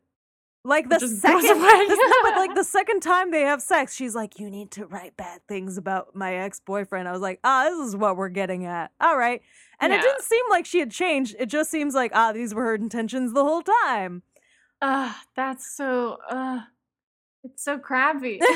like 0.65 0.89
the 0.89 0.99
second, 0.99 1.45
no, 1.45 1.97
but 2.23 2.35
like 2.35 2.53
the 2.55 2.65
second 2.65 2.99
time 3.01 3.31
they 3.31 3.43
have 3.43 3.61
sex, 3.61 3.95
she's 3.95 4.13
like, 4.13 4.39
"You 4.39 4.49
need 4.49 4.71
to 4.71 4.85
write 4.85 5.15
bad 5.15 5.39
things 5.47 5.77
about 5.77 6.15
my 6.15 6.33
ex 6.35 6.59
boyfriend." 6.59 7.07
I 7.07 7.11
was 7.13 7.21
like, 7.21 7.39
"Ah, 7.45 7.69
this 7.69 7.87
is 7.87 7.95
what 7.95 8.17
we're 8.17 8.27
getting 8.29 8.65
at. 8.65 8.91
All 8.99 9.17
right." 9.17 9.41
And 9.79 9.93
it 9.93 10.01
didn't 10.01 10.23
seem 10.23 10.43
like 10.49 10.65
she 10.65 10.79
had 10.79 10.91
changed. 10.91 11.35
It 11.39 11.45
just 11.45 11.71
seems 11.71 11.95
like 11.95 12.11
ah, 12.13 12.33
these 12.33 12.53
were 12.53 12.63
her 12.63 12.75
intentions 12.75 13.31
the 13.33 13.43
whole 13.45 13.61
time. 13.61 14.23
Ah, 14.81 15.21
that's 15.35 15.75
so 15.75 16.17
uh 16.29 16.61
it's 17.43 17.63
so 17.63 17.77
crabby. 17.77 18.41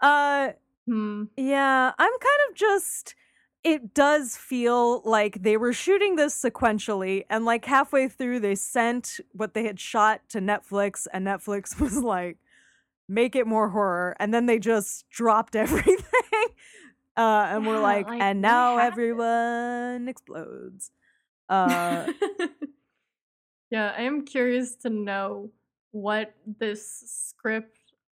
Uh, 0.00 0.50
hmm. 0.86 1.24
Yeah, 1.36 1.92
I'm 1.98 2.12
kind 2.12 2.40
of 2.50 2.56
just. 2.56 3.14
It 3.62 3.92
does 3.92 4.36
feel 4.38 5.02
like 5.04 5.42
they 5.42 5.58
were 5.58 5.74
shooting 5.74 6.16
this 6.16 6.34
sequentially, 6.40 7.24
and 7.28 7.44
like 7.44 7.66
halfway 7.66 8.08
through, 8.08 8.40
they 8.40 8.54
sent 8.54 9.20
what 9.32 9.52
they 9.52 9.64
had 9.64 9.78
shot 9.78 10.22
to 10.30 10.40
Netflix, 10.40 11.06
and 11.12 11.26
Netflix 11.26 11.78
was 11.80 11.98
like, 11.98 12.38
make 13.08 13.36
it 13.36 13.46
more 13.46 13.68
horror. 13.68 14.16
And 14.18 14.32
then 14.32 14.46
they 14.46 14.58
just 14.58 15.08
dropped 15.10 15.54
everything. 15.64 15.98
Uh, 17.16 17.48
and 17.50 17.66
we're 17.66 17.80
like, 17.80 18.08
like, 18.08 18.22
and 18.22 18.40
now 18.40 18.78
everyone 18.78 20.08
explodes. 20.08 20.90
Uh, 21.50 22.10
yeah, 23.70 23.92
I 23.96 24.02
am 24.02 24.24
curious 24.24 24.74
to 24.82 24.90
know 24.90 25.50
what 25.92 26.34
this 26.58 27.02
script 27.06 27.78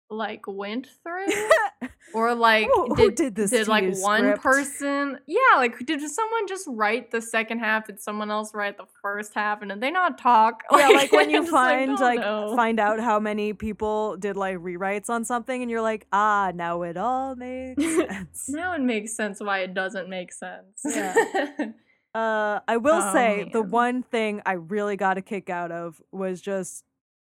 like 0.08 0.46
went 0.46 0.88
through. 1.02 1.26
Or 2.12 2.34
like 2.34 2.66
who, 2.66 2.94
who 2.94 3.10
did 3.10 3.14
did 3.14 3.34
this 3.36 3.50
did 3.52 3.68
like 3.68 3.84
one 3.98 4.20
script? 4.22 4.42
person 4.42 5.18
yeah 5.28 5.56
like 5.58 5.78
did 5.86 6.00
someone 6.00 6.48
just 6.48 6.64
write 6.68 7.12
the 7.12 7.20
second 7.20 7.60
half 7.60 7.86
did 7.86 8.00
someone 8.00 8.32
else 8.32 8.52
write 8.52 8.76
the 8.78 8.86
first 9.00 9.32
half 9.32 9.62
and 9.62 9.70
did 9.70 9.80
they 9.80 9.92
not 9.92 10.18
talk 10.18 10.64
yeah, 10.76 10.88
like 10.88 11.12
when 11.12 11.30
you 11.36 11.46
find 11.46 11.96
don't 11.96 12.00
like 12.00 12.20
find 12.56 12.80
out 12.80 12.98
how 12.98 13.20
many 13.20 13.52
people 13.52 14.16
did 14.16 14.36
like 14.36 14.56
rewrites 14.56 15.08
on 15.08 15.24
something, 15.24 15.62
and 15.62 15.70
you're 15.70 15.82
like, 15.82 16.06
ah, 16.12 16.50
now 16.52 16.82
it 16.82 16.96
all 16.96 17.36
makes 17.36 17.84
sense. 17.84 18.48
now 18.48 18.72
it 18.74 18.80
makes 18.80 19.14
sense 19.14 19.38
why 19.40 19.60
it 19.60 19.72
doesn't 19.72 20.08
make 20.08 20.32
sense 20.32 20.82
Yeah. 20.84 21.14
Uh, 22.14 22.60
I 22.66 22.76
will 22.76 23.00
Oh, 23.02 23.12
say 23.12 23.48
the 23.52 23.62
one 23.62 24.02
thing 24.02 24.42
I 24.44 24.52
really 24.52 24.96
got 24.96 25.16
a 25.18 25.22
kick 25.22 25.48
out 25.48 25.70
of 25.70 26.02
was 26.10 26.40
just 26.40 26.84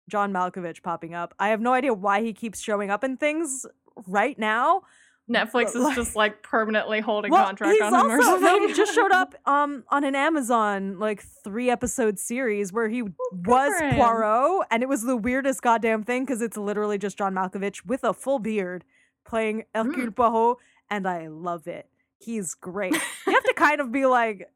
John 0.08 0.32
Malkovich 0.32 0.82
popping 0.82 1.14
up. 1.14 1.34
I 1.38 1.48
have 1.48 1.60
no 1.60 1.72
idea 1.72 1.94
why 1.94 2.22
he 2.22 2.32
keeps 2.32 2.60
showing 2.60 2.90
up 2.90 3.04
in 3.04 3.16
things 3.16 3.64
right 4.08 4.36
now. 4.38 4.82
netflix 5.30 5.68
is 5.68 5.76
like- 5.76 5.94
just 5.94 6.16
like 6.16 6.42
permanently 6.42 6.98
holding 6.98 7.30
Well, 7.30 7.44
contract 7.46 7.80
on 7.80 7.94
him 7.94 8.10
or 8.10 8.20
something 8.22 8.68
he 8.68 8.74
just 8.74 8.92
showed 8.92 9.12
up 9.22 9.36
um 9.46 9.84
on 9.88 10.02
an 10.02 10.16
Amazon 10.16 10.98
like 10.98 11.22
three 11.44 11.70
episode 11.70 12.18
series 12.18 12.72
where 12.72 12.88
he 12.88 13.02
good 13.02 13.12
was. 13.46 13.72
Poirot, 13.94 14.66
and 14.72 14.82
it 14.82 14.88
was 14.88 15.02
the 15.02 15.16
weirdest 15.16 15.62
goddamn 15.62 16.02
thing 16.02 16.24
because 16.24 16.42
it's 16.42 16.56
literally 16.56 16.98
just 16.98 17.16
John 17.16 17.34
Malkovich 17.34 17.86
with 17.86 18.02
a 18.02 18.12
full 18.12 18.40
beard 18.40 18.82
playing 19.24 19.62
Hercule 19.76 20.08
Mm. 20.08 20.16
Poirot, 20.16 20.58
and 20.90 21.06
I 21.06 21.28
love 21.28 21.68
it. 21.68 21.88
He's 22.18 22.54
great. 22.54 22.92
you 22.94 23.32
have 23.32 23.44
to 23.44 23.54
kind 23.56 23.80
of 23.80 23.92
be 23.92 24.06
like 24.06 24.48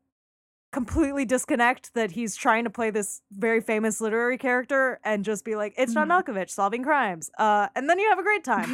completely 0.72 1.24
disconnect 1.24 1.94
that 1.94 2.10
he's 2.10 2.36
trying 2.36 2.64
to 2.64 2.70
play 2.70 2.90
this 2.90 3.22
very 3.32 3.60
famous 3.60 4.00
literary 4.00 4.36
character 4.36 5.00
and 5.04 5.24
just 5.24 5.44
be 5.44 5.56
like, 5.56 5.72
it's 5.78 5.94
John 5.94 6.08
Mhm. 6.08 6.22
Malkovich 6.24 6.50
solving 6.50 6.82
crimes. 6.82 7.30
Uh, 7.38 7.68
and 7.74 7.88
then 7.88 7.98
you 7.98 8.08
have 8.08 8.18
a 8.18 8.22
great 8.22 8.44
time. 8.44 8.68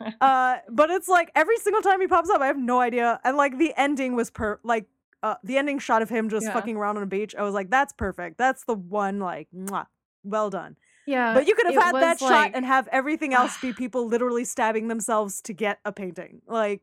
Uh, 0.20 0.58
but 0.68 0.90
it's 0.90 1.08
like 1.08 1.30
every 1.34 1.56
single 1.58 1.80
time 1.80 1.98
he 2.00 2.06
pops 2.06 2.28
up, 2.28 2.42
I 2.42 2.46
have 2.46 2.58
no 2.58 2.80
idea. 2.80 3.18
And 3.24 3.36
like 3.38 3.56
the 3.56 3.72
ending 3.76 4.14
was 4.16 4.30
per 4.30 4.58
like 4.62 4.86
uh 5.22 5.36
the 5.44 5.56
ending 5.56 5.78
shot 5.78 6.02
of 6.02 6.10
him 6.10 6.28
just 6.28 6.46
Yeah. 6.46 6.52
fucking 6.52 6.76
around 6.76 6.98
on 6.98 7.02
a 7.02 7.06
beach. 7.06 7.34
I 7.34 7.42
was 7.42 7.54
like, 7.54 7.70
that's 7.70 7.92
perfect. 7.94 8.36
That's 8.36 8.64
the 8.64 8.74
one 8.74 9.18
like 9.18 9.48
mwah, 9.56 9.86
well 10.24 10.50
done. 10.50 10.76
yeah 11.06 11.32
But 11.32 11.46
you 11.48 11.54
could 11.54 11.66
have 11.72 11.82
had 11.82 11.94
that 11.94 12.20
was, 12.20 12.28
shot 12.28 12.50
and 12.54 12.66
have 12.66 12.86
everything 12.88 13.32
else 13.32 13.56
be 13.62 13.72
people 13.84 14.06
literally 14.06 14.44
stabbing 14.44 14.88
themselves 14.88 15.40
to 15.42 15.52
get 15.54 15.78
a 15.86 15.92
painting. 15.92 16.42
Like 16.46 16.82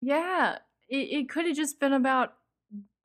Yeah, 0.00 0.58
it, 0.88 0.96
it 0.96 1.28
could 1.28 1.44
have 1.46 1.56
just 1.56 1.78
been 1.80 1.92
about 1.92 2.34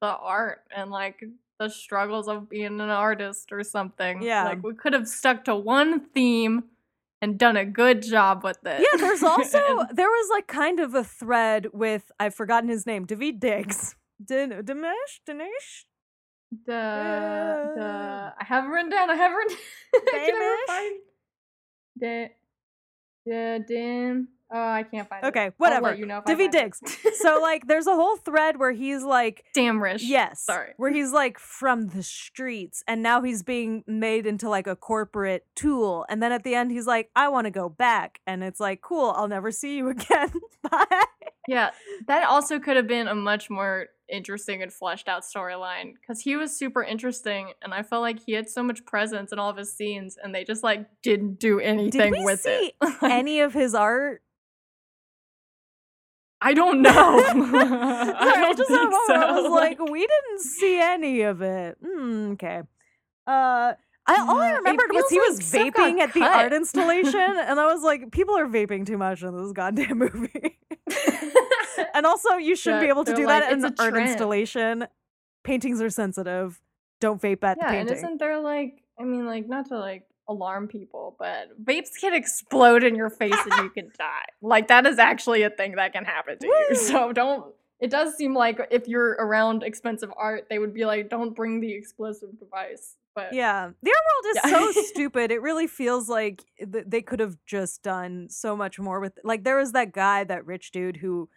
the 0.04 0.18
art 0.18 0.64
and 0.76 0.92
like 0.92 1.24
the 1.60 1.70
struggles 1.70 2.28
of 2.28 2.50
being 2.50 2.82
an 2.82 2.90
artist 2.90 3.54
or 3.54 3.64
something. 3.64 4.22
Yeah. 4.22 4.44
Like 4.44 4.62
we 4.62 4.74
could 4.76 4.92
have 4.92 5.08
stuck 5.08 5.46
to 5.46 5.56
one 5.56 6.02
theme 6.10 6.66
and 7.22 7.40
done 7.40 7.56
a 7.56 7.64
good 7.64 8.02
job 8.02 8.44
with 8.44 8.58
it. 8.66 8.82
yeah, 8.82 8.98
there's 9.00 9.24
also 9.24 9.62
And 9.70 9.98
there 9.98 10.10
was 10.10 10.30
like 10.30 10.48
kind 10.48 10.82
of 10.82 10.94
a 10.94 11.06
thread 11.06 11.68
with 11.72 12.12
I've 12.20 12.36
forgotten 12.36 12.68
his 12.68 12.86
name, 12.86 13.08
Daveed 13.08 13.40
Diggs. 13.40 13.96
Din 14.24 14.50
Dinesh? 14.50 15.20
Dinesh? 15.28 15.86
the 16.66 17.72
the 17.76 17.82
uh. 17.82 18.32
I 18.40 18.44
have 18.44 18.66
it 18.66 18.68
written 18.68 18.92
down. 18.92 19.10
I 19.10 19.16
have 19.16 19.32
it 19.32 19.36
written. 19.36 19.58
I 19.96 20.26
can 20.26 20.40
never 20.40 20.58
find 20.68 21.00
the 21.96 22.30
the 23.26 23.66
dim. 23.66 24.28
Oh, 24.56 24.70
I 24.70 24.84
can't 24.84 25.10
find 25.10 25.24
it. 25.24 25.28
Okay, 25.30 25.46
I'll 25.46 25.52
whatever. 25.58 25.88
let 25.88 25.98
you 25.98 26.06
know 26.06 26.20
if 26.20 26.24
I 26.28 26.34
Daveed 26.34 26.52
find 26.52 26.56
it. 26.56 26.62
Diggs. 26.62 27.20
So 27.20 27.40
like 27.42 27.66
there's 27.68 27.88
a 27.88 27.96
whole 27.96 28.18
thread 28.18 28.60
where 28.60 28.72
he's 28.72 29.02
like 29.04 29.44
Damrish. 29.58 30.02
Yes. 30.04 30.42
Sorry. 30.42 30.74
Where 30.78 30.92
he's 30.92 31.12
like 31.12 31.40
from 31.40 31.88
the 31.88 32.04
streets 32.04 32.84
and 32.88 33.02
now 33.02 33.24
he's 33.24 33.42
being 33.42 33.84
made 33.88 34.28
into 34.28 34.48
like 34.50 34.68
a 34.68 34.76
corporate 34.76 35.46
tool. 35.56 36.06
And 36.08 36.22
then 36.22 36.32
at 36.32 36.44
the 36.44 36.54
end 36.54 36.72
he's 36.72 36.86
like, 36.86 37.10
I 37.16 37.30
want 37.30 37.46
to 37.46 37.52
go 37.52 37.68
back. 37.68 38.20
And 38.28 38.44
it's 38.44 38.60
like, 38.60 38.82
cool, 38.82 39.12
I'll 39.18 39.28
never 39.28 39.52
see 39.52 39.76
you 39.78 39.90
again. 39.90 40.32
Bye. 40.70 41.04
Yeah, 41.48 41.72
that 42.08 42.28
also 42.28 42.60
could 42.60 42.78
have 42.78 42.88
been 42.88 43.08
a 43.08 43.16
much 43.16 43.50
more 43.50 43.88
interesting 44.10 44.62
and 44.62 44.72
fleshed 44.72 45.08
out 45.08 45.24
storyline 45.24 45.94
because 46.00 46.22
he 46.22 46.36
was 46.36 46.56
super 46.56 46.84
interesting 46.84 47.52
and 47.64 47.74
I 47.74 47.82
felt 47.82 48.02
like 48.02 48.20
he 48.24 48.34
had 48.34 48.48
so 48.50 48.62
much 48.62 48.86
presence 48.86 49.32
in 49.32 49.40
all 49.40 49.50
of 49.50 49.58
his 49.58 49.74
scenes 49.74 50.18
and 50.22 50.36
they 50.36 50.44
just 50.44 50.62
like 50.64 50.86
didn't 51.02 51.40
do 51.40 51.60
anything 51.60 52.12
we 52.12 52.24
with 52.24 52.42
see 52.42 52.74
it. 52.82 52.94
Any 53.02 53.40
of 53.40 53.54
his 53.54 53.74
art? 53.74 54.22
I 56.44 56.54
don't 56.54 56.82
know. 56.82 56.92
I 56.92 58.36
don't 58.40 58.58
just 58.58 58.70
think 58.70 58.92
where 58.92 59.18
I 59.18 59.32
was 59.32 59.50
like, 59.50 59.80
we 59.80 60.02
didn't 60.02 60.42
see 60.42 60.80
any 60.80 61.22
of 61.22 61.42
it. 61.42 61.78
Hmm, 61.84 62.32
okay. 62.34 62.62
Uh 63.26 63.74
I, 64.06 64.20
all 64.28 64.42
I 64.42 64.52
remembered 64.52 64.92
was 64.92 65.06
he 65.10 65.18
like 65.18 65.30
was 65.30 65.40
vaping 65.40 66.00
at 66.00 66.14
the 66.14 66.20
cut. 66.20 66.36
art 66.36 66.54
installation, 66.54 67.20
and 67.22 67.58
I 67.58 67.74
was 67.74 67.84
like, 67.84 68.12
people 68.12 68.38
are 68.38 68.48
vaping 68.48 68.86
too 68.86 68.98
much 68.98 69.24
in 69.24 69.36
this 69.38 69.54
goddamn 69.54 70.00
movie. 70.00 70.60
And 71.94 72.06
also, 72.06 72.36
you 72.36 72.56
shouldn't 72.56 72.82
be 72.82 72.90
able 72.90 73.06
to 73.06 73.16
do 73.16 73.26
like, 73.26 73.44
that 73.44 73.54
in 73.54 73.60
"It's 73.60 73.66
an 73.66 73.76
art 73.80 73.94
trend." 73.94 74.10
installation. 74.10 74.88
Paintings 75.44 75.82
are 75.82 75.90
sensitive. 75.90 76.60
Don't 77.00 77.22
vape 77.22 77.44
at 77.44 77.58
yeah, 77.62 77.72
the 77.72 77.78
and 77.78 77.88
painting. 77.88 77.98
isn't 77.98 78.18
there 78.20 78.42
like 78.42 78.84
I 79.00 79.04
mean 79.04 79.26
like 79.26 79.48
not 79.48 79.68
to 79.70 79.80
like 79.80 80.04
alarm 80.28 80.68
people, 80.68 81.16
but 81.20 81.50
vapes 81.64 82.00
can 82.00 82.14
explode 82.14 82.84
in 82.84 82.96
your 82.96 83.10
face 83.10 83.34
and 83.52 83.64
you 83.64 83.70
can 83.70 83.92
die. 83.98 84.24
Like 84.42 84.68
that 84.70 84.86
is 84.86 84.98
actually 85.00 85.44
a 85.44 85.50
thing 85.50 85.76
that 85.76 85.94
can 85.94 86.06
happen 86.06 86.38
to 86.40 86.48
you. 86.48 86.76
So 86.76 87.12
don't 87.12 87.46
it 87.80 87.90
does 87.92 88.16
seem 88.16 88.34
like 88.34 88.66
if 88.72 88.88
you're 88.88 89.12
around 89.20 89.62
expensive 89.64 90.10
art, 90.16 90.48
they 90.50 90.58
would 90.60 90.74
be 90.74 90.86
like, 90.86 91.10
don't 91.10 91.36
bring 91.36 91.60
the 91.60 91.74
explosive 91.74 92.40
device. 92.40 92.96
But 93.14 93.34
yeah, 93.34 93.72
the 93.82 93.92
art 93.92 94.04
world 94.24 94.36
is 94.38 94.52
Yeah. 94.52 94.72
so 94.74 94.82
stupid. 94.88 95.32
It 95.32 95.42
really 95.42 95.68
feels 95.68 96.08
like 96.08 96.46
th- 96.60 96.86
they 96.88 97.02
could 97.02 97.20
have 97.20 97.36
just 97.46 97.84
done 97.84 98.28
so 98.30 98.56
much 98.56 98.80
more 98.80 99.02
with. 99.02 99.20
Like 99.26 99.44
there 99.44 99.58
was 99.58 99.74
that 99.74 99.92
guy, 99.92 100.24
that 100.24 100.46
rich 100.46 100.72
dude 100.72 100.98
who 100.98 101.28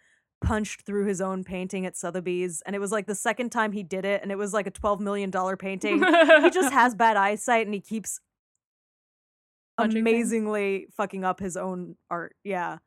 punched 0.41 0.81
through 0.85 1.05
his 1.07 1.19
own 1.19 1.43
painting 1.43 1.85
at 1.85 1.97
Sotheby's, 1.97 2.61
and 2.65 2.75
it 2.75 2.79
was 2.79 2.91
like 2.91 3.07
the 3.07 3.15
second 3.15 3.49
time 3.51 3.71
he 3.73 3.83
did 3.83 4.05
it, 4.05 4.21
and 4.21 4.31
it 4.31 4.37
was 4.37 4.53
like 4.53 4.67
a 4.67 4.71
twelve 4.71 4.99
million 5.01 5.29
dollar 5.29 5.57
painting. 5.57 6.01
he 6.03 6.49
just 6.49 6.71
has 6.81 6.95
bad 6.95 7.17
eyesight, 7.17 7.65
and 7.67 7.73
he 7.73 7.81
keeps 7.81 8.21
Amazingly 9.77 10.87
fucking 10.95 11.23
up 11.23 11.39
his 11.39 11.55
own 11.57 11.95
art. 12.09 12.35
Yeah, 12.43 12.77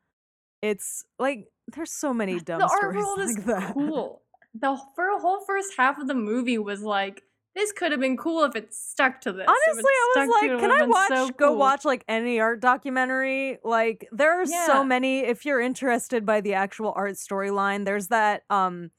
it's 0.61 1.05
like 1.19 1.47
there's 1.73 1.91
so 1.91 2.13
many 2.13 2.39
dumb 2.45 2.59
the 2.59 2.67
art 2.67 2.95
world 2.95 3.19
like 3.19 3.29
is 3.29 3.35
that. 3.45 3.73
cool. 3.73 4.21
The 4.53 4.77
for 4.95 5.17
whole 5.19 5.39
first 5.45 5.73
half 5.77 5.97
of 5.97 6.07
the 6.07 6.13
movie 6.13 6.57
was 6.57 6.81
like, 6.81 7.23
this 7.55 7.71
could 7.71 7.91
have 7.91 8.01
been 8.01 8.17
cool 8.17 8.43
if 8.43 8.55
it 8.55 8.73
stuck 8.73 9.21
to 9.21 9.31
this. 9.31 9.47
Honestly, 9.47 9.83
I 9.93 10.13
was 10.19 10.29
like, 10.41 10.59
can 10.59 10.71
I 10.71 10.85
watch 10.85 11.07
so 11.09 11.29
go 11.29 11.47
cool." 11.49 11.57
watch 11.57 11.85
like 11.85 12.03
any 12.09 12.39
art 12.41 12.59
documentary? 12.59 13.59
Like 13.63 14.07
there 14.11 14.39
are 14.41 14.45
Yeah. 14.45 14.65
so 14.67 14.83
many 14.83 15.19
if 15.21 15.45
you're 15.45 15.61
interested 15.61 16.25
by 16.25 16.41
the 16.41 16.53
actual 16.53 16.91
art 16.95 17.13
storyline. 17.13 17.85
There's 17.85 18.07
that 18.09 18.43
um 18.49 18.91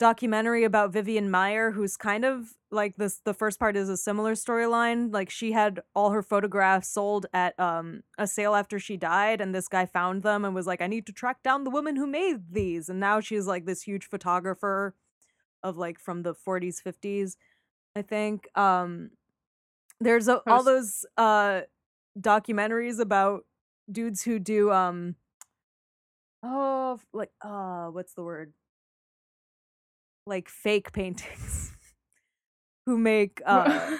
documentary 0.00 0.64
about 0.64 0.92
Vivian 0.92 1.28
Maier 1.30 1.74
who's 1.74 1.94
kind 1.98 2.24
of 2.24 2.54
like 2.70 2.96
this 2.96 3.20
the 3.26 3.34
first 3.34 3.58
part 3.60 3.76
is 3.76 3.90
a 3.90 3.98
similar 3.98 4.32
storyline. 4.32 5.12
Like 5.12 5.28
she 5.28 5.52
had 5.52 5.80
all 5.94 6.10
her 6.10 6.22
photographs 6.22 6.88
sold 6.88 7.26
at 7.34 7.58
um 7.60 8.02
a 8.18 8.26
sale 8.26 8.54
after 8.54 8.78
she 8.80 8.96
died 8.96 9.42
and 9.42 9.54
this 9.54 9.68
guy 9.68 9.84
found 9.84 10.22
them 10.22 10.44
and 10.44 10.54
was 10.54 10.66
like 10.66 10.80
I 10.80 10.86
need 10.86 11.06
to 11.06 11.12
track 11.12 11.42
down 11.44 11.64
the 11.64 11.70
woman 11.70 11.96
who 11.96 12.06
made 12.06 12.52
these 12.52 12.88
and 12.88 12.98
now 12.98 13.20
she's 13.20 13.46
like 13.46 13.66
this 13.66 13.82
huge 13.82 14.06
photographer 14.06 14.94
of 15.62 15.76
like 15.76 16.00
from 16.00 16.22
the 16.22 16.34
40s 16.34 16.82
50s 16.82 17.36
I 17.94 18.00
think 18.00 18.48
um 18.56 19.10
there's 20.00 20.28
a, 20.28 20.38
all 20.46 20.62
those 20.62 21.04
uh 21.18 21.60
documentaries 22.18 22.98
about 22.98 23.44
dudes 23.92 24.22
who 24.22 24.38
do 24.38 24.72
um 24.72 25.16
oh 26.42 26.98
like 27.12 27.32
uh 27.42 27.88
what's 27.88 28.14
the 28.14 28.22
word 28.22 28.54
like 30.30 30.48
fake 30.48 30.92
paintings 30.92 31.72
who 32.86 32.96
make 32.96 33.42
uh 33.44 33.90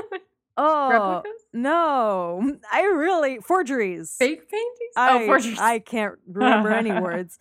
oh 0.56 0.90
Replicas? 0.90 1.40
no 1.52 2.56
i 2.72 2.82
really 2.82 3.38
forgeries 3.38 4.14
Fake 4.18 4.48
paintings? 4.50 4.94
I, 4.96 5.22
oh, 5.22 5.26
forgeries. 5.26 5.58
I 5.58 5.78
can't 5.78 6.14
remember 6.26 6.70
any 6.70 6.92
words. 6.92 7.38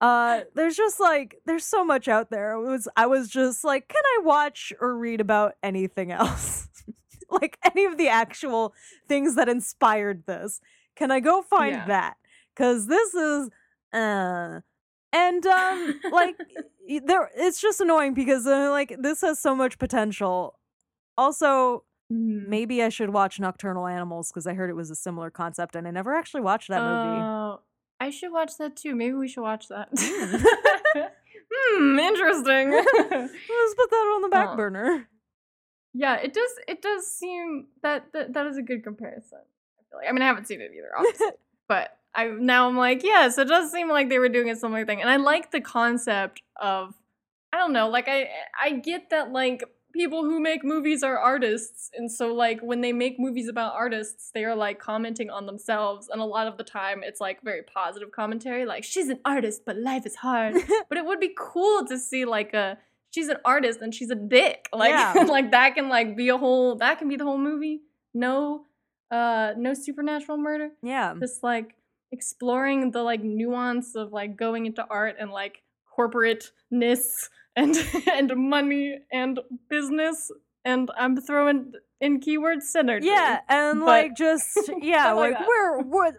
Uh, 0.00 0.42
there's 0.54 0.76
just 0.76 1.00
like 1.00 1.36
there's 1.46 1.64
so 1.64 1.84
much 1.84 2.08
out 2.08 2.30
there. 2.30 2.52
It 2.52 2.60
was 2.68 2.88
I 2.96 3.06
was 3.06 3.28
just 3.28 3.64
like, 3.64 3.88
can 3.88 4.02
I 4.04 4.20
watch 4.24 4.72
or 4.80 4.96
read 4.96 5.20
about 5.20 5.54
anything 5.62 6.10
else? 6.12 6.68
like 7.30 7.58
any 7.64 7.84
of 7.84 7.96
the 7.98 8.08
actual 8.08 8.74
things 9.08 9.34
that 9.36 9.48
inspired 9.48 10.24
this? 10.26 10.60
Can 10.96 11.10
I 11.10 11.20
go 11.20 11.42
find 11.42 11.72
Yeah. 11.74 11.86
that? 11.86 12.16
Because 12.54 12.86
this 12.86 13.14
is, 13.14 13.50
uh, 13.92 14.60
and 15.12 15.46
um, 15.46 16.00
like 16.10 16.36
there, 16.98 17.30
it's 17.36 17.60
just 17.60 17.80
annoying 17.80 18.14
because 18.14 18.46
uh, 18.46 18.70
like 18.70 18.96
this 18.98 19.20
has 19.20 19.38
so 19.38 19.54
much 19.54 19.78
potential. 19.78 20.58
Also, 21.16 21.84
Mhm. 22.12 22.48
maybe 22.48 22.82
I 22.82 22.88
should 22.88 23.10
watch 23.10 23.38
Nocturnal 23.38 23.86
Animals 23.86 24.30
because 24.32 24.44
I 24.46 24.54
heard 24.54 24.68
it 24.70 24.74
was 24.74 24.90
a 24.90 24.96
similar 24.96 25.30
concept, 25.30 25.76
and 25.76 25.86
I 25.86 25.92
never 25.92 26.14
actually 26.16 26.40
watched 26.40 26.68
that 26.68 26.82
movie. 26.82 27.20
Oh, 27.22 27.60
I 28.00 28.10
should 28.10 28.32
watch 28.32 28.56
that 28.58 28.74
too. 28.76 28.96
Maybe 28.96 29.14
we 29.14 29.28
should 29.28 29.42
watch 29.42 29.68
that. 29.68 29.88
hmm, 29.94 31.98
interesting. 31.98 32.70
Let's 32.72 33.74
put 33.74 33.90
that 33.90 34.12
on 34.16 34.22
the 34.22 34.28
back 34.28 34.48
Oh. 34.52 34.56
burner. 34.56 35.08
yeah, 35.94 36.16
it 36.16 36.32
does. 36.32 36.50
It 36.66 36.82
does 36.82 37.06
seem 37.10 37.68
that 37.82 38.12
that, 38.12 38.32
that 38.32 38.46
is 38.46 38.56
a 38.56 38.62
good 38.62 38.82
comparison. 38.82 39.38
I 39.78 39.82
feel 39.90 39.98
like. 40.00 40.08
I 40.08 40.12
mean, 40.12 40.22
I 40.22 40.26
haven't 40.26 40.46
seen 40.48 40.60
it 40.60 40.72
either, 40.76 40.90
obviously, 40.98 41.28
but 41.68 41.96
I 42.14 42.26
now 42.26 42.68
I'm 42.68 42.76
like, 42.76 43.02
yes, 43.02 43.38
it 43.38 43.48
does 43.48 43.70
seem 43.70 43.88
like 43.88 44.08
they 44.08 44.18
were 44.18 44.28
doing 44.28 44.50
a 44.50 44.56
similar 44.56 44.84
thing, 44.84 45.00
and 45.00 45.10
I 45.10 45.16
like 45.16 45.50
the 45.50 45.60
concept 45.60 46.42
of, 46.60 46.94
I 47.52 47.58
don't 47.58 47.72
know, 47.72 47.88
like 47.88 48.08
I 48.08 48.28
I 48.60 48.72
get 48.72 49.10
that 49.10 49.32
like 49.32 49.62
people 49.92 50.24
who 50.24 50.38
make 50.40 50.62
movies 50.64 51.02
are 51.02 51.18
artists, 51.18 51.90
and 51.96 52.10
so 52.10 52.32
like 52.34 52.60
when 52.60 52.80
they 52.80 52.92
make 52.92 53.18
movies 53.18 53.48
about 53.48 53.74
artists, 53.74 54.30
they 54.34 54.44
are 54.44 54.54
like 54.56 54.78
commenting 54.80 55.30
on 55.30 55.46
themselves, 55.46 56.08
and 56.08 56.20
a 56.20 56.24
lot 56.24 56.46
of 56.46 56.56
the 56.56 56.64
time 56.64 57.02
it's 57.04 57.20
like 57.20 57.42
very 57.42 57.62
positive 57.62 58.10
commentary, 58.12 58.66
like 58.66 58.84
she's 58.84 59.08
an 59.08 59.20
artist, 59.24 59.62
but 59.64 59.76
life 59.76 60.04
is 60.06 60.16
hard. 60.16 60.54
but 60.88 60.98
it 60.98 61.04
would 61.04 61.20
be 61.20 61.32
cool 61.38 61.84
to 61.86 61.96
see 61.98 62.24
like 62.24 62.54
a 62.54 62.76
she's 63.12 63.28
an 63.28 63.38
artist 63.44 63.80
and 63.82 63.92
she's 63.94 64.10
a 64.10 64.14
dick 64.14 64.68
like 64.74 64.90
Yeah. 64.90 65.24
like 65.28 65.50
that 65.50 65.74
can 65.74 65.88
like 65.88 66.16
be 66.16 66.28
a 66.28 66.38
whole 66.38 66.76
that 66.76 66.98
can 66.98 67.08
be 67.08 67.16
the 67.16 67.24
whole 67.24 67.38
movie 67.38 67.80
no 68.14 68.66
uh 69.10 69.52
no 69.56 69.74
supernatural 69.74 70.38
murder 70.38 70.70
yeah. 70.82 71.14
just 71.18 71.42
like 71.42 71.74
exploring 72.12 72.90
the 72.90 73.02
like 73.02 73.22
nuance 73.22 73.94
of 73.94 74.12
like 74.12 74.36
going 74.36 74.66
into 74.66 74.84
art 74.90 75.16
and 75.18 75.30
like 75.30 75.62
corporateness 75.96 77.28
and 77.56 77.76
and 78.12 78.32
money 78.36 78.98
and 79.12 79.40
business 79.68 80.30
and 80.64 80.90
i'm 80.96 81.16
throwing 81.16 81.72
in 82.00 82.20
keywords 82.20 82.64
synergy 82.74 83.04
Yeah, 83.04 83.40
and 83.48 83.80
but- 83.80 83.86
like 83.86 84.16
just 84.16 84.48
yeah, 84.80 85.12
like 85.12 85.34
like 85.34 85.46
we're 85.46 85.82
we're 85.82 86.12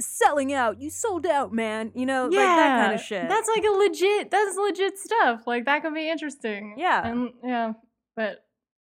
selling 0.00 0.52
out. 0.52 0.80
You 0.80 0.90
sold 0.90 1.26
out, 1.26 1.52
man. 1.52 1.90
You 1.94 2.06
know, 2.06 2.24
like 2.26 2.36
that 2.36 2.84
kind 2.84 2.94
of 2.94 3.00
shit. 3.00 3.28
That's 3.28 3.48
like 3.48 3.64
a 3.64 3.70
legit. 3.76 4.30
That's 4.30 4.56
legit 4.56 4.96
stuff. 4.98 5.42
Like 5.46 5.64
that 5.64 5.82
could 5.82 5.92
be 5.94 6.08
interesting. 6.08 6.76
Yeah. 6.78 7.06
And 7.06 7.30
yeah, 7.44 7.72
but 8.16 8.44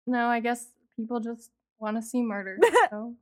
no, 0.06 0.28
I 0.28 0.40
guess 0.40 0.66
people 0.96 1.20
just 1.20 1.50
want 1.78 1.96
to 1.96 2.02
see 2.02 2.22
murder. 2.22 2.58
So. 2.90 3.14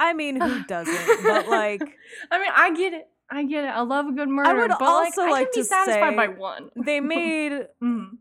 I 0.00 0.12
mean, 0.14 0.40
who 0.40 0.64
doesn't? 0.68 1.22
But 1.22 1.48
like, 1.48 1.82
I 2.30 2.38
mean, 2.40 2.50
I 2.56 2.74
get 2.74 2.92
it. 2.94 3.06
I 3.30 3.44
get 3.44 3.62
it. 3.64 3.68
I 3.68 3.82
love 3.82 4.06
a 4.06 4.12
good 4.12 4.28
murder. 4.28 4.50
I 4.50 4.54
would 4.54 4.70
but 4.70 4.82
also 4.82 5.22
like, 5.22 5.28
I 5.28 5.32
like 5.32 5.52
can 5.52 5.60
be 5.60 5.62
to 5.62 5.64
satisfied 5.68 6.16
by 6.16 6.26
say 6.26 6.32
one. 6.34 6.70
they 6.74 6.98
made 7.16 7.68
Mhm. 7.80 8.18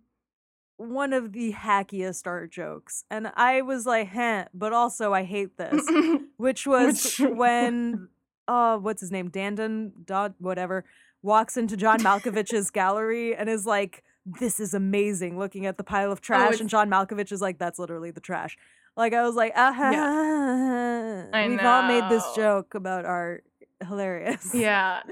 one 0.78 1.14
of 1.14 1.34
the 1.34 1.52
hackiest 1.54 2.28
art 2.28 2.52
jokes, 2.52 3.04
and 3.10 3.32
I 3.36 3.62
was 3.62 3.86
like, 3.86 4.10
"Huh," 4.10 4.46
but 4.54 4.72
also 4.74 5.14
I 5.14 5.24
hate 5.24 5.58
this, 5.58 5.84
which 6.38 6.68
was 6.68 7.18
Which- 7.18 7.30
when 7.32 8.10
uh, 8.48 8.78
what's 8.78 9.02
his 9.02 9.12
name, 9.12 9.30
Dandon, 9.30 9.94
Dot 10.06 10.34
whatever, 10.40 10.86
walks 11.22 11.58
into 11.58 11.76
John 11.78 12.00
Malkovich's 12.00 12.70
gallery 12.72 13.36
and 13.36 13.50
is 13.50 13.66
like. 13.66 14.04
This 14.40 14.60
is 14.60 14.76
amazing. 14.76 15.40
Looking 15.40 15.66
at 15.66 15.78
the 15.78 15.84
pile 15.84 16.12
of 16.12 16.22
trash, 16.22 16.56
Oh, 16.58 16.60
and 16.60 16.70
John 16.70 16.88
Malkovich 16.88 17.32
is 17.32 17.42
like, 17.42 17.58
"That's 17.58 17.80
literally 17.80 18.12
the 18.12 18.20
trash." 18.20 18.58
Like 19.00 19.14
I 19.14 19.24
was 19.24 19.34
like, 19.36 19.54
"Uh 19.56 19.72
huh." 19.74 21.26
I 21.34 21.48
We've 21.48 21.60
all 21.62 21.84
made 21.84 22.10
this 22.10 22.26
joke 22.36 22.76
about 22.76 23.06
art. 23.06 23.46
Hilarious. 23.88 24.54
yeah, 24.54 25.04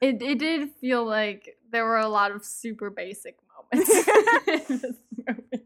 it 0.00 0.22
it 0.22 0.38
did 0.38 0.70
feel 0.80 1.04
like 1.04 1.58
there 1.70 1.84
were 1.84 1.98
a 1.98 2.08
lot 2.08 2.30
of 2.30 2.42
super 2.42 2.88
basic 2.88 3.36
moments 3.72 3.90
in 4.48 4.78
this 4.78 4.96
movie. 5.28 5.64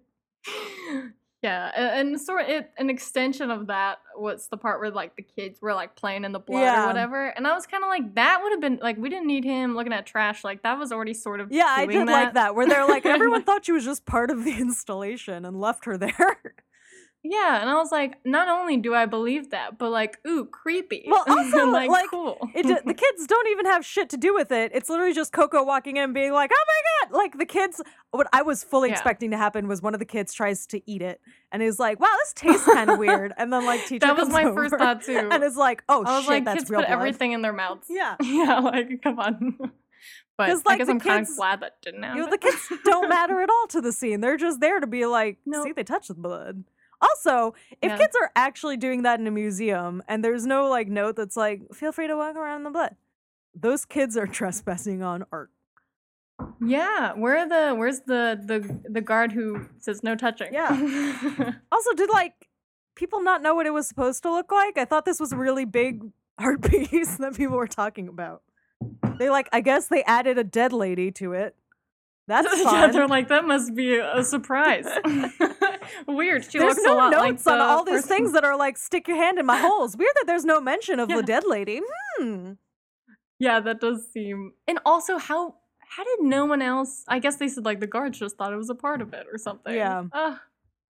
Yeah, 1.40 1.70
a- 1.72 1.94
and 2.00 2.20
sort 2.20 2.48
it 2.48 2.72
an 2.78 2.90
extension 2.90 3.52
of 3.52 3.68
that 3.68 3.98
was 4.16 4.48
the 4.48 4.56
part 4.56 4.80
where 4.80 4.90
like 4.90 5.14
the 5.14 5.22
kids 5.22 5.62
were 5.62 5.72
like 5.72 5.94
playing 5.94 6.24
in 6.24 6.32
the 6.32 6.40
blood 6.40 6.62
Yeah. 6.62 6.82
or 6.82 6.86
whatever, 6.88 7.26
and 7.28 7.46
I 7.46 7.54
was 7.54 7.64
kind 7.68 7.84
of 7.84 7.88
like 7.88 8.16
that 8.16 8.40
would 8.42 8.50
have 8.50 8.60
been 8.60 8.80
like 8.82 8.96
we 8.96 9.08
didn't 9.08 9.28
need 9.28 9.44
him 9.44 9.76
looking 9.76 9.92
at 9.92 10.04
trash 10.04 10.42
like 10.42 10.64
that 10.64 10.80
was 10.80 10.90
already 10.90 11.14
sort 11.14 11.38
of 11.40 11.52
Yeah, 11.52 11.66
I 11.68 11.86
did 11.86 12.08
like 12.08 12.34
that. 12.34 12.56
Where 12.56 12.66
they're 12.66 12.88
like, 12.88 13.06
everyone 13.16 13.44
thought 13.44 13.64
she 13.66 13.70
was 13.72 13.84
just 13.84 14.04
part 14.04 14.32
of 14.32 14.42
the 14.44 14.58
installation 14.58 15.44
and 15.44 15.60
left 15.60 15.84
her 15.84 15.96
there. 15.96 16.54
Yeah, 17.24 17.60
and 17.60 17.68
I 17.68 17.74
was 17.74 17.90
like, 17.90 18.18
not 18.24 18.48
only 18.48 18.76
do 18.76 18.94
I 18.94 19.04
believe 19.06 19.50
that, 19.50 19.76
but 19.76 19.90
like, 19.90 20.18
ooh, 20.26 20.44
creepy. 20.46 21.04
Well, 21.08 21.24
also, 21.28 21.66
like, 21.68 21.90
like, 21.90 22.08
cool. 22.10 22.38
It 22.54 22.64
the 22.86 22.94
kids 22.94 23.26
don't 23.26 23.48
even 23.48 23.66
have 23.66 23.84
shit 23.84 24.08
to 24.10 24.16
do 24.16 24.32
with 24.32 24.52
it. 24.52 24.70
It's 24.72 24.88
literally 24.88 25.12
just 25.12 25.32
Coco 25.32 25.64
walking 25.64 25.96
in, 25.96 26.12
being 26.12 26.32
like, 26.32 26.50
"Oh 26.54 26.64
my 26.66 27.08
god!" 27.10 27.16
Like 27.16 27.36
the 27.38 27.44
kids. 27.44 27.82
What 28.12 28.28
I 28.32 28.42
was 28.42 28.62
fully 28.62 28.88
Yeah. 28.88 28.94
expecting 28.94 29.32
to 29.32 29.36
happen 29.36 29.66
was 29.68 29.82
one 29.82 29.94
of 29.94 30.00
the 30.00 30.06
kids 30.06 30.32
tries 30.32 30.64
to 30.68 30.80
eat 30.90 31.02
it 31.02 31.20
and 31.50 31.60
is 31.62 31.78
like, 31.80 31.98
"Wow, 32.00 32.14
this 32.20 32.32
tastes 32.34 32.64
kind 32.64 32.88
of 32.88 32.98
weird," 32.98 33.32
and 33.36 33.52
then 33.52 33.66
like 33.66 33.84
teacher 33.86 34.06
that 34.06 34.16
was 34.16 34.28
comes 34.28 34.32
my 34.32 34.44
first 34.54 34.76
thought 34.76 35.02
too. 35.02 35.28
and 35.32 35.42
is 35.42 35.56
like, 35.56 35.82
"Oh 35.88 36.04
I 36.06 36.16
was 36.16 36.24
shit, 36.24 36.30
like, 36.30 36.44
that's 36.44 36.60
kids 36.60 36.70
real 36.70 36.80
put 36.80 36.86
blood." 36.88 36.98
everything 36.98 37.32
in 37.32 37.42
their 37.42 37.52
mouths. 37.52 37.86
Yeah. 37.90 38.14
yeah, 38.22 38.60
like 38.60 39.02
come 39.02 39.18
on. 39.18 39.56
But 40.36 40.46
'Cause, 40.50 40.62
I 40.64 40.70
like, 40.70 40.78
guess 40.78 40.88
I'm 40.88 41.00
kind 41.00 41.26
of 41.28 41.36
glad 41.36 41.60
that 41.62 41.82
didn't 41.82 42.04
happen. 42.04 42.16
You 42.18 42.24
know, 42.26 42.30
the 42.30 42.38
kids 42.38 42.72
don't 42.84 43.08
matter 43.08 43.40
at 43.42 43.50
all 43.50 43.66
to 43.70 43.80
the 43.80 43.92
scene. 43.92 44.20
They're 44.20 44.36
just 44.36 44.60
there 44.60 44.78
to 44.78 44.86
be 44.86 45.04
like, 45.04 45.38
No. 45.44 45.64
see, 45.64 45.72
they 45.72 45.82
touched 45.82 46.08
the 46.08 46.14
blood. 46.14 46.62
Also, 47.00 47.54
if 47.82 47.90
Yeah. 47.90 47.96
kids 47.98 48.16
are 48.20 48.30
actually 48.34 48.76
doing 48.76 49.02
that 49.02 49.20
in 49.20 49.26
a 49.26 49.30
museum 49.30 50.02
and 50.08 50.24
there's 50.24 50.46
no 50.46 50.68
like 50.68 50.88
note 50.88 51.16
that's 51.16 51.36
like, 51.36 51.62
feel 51.72 51.92
free 51.92 52.06
to 52.08 52.16
walk 52.16 52.34
around 52.36 52.58
in 52.58 52.64
the 52.64 52.70
blood, 52.70 52.96
those 53.54 53.84
kids 53.84 54.16
are 54.16 54.26
trespassing 54.38 55.02
on 55.02 55.24
art. 55.32 55.50
yeah, 56.60 57.12
where 57.14 57.36
are 57.38 57.48
the 57.48 57.74
where's 57.76 58.00
the 58.00 58.40
the 58.44 58.80
the 58.88 59.00
guard 59.00 59.32
who 59.32 59.66
says 59.78 60.02
no 60.02 60.14
touching? 60.14 60.52
Yeah. 60.52 60.70
Also, 61.72 61.92
did 61.94 62.10
like 62.10 62.48
people 62.94 63.20
not 63.20 63.42
know 63.42 63.54
what 63.54 63.66
it 63.66 63.72
was 63.72 63.86
supposed 63.86 64.22
to 64.24 64.30
look 64.30 64.50
like? 64.50 64.76
I 64.78 64.84
thought 64.84 65.04
this 65.04 65.20
was 65.20 65.32
a 65.32 65.36
really 65.36 65.64
big 65.64 66.02
art 66.38 66.62
piece 66.70 67.16
that 67.18 67.36
people 67.36 67.56
were 67.56 67.66
talking 67.68 68.08
about. 68.08 68.42
They 69.18 69.30
like, 69.30 69.48
I 69.52 69.60
guess 69.60 69.86
they 69.88 70.02
added 70.04 70.38
a 70.38 70.44
dead 70.44 70.72
lady 70.72 71.10
to 71.12 71.32
it. 71.32 71.54
That's 72.28 72.48
yeah, 72.60 72.88
they're 72.88 73.08
like 73.08 73.28
that 73.28 73.44
must 73.46 73.74
be 73.74 73.96
a 73.96 74.22
surprise. 74.22 74.86
Weird. 76.06 76.50
She 76.50 76.58
there's 76.58 76.78
no 76.82 76.94
a 76.94 76.96
lot 76.96 77.10
notes 77.10 77.46
like 77.46 77.54
on 77.54 77.60
all 77.60 77.84
these 77.84 78.02
person- 78.02 78.08
things 78.08 78.32
that 78.32 78.44
are 78.44 78.56
like 78.56 78.76
stick 78.78 79.08
your 79.08 79.16
hand 79.16 79.38
in 79.38 79.46
my 79.46 79.58
holes. 79.66 79.96
Weird 79.96 80.12
that 80.16 80.24
there's 80.26 80.44
no 80.44 80.60
mention 80.60 81.00
of 81.00 81.10
Yeah. 81.10 81.16
the 81.16 81.22
dead 81.22 81.44
lady. 81.46 81.80
Hmm. 82.18 82.52
Yeah, 83.38 83.60
that 83.60 83.80
does 83.80 84.06
seem. 84.12 84.52
And 84.66 84.78
also, 84.84 85.18
how 85.18 85.54
how 85.80 86.04
did 86.04 86.20
no 86.22 86.44
one 86.44 86.60
else? 86.62 87.04
I 87.08 87.18
guess 87.18 87.36
they 87.36 87.48
said 87.48 87.64
like 87.64 87.80
the 87.80 87.86
guards 87.86 88.18
just 88.18 88.36
thought 88.36 88.52
it 88.52 88.56
was 88.56 88.68
a 88.70 88.74
part 88.74 89.00
of 89.00 89.12
it 89.14 89.26
or 89.32 89.38
something. 89.38 89.74
Yeah. 89.74 90.04
Ugh, 90.12 90.38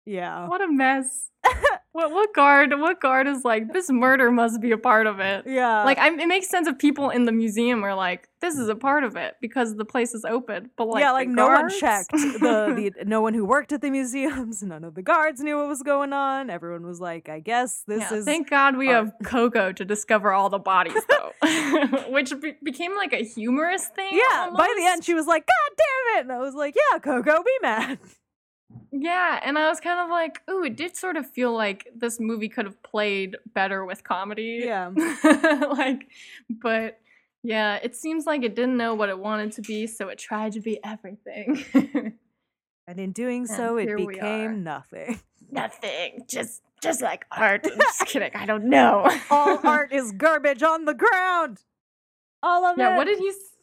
Yeah. 0.07 0.49
what 0.49 0.61
a 0.63 0.69
mess. 0.69 1.31
what 1.97 2.11
what 2.13 2.35
guard? 2.35 2.73
What 2.79 3.01
guard 3.01 3.27
is 3.27 3.45
like 3.45 3.73
this 3.73 3.91
murder 3.91 4.31
must 4.31 4.61
be 4.61 4.71
a 4.71 4.79
part 4.79 5.07
of 5.07 5.19
it? 5.19 5.45
Yeah. 5.47 5.83
Like 5.85 5.99
I, 5.99 6.09
it 6.09 6.27
makes 6.29 6.49
sense 6.49 6.69
if 6.69 6.79
people 6.79 7.09
in 7.11 7.25
the 7.25 7.33
museum 7.33 7.83
are 7.85 7.95
like, 7.95 8.29
this 8.41 8.57
is 8.59 8.69
a 8.69 8.75
part 8.75 9.03
of 9.03 9.17
it 9.17 9.37
because 9.41 9.77
the 9.77 9.85
place 9.87 10.13
is 10.15 10.25
open. 10.25 10.71
But 10.77 10.89
like, 10.89 11.01
yeah, 11.01 11.13
like 11.13 11.29
no 11.29 11.47
one 11.49 11.71
checked 11.71 12.11
the, 12.13 12.93
the 12.99 13.05
no 13.07 13.23
one 13.23 13.33
who 13.33 13.45
worked 13.47 13.73
at 13.73 13.81
the 13.81 13.91
museums. 13.91 14.63
None 14.63 14.85
of 14.85 14.95
the 14.95 15.03
guards 15.03 15.41
knew 15.41 15.57
what 15.57 15.69
was 15.69 15.83
going 15.83 16.13
on. 16.13 16.51
Everyone 16.51 16.87
was 16.87 17.01
like, 17.01 17.29
I 17.31 17.41
guess 17.41 17.83
this 17.87 18.03
Yeah, 18.11 18.19
is 18.19 18.25
thank 18.27 18.51
God 18.51 18.77
we 18.77 18.93
art. 18.93 19.07
have 19.07 19.13
Coco 19.25 19.73
to 19.73 19.85
discover 19.85 20.33
all 20.33 20.51
the 20.51 20.59
bodies, 20.59 21.03
though, 21.09 21.33
which 22.11 22.33
be- 22.41 22.57
became 22.63 22.95
like 22.95 23.15
a 23.15 23.25
humorous 23.25 23.87
thing. 23.89 24.11
Yeah, 24.13 24.51
by 24.55 24.73
the 24.77 24.85
end 24.85 25.03
she 25.03 25.15
was 25.15 25.27
like, 25.27 25.47
God 25.47 25.77
damn 25.79 26.19
it. 26.19 26.21
And 26.25 26.33
I 26.33 26.39
was 26.39 26.55
like, 26.55 26.75
Yeah, 26.93 26.99
Coco, 26.99 27.43
be 27.43 27.51
mad. 27.63 27.99
Yeah, 28.99 29.41
and 29.45 29.59
I 29.59 29.69
was 29.69 29.79
kind 29.81 30.01
of 30.01 30.09
like, 30.09 30.41
ooh, 30.49 30.63
it 30.65 30.77
did 30.77 30.97
sort 30.97 31.17
of 31.17 31.29
feel 31.31 31.53
like 31.53 31.87
this 31.95 32.19
movie 32.19 32.49
could 32.49 32.65
have 32.65 32.83
played 32.83 33.37
better 33.53 33.85
with 33.85 34.03
comedy. 34.05 34.63
Yeah. 34.65 34.89
like, 35.77 36.07
but 36.49 36.99
yeah, 37.43 37.79
it 37.83 37.95
seems 37.95 38.25
like 38.27 38.43
it 38.43 38.55
didn't 38.55 38.77
know 38.77 38.95
what 38.95 39.09
it 39.09 39.19
wanted 39.19 39.53
to 39.53 39.63
be, 39.63 39.87
so 39.87 40.09
it 40.09 40.19
tried 40.19 40.53
to 40.53 40.61
be 40.61 40.79
everything. 40.85 41.65
And 42.89 43.01
in 43.01 43.11
doing 43.11 43.41
And 43.41 43.51
so, 43.51 43.79
it 43.79 43.87
we 43.97 44.05
are. 44.05 44.07
became 44.07 44.63
nothing. 44.63 45.19
Nothing, 45.51 46.23
just 46.29 46.63
just 46.81 47.03
like 47.03 47.25
art. 47.37 47.67
I'm 47.69 47.77
just 47.81 48.07
kidding. 48.07 48.31
I 48.35 48.47
don't 48.47 48.67
know. 48.67 49.11
All 49.29 49.59
art 49.67 49.93
is 49.93 50.13
garbage 50.13 50.63
on 50.63 50.85
the 50.85 50.95
ground. 50.95 51.59
All 52.45 52.65
of 52.65 52.79
it. 52.79 52.83
Yeah, 52.83 52.97
what 52.97 53.07
did 53.07 53.19
he? 53.19 53.29
s- 53.29 53.56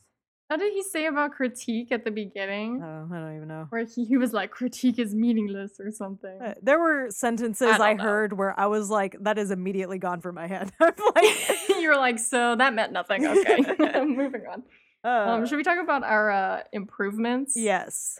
How 0.49 0.57
did 0.57 0.73
he 0.73 0.83
say 0.83 1.07
about 1.07 1.31
critique 1.31 1.91
at 1.91 2.03
the 2.03 2.11
beginning? 2.11 2.81
Oh, 2.83 3.07
I 3.11 3.17
don't 3.19 3.35
even 3.37 3.47
know. 3.47 3.65
Where 3.69 3.85
he, 3.85 4.05
he 4.05 4.17
was 4.17 4.33
like, 4.33 4.51
critique 4.51 4.99
is 4.99 5.15
meaningless 5.15 5.79
or 5.79 5.89
something. 5.89 6.39
Uh, 6.41 6.53
There 6.61 6.79
were 6.79 7.09
sentences 7.09 7.67
I 7.79 7.91
I, 7.91 7.95
heard 7.95 8.33
where 8.33 8.57
I 8.59 8.67
was 8.67 8.89
like, 8.89 9.15
that 9.21 9.37
is 9.39 9.51
immediately 9.51 9.97
gone 9.97 10.21
from 10.21 10.35
my 10.35 10.47
head. 10.47 10.71
I'm 10.79 10.93
like, 11.15 11.59
you 11.69 11.87
were 11.89 11.95
like, 11.95 12.19
so 12.19 12.55
that 12.55 12.73
meant 12.73 12.91
nothing. 12.99 13.25
Okay, 13.25 13.57
moving 14.05 14.43
on. 14.51 14.63
uh, 15.03 15.31
Um, 15.31 15.45
should 15.47 15.57
we 15.57 15.63
talk 15.63 15.79
about 15.81 16.03
our 16.03 16.29
uh, 16.29 16.63
improvements? 16.71 17.53
yes. 17.55 18.19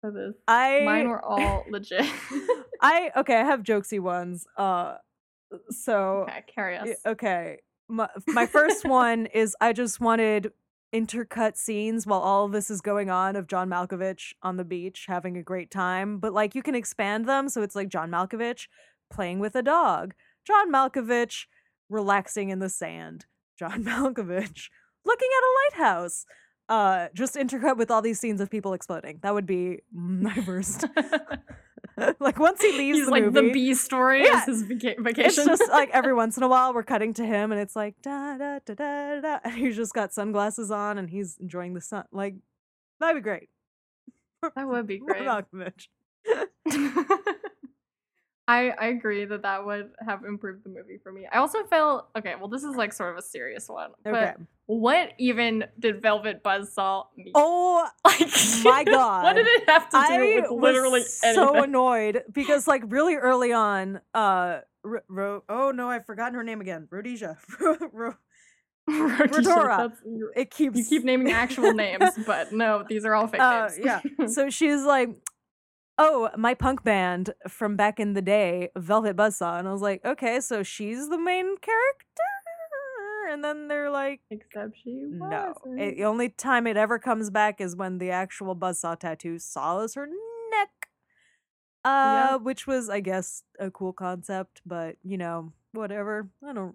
For 0.00 0.10
this? 0.10 0.34
I 0.48 0.80
Mine 0.84 1.08
were 1.10 1.22
all 1.22 1.64
legit. 1.70 2.06
I 2.80 3.10
okay, 3.18 3.36
I 3.36 3.44
have 3.44 3.62
jokesy 3.62 4.00
ones. 4.00 4.46
Uh 4.56 4.94
so 5.68 6.22
okay, 6.22 6.42
carry 6.54 6.76
us. 6.78 6.88
okay. 7.04 7.58
My, 7.88 8.08
my 8.28 8.46
first 8.46 8.86
one 8.88 9.26
is 9.26 9.54
I 9.60 9.74
just 9.74 10.00
wanted 10.00 10.52
intercut 10.92 11.56
scenes 11.56 12.06
while 12.06 12.20
all 12.20 12.44
of 12.44 12.52
this 12.52 12.70
is 12.70 12.80
going 12.80 13.10
on 13.10 13.36
of 13.36 13.46
John 13.46 13.68
Malkovich 13.68 14.32
on 14.42 14.56
the 14.56 14.64
beach 14.64 15.04
having 15.08 15.36
a 15.36 15.42
great 15.42 15.70
time, 15.70 16.18
but 16.18 16.32
like 16.32 16.54
you 16.54 16.62
can 16.62 16.74
expand 16.74 17.26
them 17.26 17.48
so 17.48 17.62
it's 17.62 17.76
like 17.76 17.88
John 17.88 18.10
Malkovich 18.10 18.66
playing 19.10 19.38
with 19.38 19.54
a 19.54 19.62
dog, 19.62 20.14
John 20.46 20.72
Malkovich 20.72 21.46
relaxing 21.88 22.50
in 22.50 22.58
the 22.58 22.68
sand, 22.68 23.26
John 23.58 23.84
Malkovich 23.84 24.68
looking 25.04 25.28
at 25.36 25.42
a 25.42 25.82
lighthouse. 25.82 26.26
Uh, 26.68 27.08
just 27.14 27.34
intercut 27.34 27.76
with 27.76 27.90
all 27.90 28.00
these 28.00 28.20
scenes 28.20 28.40
of 28.40 28.48
people 28.48 28.74
exploding. 28.74 29.18
That 29.22 29.34
would 29.34 29.46
be 29.46 29.80
my 29.92 30.38
worst. 30.46 30.84
like 32.20 32.38
once 32.38 32.60
he 32.62 32.72
leaves 32.76 32.98
He's 32.98 33.04
the 33.06 33.10
like 33.12 33.24
movie, 33.24 33.48
the 33.48 33.52
bee 33.52 33.74
story 33.74 34.24
Yeah. 34.24 34.40
is 34.40 34.46
his 34.46 34.62
vaca- 34.62 34.94
it's 35.24 35.36
just 35.36 35.68
like 35.70 35.90
every 35.92 36.14
once 36.14 36.36
in 36.36 36.42
a 36.42 36.48
while 36.48 36.72
we're 36.74 36.82
cutting 36.82 37.12
to 37.14 37.24
him, 37.26 37.52
and 37.52 37.60
it's 37.60 37.76
like 37.76 37.94
da 38.02 38.36
da 38.38 38.58
da 38.64 38.74
da 38.74 39.20
da, 39.20 39.38
and 39.44 39.54
he's 39.54 39.76
just 39.76 39.92
got 39.94 40.12
sunglasses 40.12 40.70
on 40.70 40.98
and 40.98 41.10
he's 41.10 41.36
enjoying 41.38 41.74
the 41.74 41.80
sun. 41.80 42.04
Like 42.12 42.36
that'd 43.00 43.16
be 43.16 43.20
great. 43.22 43.48
that 44.42 44.66
would 44.68 44.86
be 44.86 44.98
great. 45.06 45.22
Malkovich. 45.22 45.88
I 48.50 48.70
I 48.70 48.86
agree 48.88 49.24
that 49.26 49.42
that 49.42 49.64
would 49.64 49.90
have 50.06 50.24
improved 50.24 50.64
the 50.64 50.70
movie 50.70 50.98
for 51.02 51.12
me. 51.12 51.26
I 51.32 51.38
also 51.38 51.62
felt 51.64 52.08
okay. 52.18 52.34
Well, 52.38 52.48
this 52.48 52.64
is 52.64 52.74
like 52.76 52.92
sort 52.92 53.12
of 53.12 53.18
a 53.18 53.22
serious 53.22 53.68
one. 53.68 53.90
Okay. 54.06 54.32
What 54.66 55.12
even 55.18 55.64
did 55.78 56.00
Velvet 56.02 56.42
Buzzsaw 56.44 57.06
mean? 57.16 57.32
Oh 57.34 57.86
like, 58.04 58.20
my 58.64 58.84
god! 58.96 59.24
what 59.24 59.34
did 59.36 59.46
it 59.46 59.68
have 59.68 59.88
to 59.90 59.96
do 59.96 60.14
I 60.14 60.40
with 60.42 60.50
literally 60.62 61.00
was 61.00 61.20
anything? 61.24 61.44
so 61.44 61.62
annoyed 61.62 62.22
because 62.32 62.66
like 62.68 62.82
really 62.86 63.16
early 63.16 63.52
on, 63.52 64.00
uh, 64.14 64.60
Ro- 64.82 65.00
Ro- 65.08 65.44
oh 65.48 65.70
no, 65.70 65.88
I've 65.90 66.06
forgotten 66.06 66.34
her 66.34 66.44
name 66.44 66.60
again. 66.60 66.88
Rhodesia. 66.90 67.36
Ro- 67.92 68.14
it 70.36 70.50
keeps 70.50 70.76
You 70.78 70.84
keep 70.84 71.04
naming 71.04 71.32
actual 71.32 71.72
names, 71.72 72.10
but 72.26 72.52
no, 72.52 72.84
these 72.88 73.04
are 73.04 73.14
all 73.14 73.26
fake 73.28 73.40
Uh, 73.40 73.68
names. 73.68 73.78
yeah. 73.84 74.26
so 74.26 74.50
she's 74.50 74.82
like, 74.82 75.10
"Oh, 76.02 76.30
my 76.36 76.54
punk 76.54 76.82
band 76.82 77.34
from 77.48 77.76
back 77.76 78.00
in 78.00 78.14
the 78.14 78.22
day, 78.22 78.70
Velvet 78.76 79.16
Buzzsaw," 79.16 79.58
and 79.58 79.68
I 79.68 79.72
was 79.72 79.82
like, 79.82 80.04
"Okay, 80.04 80.40
so 80.40 80.62
she's 80.62 81.08
the 81.08 81.18
main 81.18 81.56
character." 81.58 82.22
And 83.30 83.44
then 83.44 83.68
they're 83.68 83.90
like, 83.90 84.20
Except 84.30 84.76
she 84.82 85.02
"No." 85.08 85.54
wasn't. 85.64 85.80
It, 85.80 85.96
the 85.98 86.04
only 86.04 86.30
time 86.30 86.66
it 86.66 86.76
ever 86.76 86.98
comes 86.98 87.30
back 87.30 87.60
is 87.60 87.76
when 87.76 87.98
the 87.98 88.10
actual 88.10 88.56
Buzzsaw 88.56 88.98
tattoo 88.98 89.38
saws 89.38 89.94
her 89.94 90.08
neck. 90.50 90.88
Uh, 91.84 92.38
which 92.38 92.66
was, 92.66 92.90
I 92.90 93.00
guess, 93.00 93.44
a 93.58 93.70
cool 93.70 93.92
concept, 93.92 94.60
but 94.66 94.96
you 95.04 95.16
know, 95.16 95.52
whatever. 95.72 96.28
I 96.44 96.52
don't. 96.52 96.74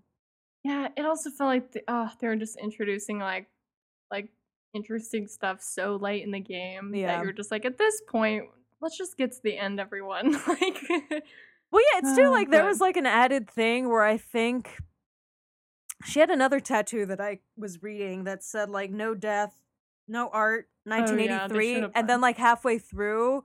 Yeah, 0.63 0.87
it 0.97 1.05
also 1.05 1.29
felt 1.29 1.49
like 1.49 1.71
the, 1.73 1.81
oh, 1.87 2.09
they 2.19 2.27
were 2.27 2.35
just 2.37 2.57
introducing 2.57 3.19
like 3.19 3.47
like 4.09 4.29
interesting 4.73 5.27
stuff 5.27 5.61
so 5.61 5.95
late 5.97 6.23
in 6.23 6.31
the 6.31 6.39
game 6.39 6.93
Yeah. 6.95 7.07
that 7.07 7.23
you're 7.23 7.33
just 7.33 7.51
like 7.51 7.65
at 7.65 7.77
this 7.77 8.01
point, 8.07 8.45
let's 8.81 8.97
just 8.97 9.17
get 9.17 9.31
to 9.31 9.39
the 9.43 9.57
end, 9.57 9.79
everyone. 9.79 10.33
like 10.47 10.83
Well, 11.71 11.83
yeah, 11.93 11.99
it's 11.99 12.15
too 12.15 12.23
Oh, 12.27 12.31
like 12.31 12.51
there 12.51 12.65
was 12.65 12.79
like 12.79 12.97
an 12.97 13.05
added 13.05 13.49
thing 13.49 13.89
where 13.89 14.03
I 14.03 14.17
think 14.17 14.77
she 16.05 16.19
had 16.19 16.29
another 16.29 16.59
tattoo 16.59 17.05
that 17.07 17.19
I 17.19 17.39
was 17.57 17.81
reading 17.81 18.25
that 18.25 18.43
said 18.43 18.69
like 18.69 18.91
no 18.91 19.13
death, 19.15 19.61
no 20.07 20.29
art, 20.29 20.69
Oh, 20.87 20.93
yeah, 21.17 21.47
1983, 21.47 21.89
and 21.95 22.09
then 22.09 22.21
like 22.21 22.37
halfway 22.37 22.77
through, 22.77 23.43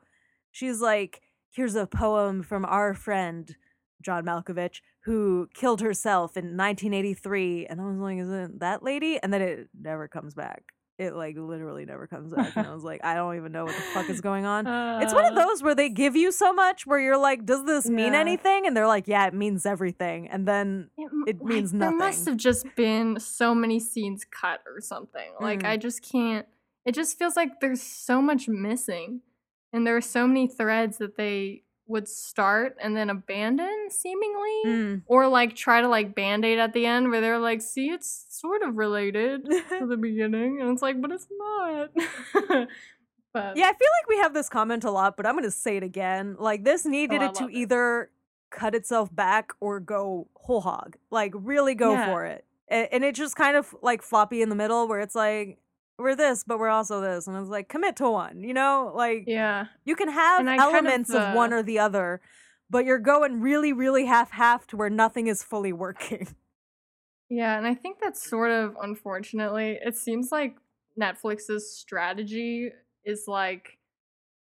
she's 0.50 0.80
like, 0.80 1.22
"Here's 1.50 1.74
a 1.74 1.86
poem 1.86 2.42
from 2.42 2.64
our 2.64 2.94
friend 2.94 3.56
John 4.02 4.24
Malkovich 4.24 4.80
who 5.04 5.48
killed 5.54 5.80
herself 5.80 6.36
in 6.36 6.56
1983," 6.56 7.66
and 7.66 7.80
I 7.80 7.84
was 7.84 7.98
like, 7.98 8.18
"Is 8.18 8.30
it 8.30 8.60
that 8.60 8.82
lady?" 8.82 9.18
And 9.22 9.32
then 9.32 9.42
it 9.42 9.68
never 9.78 10.06
comes 10.06 10.34
back. 10.34 10.74
It 11.00 11.14
like 11.16 11.34
literally 11.38 11.86
never 11.86 12.06
comes 12.06 12.30
back, 12.32 12.54
and 12.56 12.66
I 12.66 12.74
was 12.78 12.84
like, 12.84 13.00
"I 13.02 13.14
don't 13.14 13.34
even 13.36 13.52
know 13.52 13.64
what 13.64 13.74
the 13.74 13.80
fuck 13.94 14.10
is 14.10 14.20
going 14.20 14.44
on." 14.44 14.66
It's 15.02 15.14
one 15.14 15.24
of 15.24 15.32
Uh, 15.32 15.46
those 15.46 15.62
where 15.62 15.74
they 15.74 15.88
give 15.88 16.14
you 16.14 16.30
so 16.30 16.52
much 16.52 16.86
where 16.86 17.00
you're 17.00 17.16
like, 17.16 17.46
does 17.46 17.64
this 17.64 17.86
mean 17.88 18.12
Yeah. 18.12 18.20
anything? 18.20 18.66
And 18.66 18.76
they're 18.76 18.86
like, 18.86 19.08
yeah, 19.08 19.26
it 19.26 19.32
means 19.32 19.64
everything. 19.64 20.28
And 20.28 20.46
then 20.46 20.90
It, 20.98 21.10
It 21.26 21.36
like, 21.40 21.44
means 21.46 21.72
There 21.72 21.90
must 21.90 22.26
have 22.26 22.36
just 22.36 22.66
been 22.76 23.18
so 23.18 23.54
many 23.54 23.80
scenes 23.80 24.26
cut 24.26 24.60
or 24.66 24.80
something. 24.82 25.30
Like 25.40 25.60
Mm. 25.62 25.70
I 25.70 25.76
just 25.78 26.02
can't. 26.02 26.46
It 26.84 26.92
just 26.94 27.18
feels 27.18 27.34
like 27.34 27.60
there's 27.60 27.82
so 27.82 28.20
much 28.20 28.46
missing, 28.48 29.22
and 29.72 29.86
there 29.86 29.96
are 29.96 30.02
so 30.02 30.26
many 30.26 30.48
threads 30.48 30.98
that 30.98 31.16
they 31.16 31.62
would 31.90 32.08
start 32.08 32.76
and 32.80 32.96
then 32.96 33.10
abandon, 33.10 33.88
seemingly, 33.90 34.62
mm. 34.64 35.02
or 35.06 35.28
like 35.28 35.54
try 35.56 35.80
to 35.80 35.88
like 35.88 36.14
band 36.14 36.44
aid 36.44 36.58
at 36.58 36.72
the 36.72 36.86
end 36.86 37.10
where 37.10 37.20
they're 37.20 37.38
like, 37.38 37.60
"See, 37.60 37.90
it's 37.90 38.26
sort 38.30 38.62
of 38.62 38.76
related 38.78 39.44
to 39.44 39.86
the 39.86 39.96
beginning," 40.00 40.60
and 40.60 40.70
it's 40.70 40.82
like, 40.82 41.00
but 41.02 41.10
it's 41.10 41.26
not. 41.30 41.90
but 43.32 43.56
yeah, 43.56 43.66
I 43.66 43.74
feel 43.74 43.88
like 44.00 44.08
we 44.08 44.18
have 44.18 44.32
this 44.34 44.48
comment 44.48 44.84
a 44.84 44.90
lot, 44.90 45.16
but 45.16 45.26
I'm 45.26 45.40
to 45.42 45.50
say 45.50 45.76
it 45.76 45.82
again. 45.82 46.36
Like, 46.38 46.64
this 46.64 46.84
needed 46.86 47.22
Oh, 47.22 47.26
it 47.26 47.34
to 47.36 47.44
it. 47.48 47.52
either 47.52 48.10
cut 48.50 48.74
itself 48.74 49.14
back 49.14 49.52
or 49.60 49.80
go 49.80 50.28
whole 50.34 50.60
hog. 50.60 50.96
Like, 51.10 51.32
really 51.34 51.74
go 51.74 51.92
Yeah. 51.92 52.06
for 52.06 52.24
it. 52.24 52.44
And 52.68 53.02
it 53.02 53.16
just 53.16 53.34
kind 53.34 53.56
of 53.56 53.74
like 53.82 54.00
floppy 54.00 54.42
in 54.42 54.48
the 54.48 54.54
middle 54.54 54.86
where 54.86 55.00
it's 55.00 55.16
like, 55.16 55.58
we're 56.00 56.16
this, 56.16 56.44
but 56.44 56.58
we're 56.58 56.68
also 56.68 57.00
this. 57.00 57.26
And 57.26 57.36
it's 57.36 57.48
like, 57.48 57.68
commit 57.68 57.96
to 57.96 58.10
one, 58.10 58.42
you 58.42 58.54
know? 58.54 58.92
Like, 58.94 59.24
yeah, 59.26 59.66
You 59.84 59.96
can 59.96 60.08
have 60.08 60.46
I 60.46 60.56
kind 60.56 60.60
of, 60.60 60.74
elements 60.74 61.10
of, 61.14 61.34
one 61.34 61.52
uh, 61.52 61.56
or 61.56 61.62
the 61.62 61.78
other, 61.78 62.20
but 62.68 62.84
you're 62.84 62.98
going 62.98 63.40
really, 63.40 63.72
really 63.72 64.06
half 64.06 64.30
half 64.32 64.66
to 64.68 64.76
where 64.76 64.90
nothing 64.90 65.26
is 65.26 65.42
fully 65.42 65.72
working. 65.72 66.28
Yeah, 67.32 67.56
and 67.56 67.64
I 67.64 67.74
think 67.74 67.98
that's 68.02 68.28
sort 68.28 68.50
of 68.50 68.76
unfortunately, 68.82 69.78
it 69.80 69.96
seems 69.96 70.32
like 70.32 70.56
Netflix's 71.00 71.72
strategy 71.72 72.72
is 73.04 73.28
like 73.28 73.78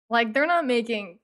like 0.09 0.33
they're 0.33 0.47
not 0.47 0.65
making 0.65 1.19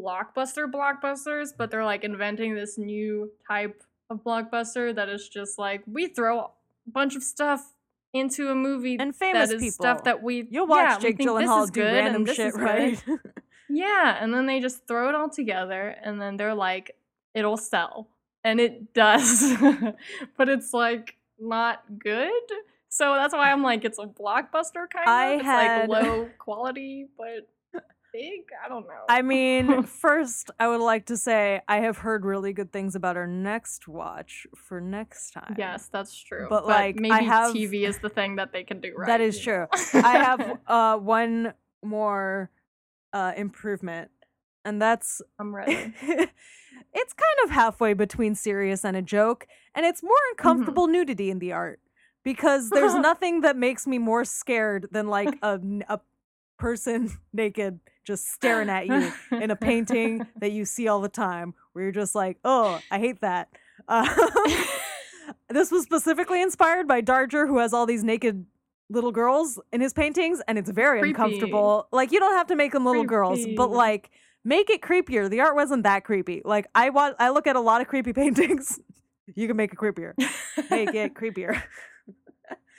blockbuster 0.00 0.70
blockbusters, 0.70 1.50
but 1.56 1.70
they're 1.70 1.84
like 1.84 2.04
inventing 2.04 2.54
this 2.54 2.78
new 2.78 3.30
type 3.46 3.82
of 4.08 4.24
blockbuster 4.24 4.94
that 4.94 5.10
is 5.10 5.28
just 5.28 5.58
like 5.58 5.82
we 5.86 6.06
throw 6.06 6.40
a 6.40 6.50
bunch 6.86 7.14
of 7.16 7.22
stuff 7.22 7.74
into 8.12 8.50
a 8.50 8.54
movie 8.54 8.96
And 8.98 9.14
famous 9.14 9.48
that 9.50 9.56
is 9.56 9.60
people. 9.62 9.72
stuff 9.84 10.04
that 10.04 10.22
we 10.22 10.46
You'll 10.50 10.66
watch 10.66 10.90
yeah, 10.90 10.98
Jake 10.98 11.18
Gyllenhaal 11.18 11.70
do 11.70 11.82
random 11.82 12.26
and 12.26 12.34
shit, 12.36 12.54
right? 12.54 13.02
Yeah, 13.72 14.16
and 14.20 14.34
then 14.34 14.46
they 14.46 14.58
just 14.58 14.88
throw 14.88 15.08
it 15.10 15.14
all 15.14 15.30
together 15.30 15.94
and 16.02 16.20
then 16.20 16.36
they're 16.36 16.56
like, 16.56 16.96
it'll 17.34 17.56
sell. 17.56 18.08
And 18.42 18.58
it 18.58 18.92
does. 18.94 19.52
but 20.36 20.48
it's 20.48 20.72
like 20.72 21.14
not 21.38 21.84
good. 21.98 22.32
So 22.88 23.14
that's 23.14 23.32
why 23.32 23.52
I'm 23.52 23.62
like, 23.62 23.84
it's 23.84 24.00
a 24.00 24.06
blockbuster 24.06 24.90
kind 24.92 25.34
of. 25.34 25.38
It's 25.38 25.44
had- 25.46 25.88
like 25.88 26.02
low 26.04 26.28
quality, 26.38 27.06
but 27.16 27.46
big. 28.12 28.40
I 28.64 28.68
don't 28.68 28.86
know. 28.86 29.04
I 29.08 29.22
mean, 29.22 29.82
first, 30.04 30.50
I 30.58 30.68
would 30.68 30.80
like 30.80 31.06
to 31.06 31.16
say 31.16 31.60
I 31.68 31.78
have 31.78 31.98
heard 31.98 32.24
really 32.24 32.52
good 32.52 32.72
things 32.72 32.94
about 32.94 33.16
our 33.16 33.26
next 33.26 33.88
watch 33.88 34.46
for 34.56 34.80
next 34.80 35.32
time. 35.32 35.54
yes, 35.58 35.88
that's 35.92 36.14
true. 36.22 36.46
But, 36.48 36.66
like, 36.66 36.96
I 36.96 37.00
maybe 37.00 37.24
have- 37.26 37.54
TV 37.54 37.86
is 37.88 37.98
the 37.98 38.08
thing 38.08 38.36
that 38.36 38.52
they 38.52 38.64
can 38.64 38.80
do 38.80 38.94
right. 38.96 39.06
that 39.06 39.20
is 39.20 39.38
true. 39.40 39.66
I 39.94 40.12
have 40.18 40.58
uh, 40.66 40.96
one 40.98 41.54
more 41.84 42.50
uh, 43.12 43.32
improvement, 43.36 44.10
and 44.64 44.80
that's 44.80 45.22
I'm 45.38 45.54
ready. 45.54 45.92
it's 46.02 47.12
kind 47.12 47.38
of 47.44 47.50
halfway 47.50 47.92
between 47.94 48.34
serious 48.34 48.84
and 48.84 48.96
a 48.96 49.02
joke, 49.02 49.46
and 49.74 49.86
it's 49.86 50.02
more 50.02 50.10
Mm-hmm. 50.12 50.46
uncomfortable 50.48 50.86
nudity 50.86 51.30
in 51.30 51.38
the 51.38 51.52
art 51.52 51.80
because 52.24 52.70
there's 52.70 52.94
nothing 52.94 53.40
that 53.42 53.56
makes 53.56 53.86
me 53.86 53.98
more 53.98 54.24
scared 54.24 54.86
than 54.90 55.08
like 55.08 55.36
a, 55.42 55.58
a 55.88 56.00
person 56.58 57.10
naked 57.32 57.80
just 58.04 58.28
staring 58.32 58.68
at 58.68 58.86
you 58.88 59.12
in 59.32 59.50
a 59.50 59.56
painting 59.56 60.26
that 60.40 60.52
you 60.52 60.64
see 60.64 60.88
all 60.88 61.00
the 61.00 61.08
time 61.08 61.54
where 61.72 61.84
you're 61.84 61.92
just 61.92 62.14
like, 62.14 62.38
oh, 62.44 62.80
I 62.90 62.98
hate 62.98 63.20
that. 63.20 63.48
Um, 63.88 64.06
this 65.48 65.70
was 65.72 65.82
specifically 65.84 66.40
inspired 66.42 66.86
by 66.86 67.02
Darger, 67.02 67.46
who 67.46 67.58
has 67.58 67.72
all 67.72 67.86
these 67.86 68.04
naked 68.04 68.46
little 68.88 69.10
girls 69.12 69.58
in 69.72 69.80
his 69.80 69.92
paintings, 69.92 70.40
and 70.46 70.58
it's 70.58 70.70
very 70.70 71.00
Creepy. 71.00 71.10
uncomfortable. 71.10 71.88
Like, 71.92 72.12
you 72.12 72.20
don't 72.20 72.34
have 72.34 72.46
to 72.48 72.56
make 72.56 72.72
them 72.72 72.84
little 72.84 73.04
girls, 73.04 73.40
but 73.56 73.70
like, 73.70 74.10
make 74.44 74.70
it 74.70 74.80
creepier. 74.80 75.28
The 75.28 75.40
art 75.40 75.54
wasn't 75.54 75.82
that 75.84 76.04
creepy. 76.04 76.42
Like, 76.44 76.66
I 76.74 76.90
want, 76.90 77.16
I 77.18 77.30
look 77.30 77.46
at 77.46 77.56
a 77.56 77.60
lot 77.60 77.80
of 77.80 77.88
creepy 77.88 78.12
paintings. 78.22 78.78
you 79.34 79.46
can 79.48 79.56
make 79.56 79.72
it 79.72 79.76
creepier. 79.76 80.12
Make 80.70 80.94
it 80.94 81.14
creepier. 81.14 81.60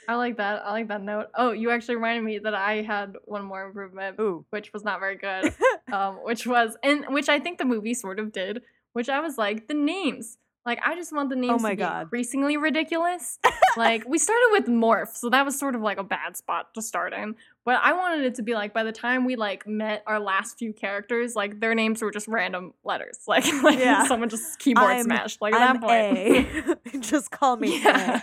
I 0.07 0.15
like 0.15 0.37
that. 0.37 0.63
I 0.65 0.71
like 0.71 0.87
that 0.89 1.01
note. 1.01 1.27
Oh, 1.35 1.51
you 1.51 1.69
actually 1.71 1.95
reminded 1.95 2.23
me 2.23 2.39
that 2.39 2.53
I 2.55 2.81
had 2.81 3.13
one 3.25 3.45
more 3.45 3.63
improvement. 3.65 4.17
Ooh. 4.19 4.45
which 4.49 4.73
was 4.73 4.83
not 4.83 4.99
very 4.99 5.15
good. 5.17 5.53
um, 5.93 6.15
which 6.23 6.45
was 6.47 6.75
and 6.83 7.05
which 7.09 7.29
I 7.29 7.39
think 7.39 7.57
the 7.59 7.65
movie 7.65 7.93
sort 7.93 8.19
of 8.19 8.31
did. 8.31 8.61
Which 8.93 9.09
I 9.09 9.19
was 9.21 9.37
like 9.37 9.67
the 9.67 9.73
names. 9.73 10.37
Like 10.65 10.79
I 10.85 10.93
just 10.95 11.11
want 11.11 11.29
the 11.29 11.35
names 11.35 11.53
Oh 11.59 11.63
my 11.63 11.71
to 11.71 11.75
be 11.75 11.79
God. 11.81 12.01
increasingly 12.03 12.55
ridiculous. 12.57 13.39
like 13.77 14.07
we 14.07 14.19
started 14.19 14.49
with 14.51 14.65
Morf, 14.67 15.15
so 15.15 15.29
that 15.29 15.43
was 15.43 15.57
sort 15.57 15.73
of 15.73 15.81
like 15.81 15.97
a 15.97 16.03
bad 16.03 16.37
spot 16.37 16.73
to 16.75 16.83
start 16.83 17.13
in. 17.13 17.33
But 17.65 17.79
I 17.81 17.93
wanted 17.93 18.25
it 18.25 18.35
to 18.35 18.43
be 18.43 18.53
like 18.53 18.71
by 18.71 18.83
the 18.83 18.91
time 18.91 19.25
we 19.25 19.35
like 19.35 19.65
met 19.65 20.03
our 20.05 20.19
last 20.19 20.59
few 20.59 20.71
characters, 20.71 21.35
like 21.35 21.59
their 21.61 21.73
names 21.73 22.01
were 22.03 22.11
just 22.11 22.27
random 22.27 22.73
letters. 22.83 23.19
Like 23.27 23.45
like 23.63 23.79
Yeah. 23.79 24.05
someone 24.07 24.29
just 24.29 24.59
keyboard 24.59 24.85
I'm- 24.91 25.03
smashed. 25.05 25.41
Like 25.41 25.55
at 25.55 25.61
I'm 25.61 25.79
that 25.81 26.75
point. 26.75 26.95
A. 26.95 26.99
Just 26.99 27.31
call 27.31 27.55
me 27.57 27.81
yeah. 27.81 28.21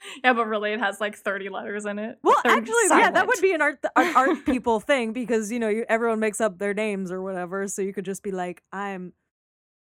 Yeah, 0.24 0.32
but 0.32 0.46
really 0.46 0.72
it 0.72 0.80
has 0.80 1.00
like 1.00 1.16
30 1.16 1.48
letters 1.50 1.84
in 1.84 1.98
it. 1.98 2.18
Well, 2.22 2.36
They're 2.42 2.52
actually, 2.56 2.74
yeah, 2.90 3.10
that 3.10 3.26
would 3.26 3.40
be 3.40 3.52
an 3.52 3.60
art 3.62 3.78
an 3.96 4.16
art 4.16 4.44
people 4.46 4.80
thing 4.80 5.12
because 5.12 5.52
you 5.52 5.58
know 5.58 5.68
you, 5.68 5.84
everyone 5.88 6.20
makes 6.20 6.40
up 6.40 6.58
their 6.58 6.72
names 6.74 7.12
or 7.12 7.20
whatever, 7.22 7.68
so 7.68 7.82
you 7.82 7.92
could 7.92 8.04
just 8.04 8.22
be 8.22 8.30
like, 8.30 8.62
I'm, 8.72 9.12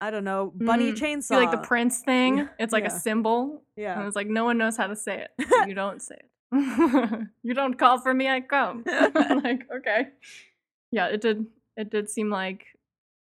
I 0.01 0.11
don't 0.11 0.24
know, 0.24 0.51
Bunny 0.55 0.91
Mhm. 0.93 0.97
Chainsaw. 0.97 1.30
Be 1.30 1.36
like 1.38 1.51
the 1.51 1.57
Prince 1.68 1.99
thing. 2.01 2.47
It's 2.59 2.74
like 2.74 2.84
Yeah. 2.84 2.95
a 2.95 2.99
symbol. 2.99 3.64
And 3.78 3.84
yeah. 3.84 4.05
it's 4.07 4.16
like 4.16 4.28
no 4.28 4.43
one 4.45 4.57
knows 4.57 4.78
how 4.78 4.88
to 4.88 4.95
say 4.95 5.26
it. 5.26 5.47
so 5.49 5.66
you 5.66 5.74
don't 5.74 6.01
say 6.01 6.16
it. 6.20 7.28
you 7.43 7.53
don't 7.55 7.80
call 7.80 7.99
for 7.99 8.14
me, 8.14 8.28
I 8.30 8.41
come. 8.41 8.84
like, 8.86 9.64
okay. 9.78 10.09
Yeah, 10.91 11.07
it 11.07 11.22
did 11.22 11.45
it 11.76 11.89
did 11.89 12.07
seem 12.09 12.30
like 12.30 12.66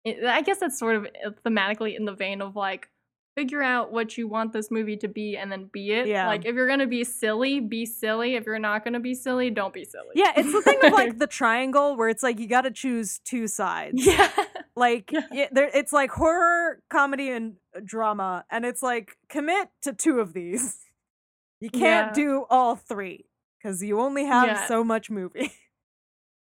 it, 0.05 0.23
I 0.25 0.43
guess 0.43 0.59
that's 0.59 0.79
sort 0.79 0.97
of 0.97 1.07
uh, 1.07 1.31
thematically 1.47 1.97
in 1.97 2.05
the 2.05 2.13
vein 2.13 2.43
of 2.43 2.55
like 2.57 2.89
figure 3.35 3.63
out 3.63 3.91
what 3.93 4.19
you 4.19 4.29
want 4.29 4.53
this 4.53 4.71
movie 4.71 4.97
to 4.99 5.09
be 5.09 5.37
and 5.37 5.51
then 5.51 5.69
be 5.73 5.93
it. 5.93 6.07
Yeah. 6.07 6.27
Like 6.27 6.45
if 6.45 6.55
you're 6.55 6.69
gonna 6.69 6.87
be 6.87 7.03
silly, 7.05 7.61
be 7.61 7.87
silly. 7.87 8.35
If 8.35 8.45
you're 8.47 8.59
not 8.59 8.85
gonna 8.85 9.01
be 9.01 9.15
silly, 9.15 9.51
don't 9.51 9.73
be 9.73 9.85
silly. 9.85 10.11
Yeah, 10.15 10.33
it's 10.37 10.53
the 10.53 10.61
thing 10.63 10.79
of 10.85 10.93
like 10.93 11.19
the 11.19 11.27
triangle 11.27 11.97
where 11.97 12.09
it's 12.09 12.23
like 12.23 12.39
you 12.39 12.47
got 12.47 12.63
to 12.63 12.71
choose 12.71 13.21
two 13.25 13.47
sides. 13.47 14.05
yeah. 14.07 14.31
Like 14.77 15.11
Yeah. 15.13 15.21
yeah, 15.33 15.47
there, 15.53 15.71
it's 15.73 15.93
like 15.93 16.11
horror, 16.11 16.81
comedy, 16.91 17.31
and 17.31 17.55
uh, 17.77 17.81
drama, 17.85 18.45
and 18.51 18.65
it's 18.65 18.83
like 18.83 19.17
commit 19.29 19.69
to 19.83 19.93
two 19.93 20.21
of 20.21 20.33
these. 20.33 20.79
You 21.61 21.71
can't 21.71 22.09
Yeah. 22.17 22.25
do 22.25 22.45
all 22.51 22.75
three 22.77 23.27
because 23.59 23.83
you 23.83 24.01
only 24.01 24.25
have 24.25 24.47
Yeah. 24.49 24.67
so 24.67 24.83
much 24.83 25.11
movie. 25.11 25.53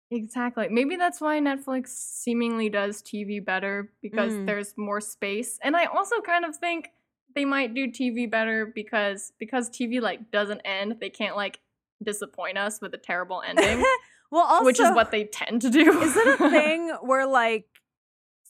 Exactly. 0.09 0.67
Maybe 0.69 0.95
that's 0.95 1.19
why 1.19 1.39
Netflix 1.39 1.87
seemingly 1.89 2.69
does 2.69 3.01
TV 3.01 3.43
better 3.43 3.91
because 4.01 4.33
Mm. 4.33 4.45
there's 4.45 4.73
more 4.77 5.01
space. 5.01 5.59
And 5.61 5.75
I 5.75 5.85
also 5.85 6.21
kind 6.21 6.45
of 6.45 6.55
think 6.55 6.91
they 7.35 7.43
might 7.45 7.73
do 7.73 7.87
TV 7.91 8.25
better 8.29 8.65
because 8.65 9.33
because 9.37 9.69
TV 9.69 9.99
like 9.99 10.31
doesn't 10.31 10.61
end, 10.63 10.97
they 11.01 11.09
can't 11.09 11.35
like 11.35 11.59
disappoint 12.01 12.57
us 12.57 12.79
with 12.81 12.93
a 12.93 12.97
terrible 12.97 13.41
ending, 13.45 13.83
well, 14.31 14.43
also, 14.43 14.63
which 14.65 14.79
is 14.79 14.89
what 14.95 15.11
they 15.11 15.25
tend 15.25 15.61
to 15.63 15.69
do. 15.69 15.99
is 16.01 16.15
it 16.15 16.39
a 16.39 16.49
thing 16.51 16.89
where 17.01 17.25
like 17.27 17.65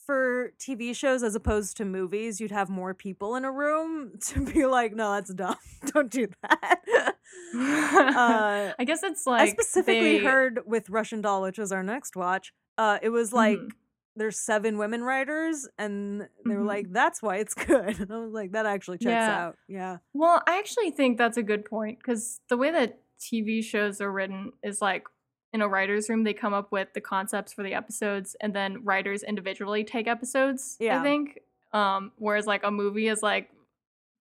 for 0.08 0.54
TV 0.58 0.96
shows 0.96 1.22
as 1.22 1.36
opposed 1.36 1.78
to 1.78 1.86
movies, 1.86 2.40
you'd 2.42 2.50
have 2.52 2.70
more 2.70 2.94
people 2.96 3.36
in 3.36 3.46
a 3.46 3.52
room 3.52 4.14
to 4.22 4.44
be 4.44 4.66
like, 4.66 4.96
no, 4.96 5.12
that's 5.14 5.32
dumb. 5.34 5.58
Don't 5.94 6.10
do 6.10 6.28
that. 6.42 6.80
uh, 7.56 8.74
I 8.80 8.84
guess 8.86 9.04
it's 9.04 9.28
like 9.28 9.42
I 9.42 9.52
specifically 9.52 10.18
they- 10.20 10.24
heard 10.24 10.62
with 10.66 10.90
Russian 10.90 11.22
Doll, 11.22 11.44
which 11.44 11.60
is 11.60 11.72
our 11.72 11.84
next 11.84 12.16
watch. 12.16 12.54
Uh, 12.78 12.98
it 13.02 13.10
was 13.10 13.34
like 13.34 13.60
Mhm. 13.60 13.70
there's 14.16 14.40
seven 14.40 14.78
women 14.78 15.04
writers, 15.04 15.68
and 15.78 16.22
they 16.46 16.56
were 16.56 16.64
Mhm. 16.64 16.68
like, 16.68 16.92
"That's 16.92 17.22
why 17.22 17.38
it's 17.38 17.54
good." 17.54 18.00
And 18.00 18.12
I 18.12 18.18
was 18.18 18.32
like, 18.34 18.52
"That 18.54 18.66
actually 18.66 18.98
checks 19.00 19.12
Yeah. 19.12 19.46
out." 19.46 19.58
Yeah, 19.68 19.98
Well, 20.14 20.42
I 20.48 20.58
actually 20.58 20.92
think 20.92 21.18
that's 21.18 21.38
a 21.38 21.44
good 21.44 21.66
point 21.66 22.00
because 22.00 22.40
the 22.50 22.58
way 22.58 22.72
that 22.72 23.02
TV 23.20 23.62
shows 23.64 24.00
are 24.00 24.12
written 24.12 24.52
is 24.64 24.82
like 24.82 25.06
in 25.54 25.62
a 25.62 25.68
writer's 25.68 26.10
room, 26.10 26.24
they 26.24 26.34
come 26.34 26.54
up 26.54 26.72
with 26.72 26.90
the 26.94 27.02
concepts 27.02 27.54
for 27.54 27.64
the 27.64 27.74
episodes 27.74 28.36
and 28.42 28.54
then 28.54 28.84
writers 28.84 29.24
individually 29.24 29.84
take 29.84 30.08
episodes. 30.08 30.76
Yeah. 30.80 31.00
I 31.00 31.04
think. 31.04 31.40
Um, 31.74 32.12
whereas 32.18 32.46
like 32.46 32.64
a 32.64 32.72
movie 32.72 33.08
is 33.08 33.22
like 33.22 33.50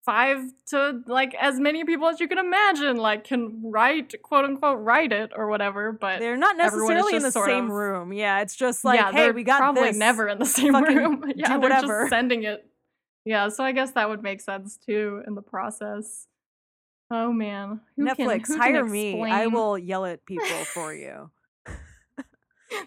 five 0.05 0.39
to 0.69 1.01
like 1.09 1.35
as 1.35 1.59
many 1.59 1.85
people 1.85 2.07
as 2.09 2.21
you 2.21 2.29
can 2.29 2.39
imagine, 2.39 2.97
like 2.97 3.25
can 3.25 3.61
write 3.65 4.15
quote 4.23 4.45
unquote 4.45 4.79
write 4.81 5.13
it 5.13 5.33
or 5.35 5.49
whatever. 5.49 5.93
But 5.93 6.21
they're 6.21 6.37
not 6.37 6.57
necessarily 6.57 7.17
in 7.17 7.23
the 7.23 7.33
same 7.33 7.65
of- 7.67 7.71
room. 7.71 8.13
Yeah, 8.13 8.41
it's 8.41 8.55
just 8.57 8.85
like, 8.85 8.99
yeah, 9.01 9.11
"Hey, 9.13 9.31
we 9.33 9.43
got 9.43 9.59
probably 9.59 9.89
this." 9.89 9.97
never 9.97 10.29
in 10.29 10.39
the 10.39 10.47
same 10.59 10.73
Fucking 10.73 10.97
room. 10.97 11.33
yeah, 11.37 11.49
they're 11.49 11.59
whatever. 11.59 12.03
just 12.03 12.11
sending 12.11 12.45
it. 12.45 12.65
Yeah, 13.25 13.49
so 13.49 13.65
I 13.65 13.73
guess 13.73 13.91
that 13.93 14.09
would 14.09 14.23
make 14.23 14.41
sense 14.41 14.77
too 14.77 15.23
in 15.27 15.35
the 15.35 15.43
process. 15.43 16.29
Oh 17.11 17.33
man, 17.33 17.81
Who 17.97 18.05
Netflix, 18.05 18.47
can 18.47 18.59
hire 18.59 18.85
me. 18.85 19.23
I 19.25 19.47
will 19.47 19.79
yell 19.79 20.05
at 20.05 20.25
people 20.27 20.47
for 20.75 20.95
you. 21.05 21.31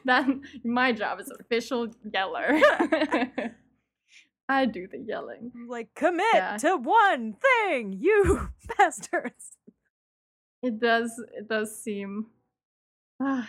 That 0.05 0.27
my 0.65 0.91
job 0.91 1.19
is 1.21 1.31
official 1.39 1.87
yeller. 2.13 2.49
I 4.49 4.65
do 4.65 4.87
the 4.87 4.97
yelling. 4.97 5.51
Like, 5.69 5.93
commit 5.95 6.25
Yeah. 6.33 6.57
to 6.57 6.75
one 6.75 7.33
thing, 7.33 7.93
you 7.99 8.49
bastards. 8.77 9.51
It 10.61 10.79
does. 10.81 11.11
It 11.33 11.47
does 11.47 11.81
seem. 11.81 12.25
ah, 13.21 13.47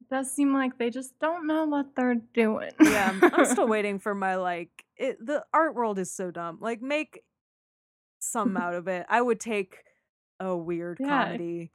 it 0.00 0.08
does 0.12 0.32
seem 0.32 0.52
like 0.52 0.78
they 0.78 0.90
just 0.90 1.16
don't 1.20 1.46
know 1.46 1.64
what 1.66 1.94
they're 1.94 2.16
doing. 2.34 2.72
Yeah, 2.80 3.12
I'm- 3.22 3.30
I'm 3.34 3.44
still 3.46 3.68
waiting 3.68 3.98
for 4.00 4.14
my 4.16 4.34
like. 4.34 4.84
It, 4.96 5.24
the 5.24 5.44
art 5.54 5.76
world 5.76 5.98
is 6.00 6.10
so 6.10 6.32
dumb. 6.32 6.58
Like, 6.60 6.82
make 6.82 7.22
some 8.18 8.56
out 8.56 8.74
of 8.74 8.88
it. 8.88 9.06
I 9.08 9.22
would 9.22 9.38
take 9.38 9.78
a 10.40 10.56
weird 10.56 10.98
Yeah. 11.00 11.08
comedy. 11.24 11.70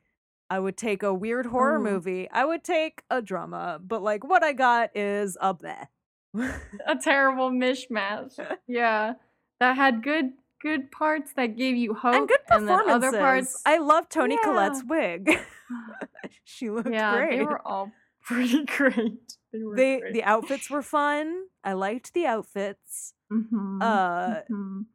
I 0.49 0.59
would 0.59 0.77
take 0.77 1.01
a 1.03 1.13
weird 1.13 1.47
horror 1.47 1.77
Ooh. 1.79 1.83
movie. 1.83 2.29
I 2.29 2.45
would 2.45 2.63
take 2.63 3.03
a 3.09 3.21
drama. 3.21 3.79
But 3.83 4.01
like, 4.03 4.23
what 4.23 4.43
I 4.43 4.53
got 4.53 4.95
is 4.95 5.37
a 5.41 5.53
bleh. 5.53 5.87
a 6.35 6.95
terrible 7.01 7.49
mishmash. 7.63 8.37
Yeah, 8.67 9.13
that 9.59 9.75
had 9.75 10.03
good 10.03 10.33
good 10.61 10.91
parts 10.91 11.33
that 11.35 11.57
gave 11.57 11.75
you 11.75 11.93
hope 11.93 12.15
and 12.15 12.27
good 12.27 12.39
performances. 12.47 12.89
other 12.93 13.11
parts. 13.11 13.61
I 13.65 13.77
love 13.79 14.07
Toni 14.09 14.35
Yeah. 14.35 14.43
Collette's 14.43 14.83
wig. 14.85 15.29
she 16.43 16.69
looked 16.69 16.89
yeah, 16.91 17.15
great. 17.17 17.37
they 17.37 17.43
were 17.43 17.65
all 17.67 17.91
pretty 18.23 18.63
great. 18.65 19.37
They 19.51 19.59
They- 19.75 19.99
great. 19.99 20.13
the 20.13 20.23
outfits 20.23 20.69
were 20.69 20.81
fun. 20.81 21.45
I 21.63 21.73
liked 21.73 22.13
the 22.13 22.25
outfits. 22.25 23.13
Mhm, 23.31 23.81
Uh, 23.81 24.41
mhm. 24.51 24.85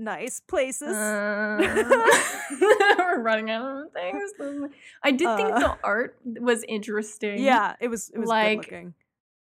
Nice 0.00 0.40
places. 0.40 0.94
Uh, 0.96 1.58
we're 2.98 3.20
running 3.20 3.50
out 3.50 3.86
of 3.86 3.92
things. 3.92 4.32
I 5.02 5.10
did 5.12 5.28
think 5.36 5.50
Uh, 5.52 5.58
the 5.60 5.78
art 5.84 6.16
was 6.24 6.64
interesting. 6.68 7.38
yeah, 7.42 7.76
it 7.80 7.88
was 7.88 8.10
it 8.10 8.18
was 8.18 8.28
like, 8.28 8.62
good 8.62 8.72
looking. 8.72 8.94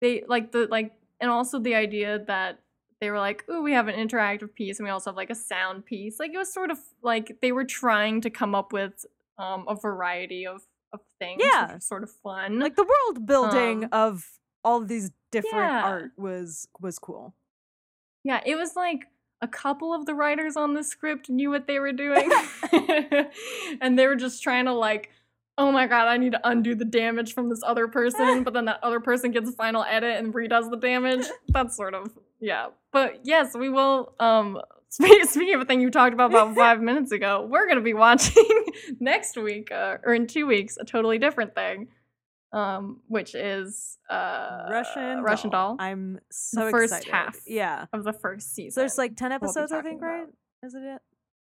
they 0.01 0.23
like 0.27 0.51
the 0.51 0.67
like, 0.69 0.93
and 1.21 1.29
also 1.31 1.59
the 1.59 1.75
idea 1.75 2.19
that 2.27 2.59
they 2.99 3.11
were 3.11 3.19
like, 3.19 3.47
"Ooh, 3.49 3.61
we 3.61 3.73
have 3.73 3.87
an 3.87 3.95
interactive 3.95 4.53
piece, 4.55 4.79
and 4.79 4.85
we 4.85 4.91
also 4.91 5.11
have 5.11 5.15
like 5.17 5.29
a 5.29 5.35
sound 5.35 5.85
piece." 5.85 6.19
Like 6.19 6.31
it 6.33 6.37
was 6.37 6.51
sort 6.51 6.71
of 6.71 6.79
like 7.01 7.37
they 7.41 7.51
were 7.51 7.65
trying 7.65 8.21
to 8.21 8.29
come 8.29 8.55
up 8.55 8.73
with 8.73 9.05
um 9.37 9.65
a 9.67 9.75
variety 9.75 10.45
of 10.47 10.63
of 10.93 11.01
things. 11.19 11.41
Yeah. 11.43 11.77
sort 11.79 12.03
of 12.03 12.09
fun. 12.11 12.59
Like 12.59 12.75
the 12.75 12.83
world 12.85 13.25
building 13.25 13.83
Um, 13.85 13.89
of 13.91 14.39
all 14.63 14.81
of 14.81 14.87
these 14.87 15.11
different 15.31 15.55
yeah. 15.71 15.83
art 15.83 16.11
was 16.17 16.67
was 16.79 16.97
cool. 16.99 17.35
Yeah, 18.23 18.41
it 18.45 18.55
was 18.55 18.75
like 18.75 19.07
a 19.41 19.47
couple 19.47 19.93
of 19.93 20.05
the 20.05 20.13
writers 20.13 20.55
on 20.55 20.73
the 20.73 20.83
script 20.83 21.29
knew 21.29 21.49
what 21.49 21.67
they 21.67 21.79
were 21.79 21.91
doing. 21.93 22.31
and 23.81 23.97
they 23.97 24.07
were 24.07 24.15
just 24.15 24.41
trying 24.41 24.65
to 24.65 24.73
like, 24.73 25.09
oh 25.57 25.71
my 25.71 25.87
god, 25.87 26.07
I 26.07 26.17
need 26.17 26.33
to 26.33 26.47
undo 26.47 26.75
the 26.75 26.85
damage 26.85 27.33
from 27.33 27.49
this 27.49 27.61
other 27.65 27.87
person, 27.87 28.43
but 28.43 28.53
then 28.53 28.65
that 28.65 28.79
other 28.83 28.99
person 28.99 29.31
gets 29.31 29.49
a 29.49 29.53
final 29.53 29.83
edit 29.83 30.17
and 30.17 30.33
redoes 30.33 30.69
the 30.69 30.77
damage. 30.77 31.25
That's 31.49 31.75
sort 31.75 31.93
of 31.93 32.11
yeah. 32.39 32.67
But 32.91 33.21
yes, 33.23 33.55
we 33.55 33.69
will 33.69 34.13
um 34.19 34.61
spe- 34.89 35.25
Speaking 35.25 35.55
of 35.55 35.61
a 35.61 35.65
thing 35.65 35.81
you 35.81 35.89
talked 35.89 36.13
about 36.13 36.29
about 36.29 36.55
five 36.55 36.81
minutes 36.81 37.11
ago, 37.11 37.47
we're 37.49 37.67
gonna 37.67 37.81
be 37.81 37.93
watching 37.95 38.45
next 38.99 39.37
week 39.37 39.71
uh, 39.71 39.97
or 40.03 40.13
in 40.13 40.27
two 40.27 40.45
weeks 40.45 40.77
a 40.79 40.85
totally 40.85 41.17
different 41.17 41.55
thing, 41.55 41.87
um, 42.53 43.01
which 43.07 43.35
is 43.35 43.97
uh, 44.09 44.67
Russian 44.69 45.21
Russian 45.21 45.49
doll. 45.49 45.75
I'm 45.79 46.19
so 46.31 46.69
first 46.71 46.93
excited. 46.93 47.11
half. 47.11 47.37
Yeah. 47.45 47.85
of 47.93 48.03
the 48.03 48.13
first 48.13 48.53
season. 48.55 48.71
So 48.71 48.81
there's 48.81 48.97
like 48.97 49.15
10 49.15 49.29
be 49.31 49.35
episodes, 49.35 49.71
I 49.71 49.77
talking 49.77 49.91
think, 49.91 50.01
about. 50.01 50.09
right? 50.11 50.27
Is 50.63 50.73
it 50.75 50.83
it? 50.83 51.01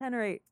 10 0.03 0.15
or 0.15 0.23
8? 0.23 0.43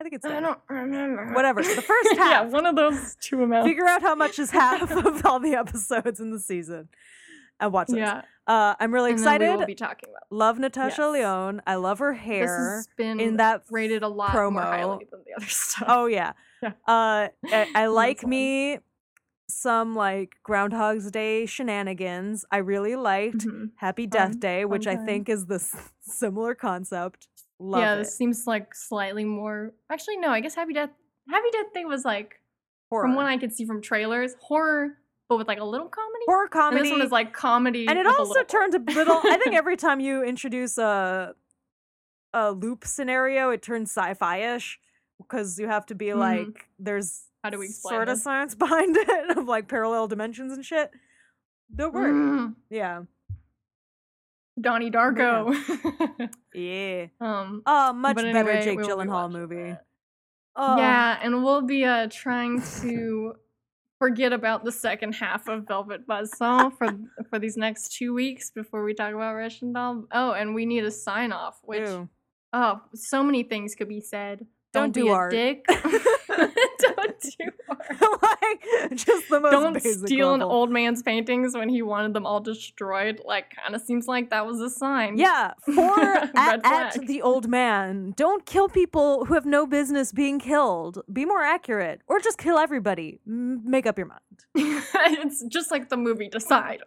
I 0.00 0.04
think 0.04 0.14
it's 0.16 0.24
10. 0.24 0.32
I 0.36 0.40
don't 0.40 0.58
remember. 0.68 1.32
Whatever, 1.34 1.62
the 1.62 1.80
first 1.82 2.08
half. 2.16 2.18
yeah, 2.18 2.42
one 2.42 2.66
of 2.66 2.74
those 2.76 3.16
two 3.20 3.42
amounts. 3.42 3.68
Figure 3.68 3.86
out 3.86 4.02
how 4.02 4.14
much 4.14 4.38
is 4.38 4.50
half 4.50 4.90
of 5.06 5.24
all 5.24 5.38
the 5.38 5.54
episodes 5.54 6.18
in 6.18 6.30
the 6.32 6.40
season 6.40 6.88
and 7.60 7.72
watch 7.72 7.90
it. 7.90 7.98
Yeah, 7.98 8.22
Uh, 8.48 8.74
I'm 8.80 8.92
really 8.92 9.10
and 9.12 9.18
then 9.20 9.24
we 9.26 9.34
excited. 9.36 9.56
will 9.58 9.66
be 9.66 9.76
talking 9.76 10.08
about. 10.10 10.24
Love 10.36 10.58
Natasha 10.58 11.02
Yes. 11.02 11.12
Lyonne. 11.12 11.62
I 11.66 11.76
love 11.76 12.00
her 12.00 12.12
This 12.12 12.22
hair. 12.22 12.76
has 12.78 12.88
been 12.96 13.20
in 13.20 13.36
that 13.36 13.62
rated 13.70 14.02
a 14.02 14.08
lot 14.08 14.32
more 14.34 14.50
promo. 14.50 14.62
highly 14.62 15.06
than 15.10 15.20
the 15.24 15.34
other 15.36 15.46
stuff. 15.48 15.84
Oh 15.88 16.06
yeah. 16.06 16.32
Yeah. 16.60 16.70
Uh, 16.88 17.28
I, 17.46 17.68
I 17.74 17.86
like 17.86 18.22
one. 18.22 18.30
Me 19.48 19.52
some 19.52 19.94
like 19.94 20.36
Groundhog's 20.42 21.10
Day 21.10 21.46
shenanigans. 21.46 22.44
I 22.50 22.58
really 22.58 22.96
liked 22.96 23.46
Mhm. 23.46 23.70
Happy 23.76 24.06
Death 24.06 24.32
Fun- 24.32 24.40
Day, 24.40 24.64
which 24.64 24.86
I 24.86 24.96
think 24.96 25.28
is 25.28 25.46
the 25.46 25.56
s- 25.56 25.92
similar 26.00 26.54
concept. 26.54 27.28
Love 27.58 27.80
yeah, 27.80 27.94
it. 27.94 27.98
this 27.98 28.16
seems 28.16 28.46
like 28.46 28.74
slightly 28.74 29.24
more. 29.24 29.72
Actually, 29.90 30.16
no. 30.18 30.28
I 30.30 30.40
guess 30.40 30.54
Happy 30.54 30.72
Death. 30.72 30.90
Happy 31.30 31.50
Death 31.52 31.72
Day 31.72 31.84
was 31.84 32.04
like, 32.04 32.40
horror. 32.90 33.04
from 33.04 33.14
what 33.14 33.26
I 33.26 33.36
could 33.38 33.52
see 33.52 33.64
from 33.64 33.80
trailers, 33.80 34.34
horror, 34.40 34.98
but 35.28 35.38
with 35.38 35.48
like 35.48 35.60
a 35.60 35.64
little 35.64 35.88
comedy. 35.88 36.24
horror 36.26 36.44
And 36.44 36.50
comedy. 36.52 36.82
this 36.82 36.90
one 36.90 37.02
is 37.02 37.10
like 37.12 37.32
comedy, 37.32 37.86
and 37.88 37.98
it 37.98 38.06
a 38.06 38.08
also 38.10 38.24
little 38.24 38.44
turned 38.44 38.74
a 38.74 38.78
little. 38.92 39.20
I 39.24 39.38
think 39.38 39.54
every 39.54 39.76
time 39.76 40.00
you 40.00 40.22
introduce 40.22 40.76
a 40.78 41.34
a 42.32 42.50
loop 42.50 42.84
scenario, 42.84 43.50
it 43.50 43.62
turns 43.62 43.90
sci-fi-ish 43.92 44.80
because 45.18 45.58
you 45.58 45.66
have 45.68 45.86
to 45.86 45.94
be 45.94 46.06
Mhm. 46.06 46.18
like, 46.18 46.68
there's 46.78 47.24
How 47.42 47.50
do 47.50 47.58
we 47.58 47.68
sort 47.68 48.08
of 48.08 48.18
science 48.18 48.54
behind 48.64 48.96
it 48.96 49.36
of 49.36 49.46
like 49.46 49.68
parallel 49.68 50.08
dimensions 50.08 50.52
and 50.52 50.64
shit. 50.64 50.90
Don't 51.74 51.92
worry. 51.94 52.12
Mm, 52.12 52.54
Yeah. 52.70 53.02
Donnie 54.60 54.90
Darko. 54.90 55.52
Yeah. 56.54 57.06
um, 57.20 57.62
Oh, 57.66 57.92
much 57.92 58.14
but 58.16 58.22
better 58.24 58.50
anyway, 58.50 58.64
Jake 58.64 58.78
we 58.78 58.84
will 58.86 58.96
Gyllenhaal 58.98 59.30
movie. 59.30 59.76
Oh. 60.56 60.76
Yeah, 60.76 61.18
and 61.20 61.42
we'll 61.42 61.62
be 61.62 61.84
uh 61.84 62.08
trying 62.10 62.62
to 62.80 63.34
forget 63.98 64.32
about 64.32 64.64
the 64.64 64.70
second 64.70 65.14
half 65.14 65.48
of 65.48 65.66
Velvet 65.66 66.06
Buzzsaw 66.06 66.76
for 66.78 66.96
for 67.28 67.38
these 67.40 67.56
next 67.56 67.96
two 67.96 68.14
weeks 68.14 68.50
before 68.50 68.84
we 68.84 68.94
talk 68.94 69.12
about 69.12 69.34
Russian 69.34 69.72
Doll. 69.72 70.04
Oh, 70.12 70.30
and 70.32 70.54
we 70.54 70.66
need 70.66 70.84
a 70.84 70.90
sign 70.90 71.32
off, 71.32 71.58
which 71.64 71.80
Ew. 71.88 72.08
oh, 72.52 72.80
so 72.94 73.24
many 73.24 73.42
things 73.42 73.74
could 73.74 73.88
be 73.88 74.00
said. 74.00 74.46
Don't 74.74 74.92
do 74.92 75.04
be 75.04 75.10
art. 75.10 75.32
a 75.32 75.36
dick. 75.36 75.64
don't 75.68 77.20
do 77.20 77.50
art. 77.68 77.96
like 78.22 78.96
just 78.96 79.28
the 79.28 79.40
most 79.40 79.52
Don't 79.52 79.80
steal 79.80 80.34
an 80.34 80.42
old 80.42 80.70
man's 80.70 81.02
paintings 81.02 81.54
when 81.54 81.68
he 81.68 81.82
wanted 81.82 82.14
them 82.14 82.26
all 82.26 82.40
destroyed. 82.40 83.20
Like, 83.24 83.54
kind 83.62 83.74
of 83.74 83.80
seems 83.82 84.06
like 84.06 84.30
that 84.30 84.46
was 84.46 84.60
a 84.60 84.70
sign. 84.70 85.18
Yeah, 85.18 85.52
for 85.64 86.00
at, 86.36 86.60
at 86.64 87.06
the 87.06 87.22
old 87.22 87.48
man. 87.48 88.12
Don't 88.16 88.44
kill 88.46 88.68
people 88.68 89.24
who 89.24 89.34
have 89.34 89.46
no 89.46 89.66
business 89.66 90.12
being 90.12 90.38
killed. 90.38 91.02
Be 91.12 91.24
more 91.24 91.42
accurate, 91.42 92.02
or 92.06 92.20
just 92.20 92.38
kill 92.38 92.58
everybody. 92.58 93.20
Make 93.26 93.86
up 93.86 93.98
your 93.98 94.08
mind. 94.08 94.20
it's 94.54 95.44
just 95.44 95.70
like 95.70 95.88
the 95.88 95.96
movie 95.96 96.28
Decide. 96.28 96.82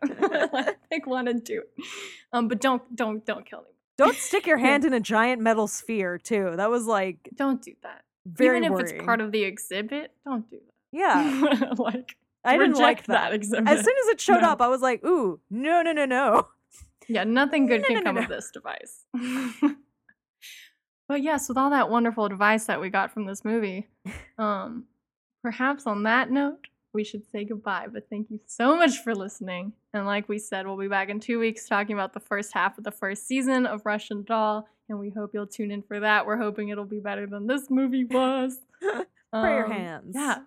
like, 0.92 1.08
want 1.08 1.28
to 1.28 1.34
do 1.34 1.62
it. 1.62 1.86
Um, 2.34 2.48
but 2.48 2.60
don't, 2.60 2.96
don't, 2.96 3.26
don't 3.26 3.46
kill 3.46 3.60
him. 3.60 3.66
Don't 3.98 4.16
stick 4.16 4.46
your 4.46 4.58
hand 4.58 4.86
in 4.86 4.94
a 4.94 5.00
giant 5.00 5.42
metal 5.42 5.68
sphere 5.68 6.18
too. 6.18 6.54
That 6.56 6.70
was 6.70 6.86
like 6.86 7.30
Don't 7.36 7.62
do 7.62 7.74
that. 7.84 8.04
very 8.26 8.58
Even 8.58 8.66
if 8.66 8.72
worrying. 8.78 8.96
it's 8.98 9.06
part 9.06 9.22
of 9.22 9.32
the 9.32 9.44
exhibit, 9.44 10.12
don't 10.26 10.50
do 10.50 10.58
that. 10.58 10.74
yeah, 10.92 11.72
like, 11.78 12.16
I 12.46 12.58
didn't 12.58 12.76
like 12.76 12.98
reject 12.98 13.08
that. 13.08 13.34
exhibit. 13.34 13.68
As 13.68 13.84
soon 13.84 13.96
as 14.04 14.08
it 14.10 14.22
showed 14.22 14.42
No. 14.42 14.50
up, 14.50 14.62
I 14.62 14.68
was 14.68 14.82
like, 14.82 15.04
"Ooh, 15.06 15.40
no, 15.50 15.82
no, 15.82 15.92
no, 15.94 16.06
no!" 16.06 16.48
Yeah, 17.08 17.24
nothing 17.24 17.66
good 17.68 17.82
No, 17.82 17.88
can 17.88 17.96
no, 17.98 18.04
come 18.04 18.18
of 18.18 18.28
this 18.30 18.52
device. 18.52 19.06
but 21.08 21.22
yes, 21.22 21.48
with 21.50 21.58
all 21.58 21.70
that 21.70 21.90
wonderful 21.90 22.26
advice 22.26 22.66
that 22.66 22.82
we 22.82 22.90
got 22.90 23.12
from 23.14 23.26
this 23.26 23.44
movie, 23.46 23.88
um, 24.38 24.86
perhaps 25.42 25.88
on 25.88 26.04
that 26.04 26.30
note, 26.32 26.68
we 26.98 27.04
should 27.04 27.24
say 27.32 27.46
goodbye. 27.46 27.86
But 27.94 28.10
thank 28.10 28.32
you 28.32 28.40
so 28.48 28.76
much 28.76 28.98
for 29.04 29.14
listening. 29.14 29.72
And 29.94 30.06
like 30.08 30.28
we 30.28 30.40
said, 30.40 30.66
we'll 30.66 30.78
be 30.78 30.88
back 30.88 31.10
in 31.10 31.20
two 31.20 31.38
weeks 31.40 31.68
talking 31.70 31.94
about 31.96 32.14
the 32.14 32.20
first 32.20 32.52
half 32.54 32.78
of 32.80 32.84
the 32.84 32.92
first 32.92 33.28
season 33.28 33.66
of 33.68 33.86
Russian 33.86 34.24
Doll. 34.24 34.68
And 34.90 34.98
we 35.00 35.12
hope 35.12 35.32
you'll 35.34 35.46
tune 35.48 35.70
in 35.70 35.84
for 35.84 36.00
that. 36.00 36.26
We're 36.26 36.38
hoping 36.38 36.70
it'll 36.70 36.86
be 36.86 37.00
better 37.00 37.28
than 37.28 37.46
this 37.46 37.70
movie 37.70 38.04
was. 38.10 38.58
Pray 38.82 39.04
your 39.32 39.66
Um, 39.66 39.72
hands. 39.72 40.16
Yeah. 40.16 40.40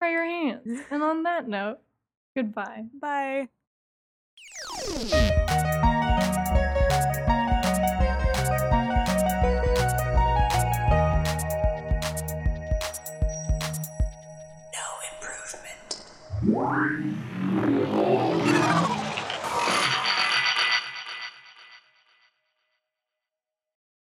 Pray 0.00 0.12
your 0.12 0.24
hands. 0.24 0.80
and 0.90 1.02
on 1.02 1.22
that 1.24 1.46
note, 1.48 1.78
goodbye. 2.34 2.84
Bye. 3.00 3.48